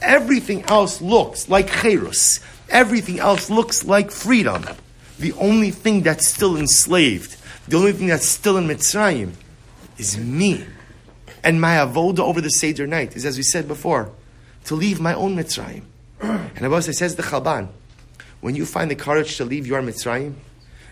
Everything 0.00 0.64
else 0.64 1.00
looks 1.02 1.48
like 1.48 1.68
cherus. 1.68 2.40
Everything 2.70 3.20
else 3.20 3.50
looks 3.50 3.84
like 3.84 4.10
freedom 4.10 4.64
the 5.18 5.32
only 5.34 5.70
thing 5.70 6.02
that's 6.02 6.26
still 6.26 6.56
enslaved, 6.56 7.36
the 7.68 7.76
only 7.76 7.92
thing 7.92 8.08
that's 8.08 8.28
still 8.28 8.56
in 8.56 8.66
Mitzrayim, 8.66 9.32
is 9.98 10.18
me. 10.18 10.64
And 11.44 11.60
my 11.60 11.76
avoda 11.76 12.20
over 12.20 12.40
the 12.40 12.50
Seder 12.50 12.86
night 12.86 13.16
is, 13.16 13.24
as 13.24 13.36
we 13.36 13.42
said 13.42 13.66
before, 13.66 14.10
to 14.64 14.74
leave 14.74 15.00
my 15.00 15.14
own 15.14 15.36
Mitzrayim. 15.36 15.82
And 16.20 16.66
Abbas 16.66 16.96
says 16.96 17.16
the 17.16 17.22
Chalban, 17.22 17.68
when 18.40 18.54
you 18.54 18.66
find 18.66 18.90
the 18.90 18.96
courage 18.96 19.36
to 19.36 19.44
leave 19.44 19.66
your 19.66 19.82
Mitzrayim, 19.82 20.34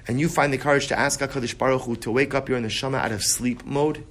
and 0.08 0.18
you 0.18 0.28
find 0.28 0.52
the 0.52 0.58
courage 0.58 0.88
to 0.88 0.98
ask 0.98 1.20
HaKadosh 1.20 1.56
Baruch 1.56 1.82
Hu 1.82 1.96
to 1.96 2.10
wake 2.10 2.34
up 2.34 2.48
your 2.48 2.58
neshama 2.58 2.98
out 2.98 3.12
of 3.12 3.22
sleep 3.22 3.64
mode, 3.64 4.04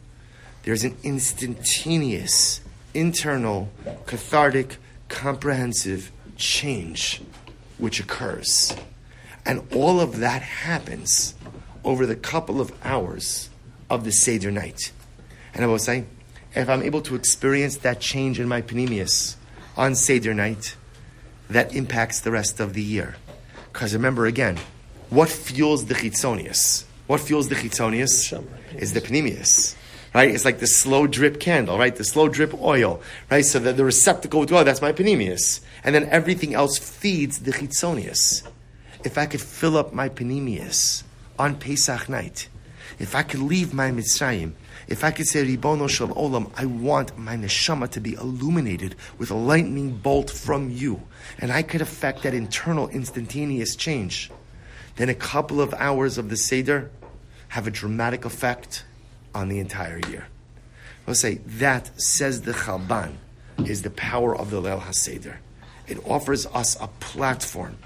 there's 0.64 0.84
an 0.84 0.96
instantaneous, 1.04 2.62
internal, 2.94 3.70
cathartic, 4.06 4.78
comprehensive 5.08 6.12
change 6.38 7.22
which 7.78 8.00
occurs. 8.00 8.76
And 9.50 9.64
all 9.74 10.00
of 10.00 10.20
that 10.20 10.44
happens 10.44 11.34
over 11.84 12.06
the 12.06 12.16
couple 12.16 12.62
of 12.62 12.72
hours 12.86 13.50
of 13.90 14.04
the 14.04 14.12
Seder 14.12 14.52
night. 14.52 14.92
And 15.56 15.66
I 15.66 15.68
was 15.68 15.84
saying, 15.86 16.08
if 16.54 16.70
I'm 16.70 16.84
able 16.84 17.02
to 17.02 17.16
experience 17.16 17.78
that 17.78 18.00
change 18.00 18.40
in 18.40 18.48
my 18.48 18.62
panemius 18.62 19.38
on 19.76 19.96
Seder 19.96 20.36
night, 20.36 20.76
that 21.50 21.74
impacts 21.74 22.20
the 22.20 22.30
rest 22.30 22.60
of 22.60 22.74
the 22.74 22.84
year. 22.84 23.16
Because 23.74 23.92
remember 23.96 24.28
again, 24.28 24.60
what 25.10 25.30
fuels 25.30 25.86
the 25.86 25.96
chitzonius? 25.96 26.84
What 27.08 27.20
fuels 27.20 27.50
the 27.50 27.56
chitzonius 27.56 28.32
is 28.78 28.94
the 28.94 29.02
panemius. 29.02 29.76
Right? 30.14 30.30
It's 30.30 30.46
like 30.46 30.60
the 30.60 30.68
slow 30.68 31.08
drip 31.08 31.40
candle, 31.40 31.80
right? 31.80 31.96
The 31.96 32.04
slow 32.04 32.30
drip 32.30 32.54
oil, 32.54 33.02
right? 33.32 33.44
So 33.44 33.58
that 33.58 33.78
the 33.78 33.86
receptacle 33.86 34.42
with 34.42 34.52
oh, 34.52 34.58
oil, 34.58 34.64
that's 34.64 34.84
my 34.84 34.92
panemius. 34.92 35.62
And 35.84 35.96
then 35.96 36.08
everything 36.10 36.54
else 36.54 36.78
feeds 36.78 37.40
the 37.40 37.52
chitzonius 37.52 38.48
if 39.04 39.18
I 39.18 39.26
could 39.26 39.42
fill 39.42 39.78
up 39.78 39.94
my 39.94 40.10
panemius 40.10 41.04
on 41.38 41.56
Pesach 41.56 42.10
night, 42.10 42.50
if 43.00 43.16
I 43.16 43.24
could 43.24 43.40
leave 43.40 43.74
my 43.74 43.92
Mitzrayim, 43.92 44.54
if 44.88 45.04
I 45.04 45.12
could 45.12 45.28
say, 45.28 45.46
Ribono 45.46 45.88
Shel 45.88 46.10
Olam, 46.10 46.52
I 46.58 46.66
want 46.66 47.18
my 47.18 47.36
neshama 47.36 47.90
to 47.92 48.02
be 48.02 48.14
illuminated 48.14 48.96
with 49.18 49.30
a 49.30 49.36
lightning 49.36 49.96
bolt 49.96 50.32
from 50.32 50.72
you, 50.72 51.04
and 51.38 51.52
I 51.52 51.62
could 51.62 51.82
affect 51.82 52.24
that 52.24 52.34
internal 52.34 52.90
instantaneous 52.90 53.76
change, 53.76 54.32
then 54.96 55.08
a 55.08 55.14
couple 55.14 55.62
of 55.62 55.74
hours 55.76 56.18
of 56.18 56.30
the 56.30 56.38
Seder 56.38 56.90
have 57.50 57.68
a 57.68 57.72
dramatic 57.72 58.26
effect 58.26 58.84
on 59.34 59.48
the 59.48 59.60
entire 59.60 60.02
year. 60.10 60.28
Let's 61.06 61.20
say 61.20 61.36
that, 61.46 62.02
says 62.02 62.42
the 62.42 62.54
Chalban, 62.54 63.14
is 63.66 63.84
the 63.84 63.90
power 63.92 64.36
of 64.36 64.50
the 64.50 64.62
Leil 64.62 64.82
HaSeder. 64.82 65.38
It 65.88 66.00
offers 66.06 66.46
us 66.48 66.76
a 66.82 66.88
platform 67.00 67.78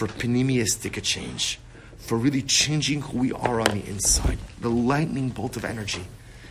for 0.00 0.06
panemiistic 0.06 1.02
change, 1.02 1.60
for 1.98 2.16
really 2.16 2.40
changing 2.40 3.02
who 3.02 3.18
we 3.18 3.32
are 3.32 3.60
on 3.60 3.68
the 3.78 3.86
inside. 3.86 4.38
The 4.58 4.70
lightning 4.70 5.28
bolt 5.28 5.58
of 5.58 5.64
energy 5.64 6.06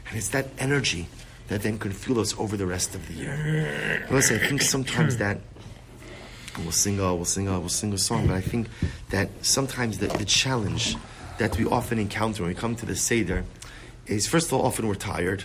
And 0.10 0.18
it's 0.18 0.30
that 0.30 0.48
energy 0.58 1.08
that 1.48 1.62
then 1.62 1.78
can 1.78 1.92
fuel 1.92 2.20
us 2.20 2.38
over 2.38 2.58
the 2.58 2.66
rest 2.66 2.96
of 2.96 3.08
the 3.08 3.14
year. 3.14 4.08
Listen, 4.12 4.40
I 4.40 4.48
think 4.48 4.62
sometimes 4.62 5.18
that 5.18 5.40
we'll 6.60 6.72
sing 6.72 7.00
a, 7.00 7.16
we'll 7.16 7.26
sing 7.26 7.48
a, 7.48 7.60
we'll 7.60 7.70
sing 7.70 7.94
a 7.94 7.98
song, 7.98 8.28
but 8.28 8.36
I 8.36 8.42
think 8.42 8.68
that 9.10 9.30
sometimes 9.42 10.00
the, 10.00 10.08
the 10.08 10.26
challenge 10.26 10.96
that 11.38 11.58
we 11.58 11.66
often 11.66 12.00
encounter 12.00 12.44
when 12.44 12.50
we 12.50 12.56
come 12.56 12.76
to 12.76 12.86
the 12.86 12.96
Seder 12.96 13.46
is 14.08 14.28
first 14.28 14.48
of 14.48 14.54
all, 14.54 14.66
often 14.66 14.88
we're 14.88 14.96
tired. 14.96 15.44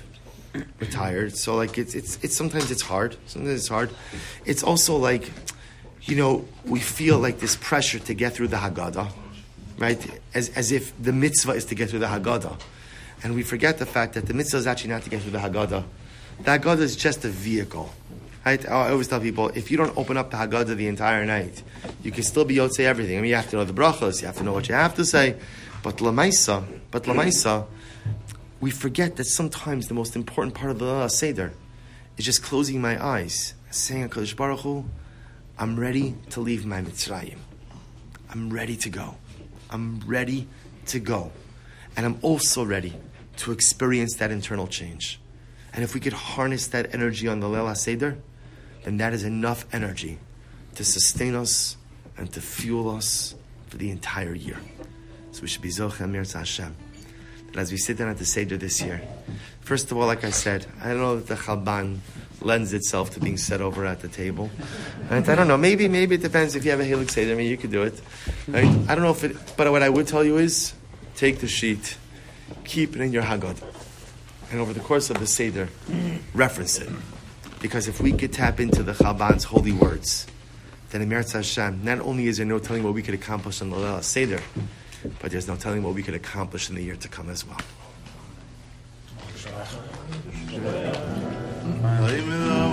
We're 0.80 0.90
tired. 0.90 1.36
So 1.36 1.56
like 1.56 1.78
it's 1.78 1.94
it's 1.94 2.22
it's 2.22 2.36
sometimes 2.36 2.70
it's 2.70 2.82
hard. 2.82 3.16
Sometimes 3.26 3.60
it's 3.60 3.68
hard. 3.68 3.90
It's 4.44 4.62
also 4.62 4.96
like, 4.96 5.30
you 6.04 6.16
know, 6.16 6.46
we 6.66 6.80
feel 6.80 7.18
like 7.18 7.38
this 7.40 7.56
pressure 7.56 7.98
to 7.98 8.14
get 8.14 8.34
through 8.34 8.48
the 8.48 8.56
Haggadah, 8.56 9.10
right? 9.78 10.20
As 10.34 10.50
as 10.50 10.70
if 10.70 10.92
the 11.02 11.12
mitzvah 11.12 11.52
is 11.52 11.64
to 11.66 11.74
get 11.74 11.90
through 11.90 12.00
the 12.00 12.06
Haggadah. 12.06 12.60
And 13.22 13.34
we 13.34 13.42
forget 13.42 13.78
the 13.78 13.86
fact 13.86 14.14
that 14.14 14.26
the 14.26 14.34
mitzvah 14.34 14.58
is 14.58 14.66
actually 14.66 14.90
not 14.90 15.02
to 15.04 15.10
get 15.10 15.22
through 15.22 15.32
the 15.32 15.38
Haggadah. 15.38 15.84
The 16.42 16.50
Haggadah 16.58 16.80
is 16.80 16.96
just 16.96 17.24
a 17.24 17.28
vehicle. 17.28 17.90
Right? 18.44 18.68
I 18.68 18.90
always 18.90 19.08
tell 19.08 19.20
people, 19.20 19.48
if 19.48 19.70
you 19.70 19.78
don't 19.78 19.96
open 19.96 20.18
up 20.18 20.30
the 20.30 20.36
Haggadah 20.36 20.76
the 20.76 20.88
entire 20.88 21.24
night, 21.24 21.62
you 22.02 22.10
can 22.10 22.22
still 22.22 22.44
be 22.44 22.56
Yotze 22.56 22.80
everything. 22.80 23.16
I 23.16 23.22
mean, 23.22 23.30
you 23.30 23.36
have 23.36 23.48
to 23.50 23.56
know 23.56 23.64
the 23.64 23.72
brachos, 23.72 24.20
you 24.20 24.26
have 24.26 24.36
to 24.36 24.42
know 24.42 24.52
what 24.52 24.68
you 24.68 24.74
have 24.74 24.94
to 24.96 25.06
say. 25.06 25.36
But 25.82 25.96
Lamaisa, 25.98 26.62
but 26.90 27.04
Lamaisa, 27.04 27.66
we 28.60 28.70
forget 28.70 29.16
that 29.16 29.24
sometimes 29.24 29.88
the 29.88 29.94
most 29.94 30.14
important 30.14 30.54
part 30.54 30.70
of 30.70 30.78
the 30.78 31.08
Seder 31.08 31.54
is 32.18 32.26
just 32.26 32.42
closing 32.42 32.82
my 32.82 33.02
eyes, 33.02 33.54
saying, 33.70 34.10
HaKadosh 34.10 34.36
Baruch 34.36 34.60
Hu, 34.60 34.84
I'm 35.56 35.78
ready 35.78 36.16
to 36.30 36.40
leave 36.40 36.66
my 36.66 36.82
Mitzrayim. 36.82 37.38
I'm 38.28 38.50
ready 38.50 38.76
to 38.78 38.90
go. 38.90 39.14
I'm 39.70 40.00
ready 40.00 40.48
to 40.86 40.98
go. 40.98 41.30
And 41.96 42.04
I'm 42.04 42.18
also 42.22 42.64
ready 42.64 42.92
to 43.36 43.52
experience 43.52 44.16
that 44.16 44.32
internal 44.32 44.66
change. 44.66 45.20
And 45.72 45.84
if 45.84 45.94
we 45.94 46.00
could 46.00 46.12
harness 46.12 46.66
that 46.68 46.92
energy 46.92 47.28
on 47.28 47.38
the 47.38 47.46
Leil 47.46 47.76
Seder, 47.76 48.18
then 48.82 48.96
that 48.96 49.12
is 49.12 49.22
enough 49.22 49.64
energy 49.72 50.18
to 50.74 50.84
sustain 50.84 51.36
us 51.36 51.76
and 52.16 52.32
to 52.32 52.40
fuel 52.40 52.90
us 52.90 53.36
for 53.68 53.76
the 53.76 53.90
entire 53.90 54.34
year. 54.34 54.58
So 55.30 55.42
we 55.42 55.48
should 55.48 55.62
be 55.62 55.68
Zochem 55.68 56.10
Mirza 56.10 56.38
Hashem. 56.38 56.74
That 57.52 57.58
as 57.58 57.70
we 57.70 57.78
sit 57.78 57.98
down 57.98 58.08
at 58.08 58.18
the 58.18 58.24
Seder 58.24 58.56
this 58.56 58.82
year, 58.82 59.02
first 59.60 59.92
of 59.92 59.98
all, 59.98 60.06
like 60.06 60.24
I 60.24 60.30
said, 60.30 60.66
I 60.82 60.88
don't 60.88 60.98
know 60.98 61.16
that 61.16 61.28
the 61.28 61.36
Chalban 61.36 61.98
lends 62.44 62.72
itself 62.72 63.10
to 63.10 63.20
being 63.20 63.36
set 63.36 63.60
over 63.60 63.86
at 63.86 64.00
the 64.00 64.08
table. 64.08 64.50
Right? 65.10 65.28
I 65.28 65.34
don't 65.34 65.48
know. 65.48 65.56
Maybe, 65.56 65.88
maybe 65.88 66.16
it 66.16 66.22
depends 66.22 66.54
if 66.54 66.64
you 66.64 66.70
have 66.70 66.80
a 66.80 66.84
Helix 66.84 67.14
Seder. 67.14 67.32
I 67.32 67.34
mean, 67.36 67.50
you 67.50 67.56
could 67.56 67.70
do 67.70 67.82
it. 67.82 68.00
Right? 68.48 68.66
I 68.88 68.94
don't 68.94 69.02
know 69.02 69.10
if 69.10 69.24
it, 69.24 69.36
but 69.56 69.70
what 69.70 69.82
I 69.82 69.88
would 69.88 70.06
tell 70.06 70.24
you 70.24 70.38
is, 70.38 70.74
take 71.16 71.38
the 71.38 71.48
sheet, 71.48 71.96
keep 72.64 72.94
it 72.96 73.00
in 73.00 73.12
your 73.12 73.22
Haggadah, 73.22 73.62
and 74.50 74.60
over 74.60 74.72
the 74.72 74.80
course 74.80 75.10
of 75.10 75.18
the 75.18 75.26
Seder, 75.26 75.68
reference 76.34 76.78
it. 76.78 76.88
Because 77.60 77.88
if 77.88 78.00
we 78.00 78.12
could 78.12 78.32
tap 78.32 78.60
into 78.60 78.82
the 78.82 78.92
Chalban's 78.92 79.44
holy 79.44 79.72
words, 79.72 80.26
then 80.90 81.00
in 81.02 81.08
Meretz 81.08 81.32
Hashem, 81.32 81.82
not 81.82 82.00
only 82.00 82.26
is 82.26 82.36
there 82.36 82.46
no 82.46 82.58
telling 82.58 82.82
what 82.82 82.94
we 82.94 83.02
could 83.02 83.14
accomplish 83.14 83.62
on 83.62 83.70
the 83.70 84.00
Seder, 84.02 84.40
but 85.20 85.30
there's 85.30 85.48
no 85.48 85.56
telling 85.56 85.82
what 85.82 85.94
we 85.94 86.02
could 86.02 86.14
accomplish 86.14 86.68
in 86.68 86.76
the 86.76 86.82
year 86.82 86.96
to 86.96 87.08
come 87.08 87.30
as 87.30 87.44
well. 87.46 87.58
What 91.84 92.63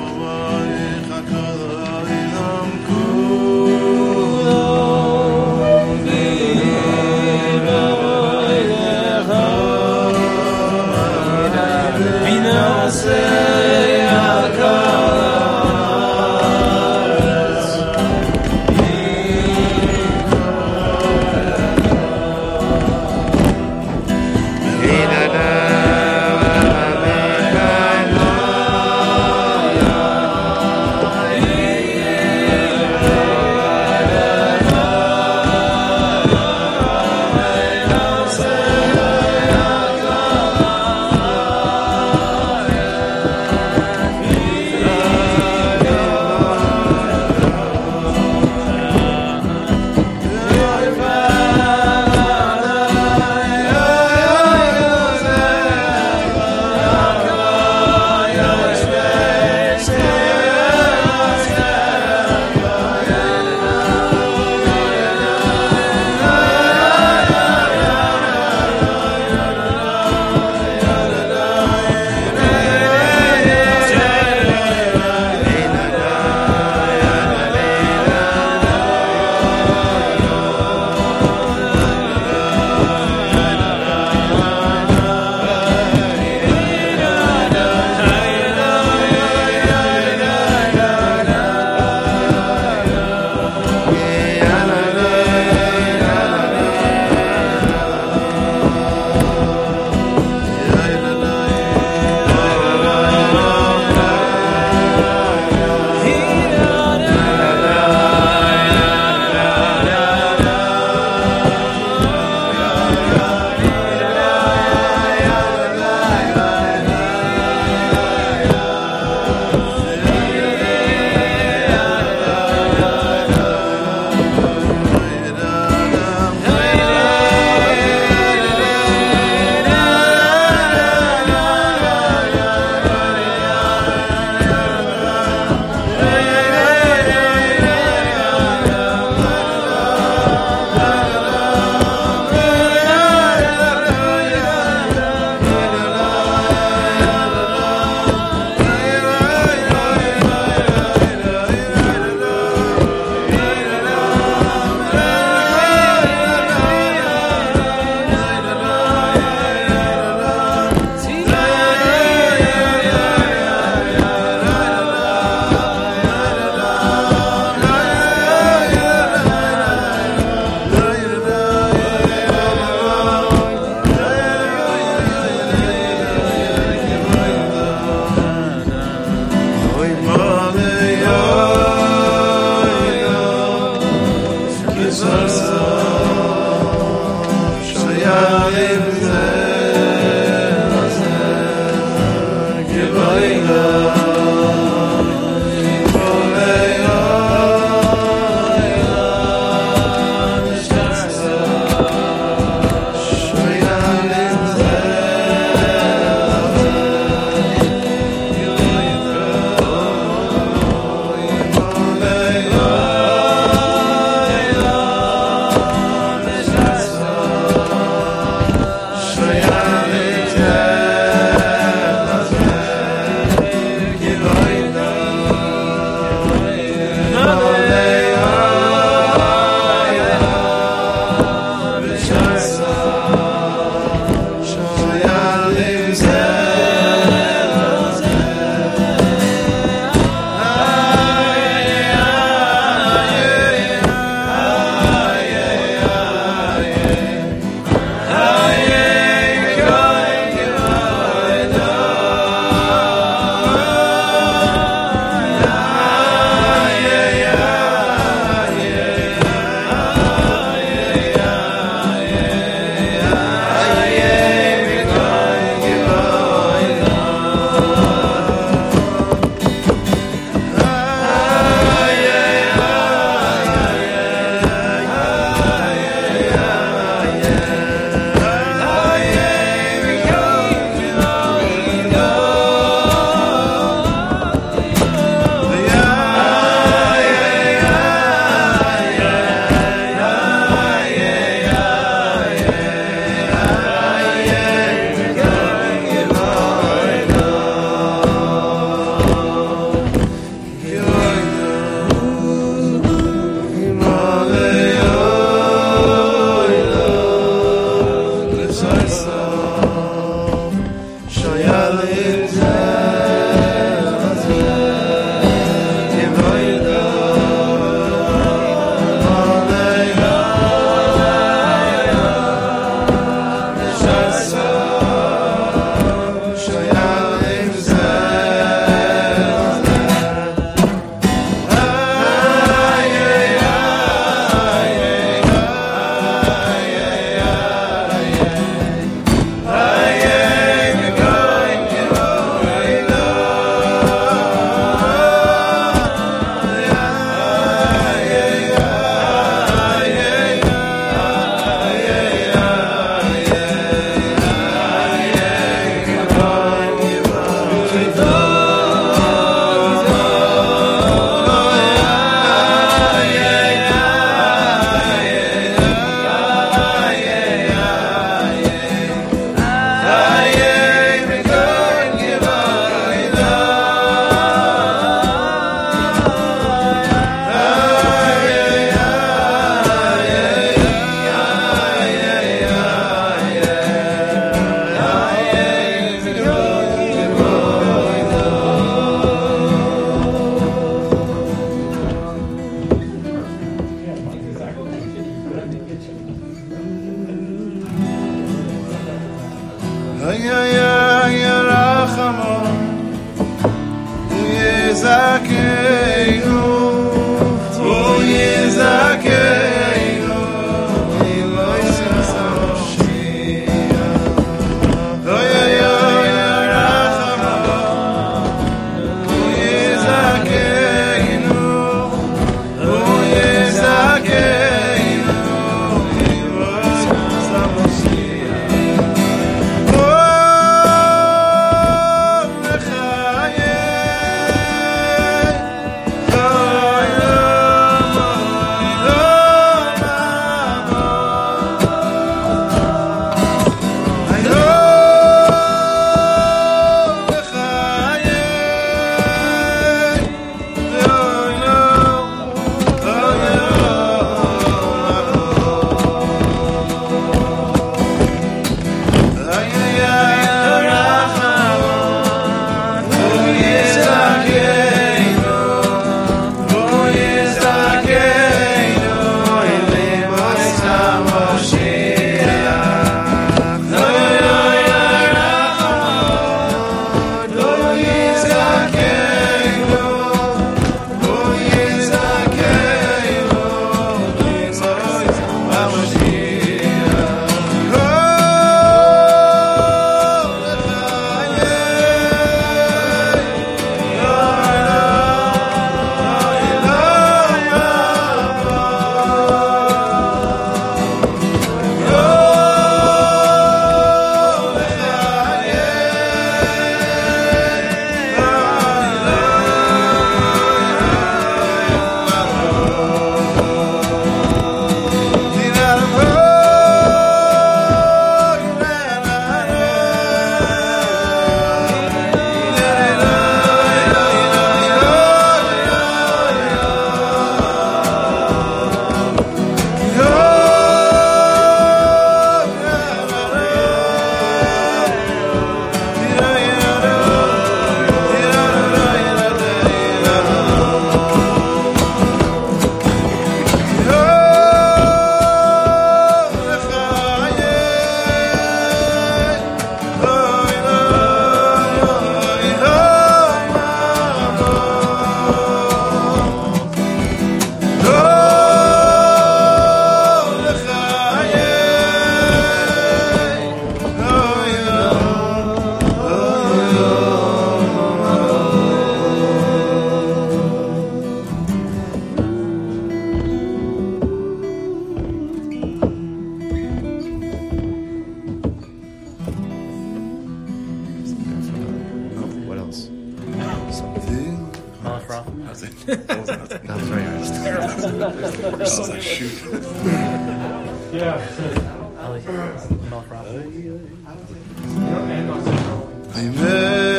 Ali. 596.15 596.90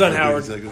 Done, 0.00 0.14
Howard. 0.14 0.69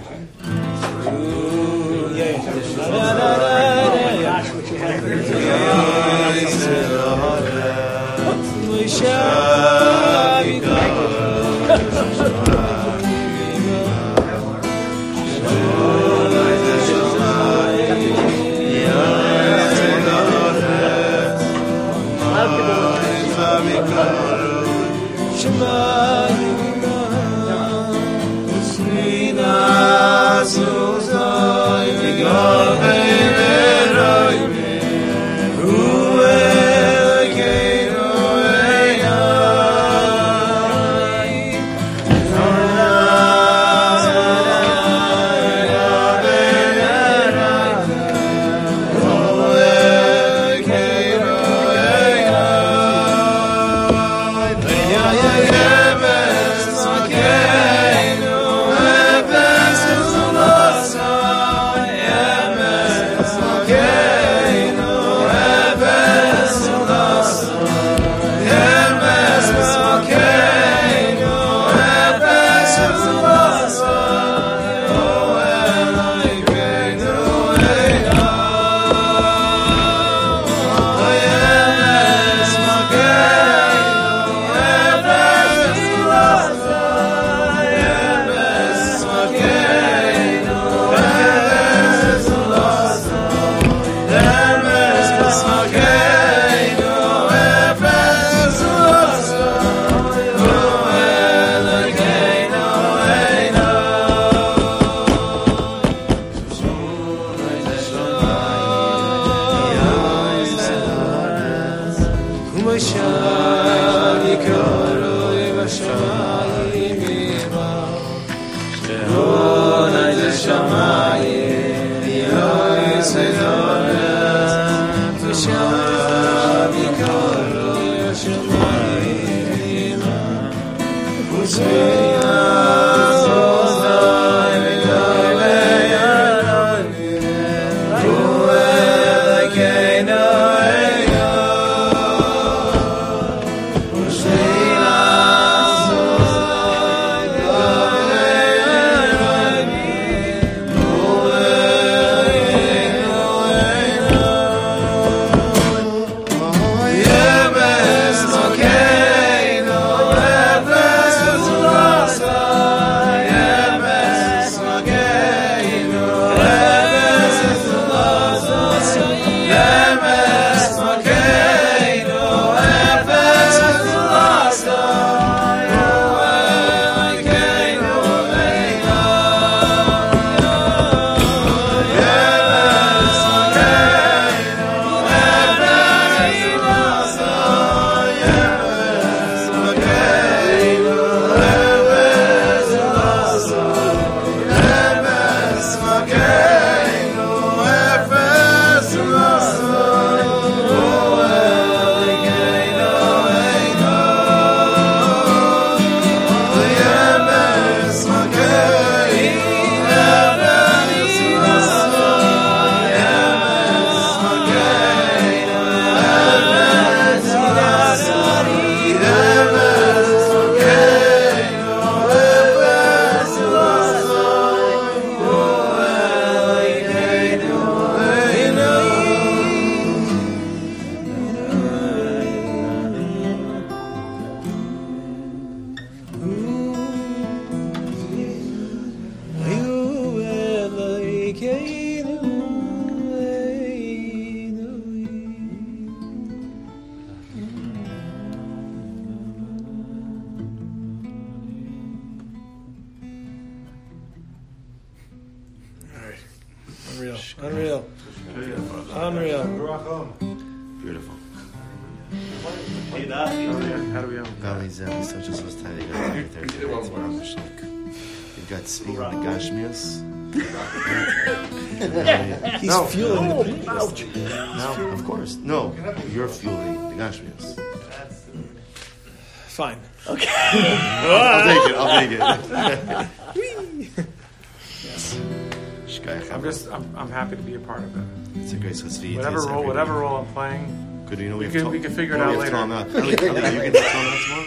Good, 291.09 291.18
you 291.20 291.30
know 291.30 291.36
we, 291.39 291.47
We 291.47 291.52
can- 291.52 291.62
Tom- 291.62 291.72
we 291.72 291.80
can 291.80 291.93
figure 291.93 292.14
it 292.14 292.18
we 292.18 292.22
out 292.24 292.30
have 292.30 292.39
later. 292.40 292.51
Tom 292.52 292.72
out. 292.72 292.86
Ellie, 292.94 293.16
Ellie, 293.18 293.55
you 293.55 293.60
can 293.62 293.72
do 293.72 293.80
Tom 293.80 294.06
out 294.06 294.18
tomorrow. 294.22 294.44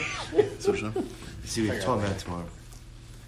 So, 0.60 0.74
sure. 0.76 0.94
See, 1.44 1.64
we 1.64 1.68
have 1.70 1.82
Tom 1.84 2.00
out 2.02 2.18
tomorrow. 2.20 2.46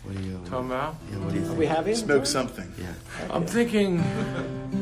What 0.04 0.16
do 0.18 0.24
you? 0.24 0.40
Uh, 0.46 0.50
Tom 0.50 0.68
Mao. 0.68 0.96
Yeah, 1.12 1.18
what 1.18 1.34
do 1.34 1.40
you 1.40 1.46
think? 1.46 1.58
We 1.58 1.66
have 1.66 1.88
him? 1.88 1.96
Smoke 1.96 2.26
something. 2.26 2.72
Yeah. 2.78 2.88
I'm 3.32 3.46
thinking 3.46 4.04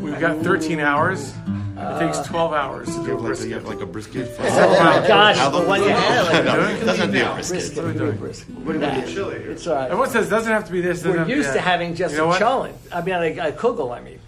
we've 0.02 0.20
got 0.20 0.42
13 0.44 0.80
hours. 0.80 1.34
It 1.78 2.00
takes 2.00 2.18
uh, 2.20 2.24
12 2.26 2.54
hours 2.54 2.88
to 2.88 3.02
You 3.02 3.06
do 3.08 3.12
a 3.12 3.16
have 3.16 3.22
like, 3.24 3.40
a, 3.40 3.48
you 3.48 3.50
brisket. 3.50 3.52
have 3.54 3.66
like 3.66 3.82
a 3.82 3.86
brisket. 3.86 4.36
Oh 4.40 4.84
my 4.84 5.08
gosh, 5.08 5.38
How 5.38 5.50
the 5.50 5.58
long- 5.60 5.68
one 5.68 5.82
you 5.84 5.90
had, 5.90 6.24
like, 6.34 6.46
No, 6.46 6.68
it 6.70 6.84
doesn't 6.86 7.12
be 7.12 7.20
a 7.22 7.34
brisket. 7.34 7.58
brisket. 7.58 7.78
What 7.78 7.86
are 7.86 7.88
we 7.94 7.98
doing? 7.98 8.18
What 8.20 8.96
do 8.96 9.02
you 9.10 9.14
chili? 9.16 9.36
It's 9.38 9.66
all 9.68 9.76
right. 9.76 9.86
Everyone 9.86 10.10
says 10.10 10.28
it 10.28 10.30
doesn't 10.30 10.52
have 10.52 10.66
to 10.66 10.72
be 10.72 10.82
this. 10.82 11.04
We're 11.06 11.18
have 11.20 11.30
used 11.30 11.50
that. 11.50 11.54
to 11.54 11.62
having 11.62 11.96
just 11.96 12.12
You 12.14 12.20
know 12.20 12.26
a 12.26 12.28
what? 12.30 12.42
cholent. 12.42 12.74
I 12.92 13.02
mean, 13.02 13.16
a, 13.16 13.48
a 13.50 13.52
kugel, 13.54 13.96
I 13.96 14.02
mean. 14.02 14.20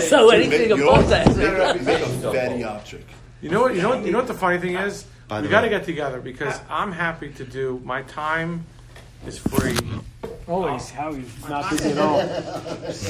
so 0.00 0.30
anything 0.30 0.70
You 0.70 0.76
know 0.78 0.88
above 0.88 1.08
what? 1.10 1.24
that. 1.36 1.82
Make 1.84 2.00
a 2.00 2.32
fatty 2.32 2.64
object. 2.64 3.10
You 3.42 3.50
know 3.50 3.60
what? 3.62 3.74
You 3.74 3.82
know 3.82 3.88
what? 3.90 4.04
You 4.06 4.12
know 4.12 4.18
what 4.18 4.28
the 4.28 4.34
funny 4.34 4.58
thing 4.58 4.76
uh, 4.76 4.86
is? 4.86 5.04
By 5.26 5.40
we 5.40 5.48
the 5.48 5.50
got 5.50 5.62
to 5.62 5.66
way. 5.66 5.70
get 5.70 5.84
together 5.84 6.20
because 6.20 6.54
uh, 6.54 6.64
I'm 6.70 6.92
happy 6.92 7.30
to 7.32 7.44
do. 7.44 7.80
My 7.84 8.02
time 8.02 8.64
is 9.26 9.36
free. 9.36 9.76
Oh, 10.46 10.72
he's, 10.72 10.90
how 10.90 11.12
he's 11.12 11.48
not 11.48 11.68
busy 11.68 11.90
at 11.90 11.98
all. 11.98 12.20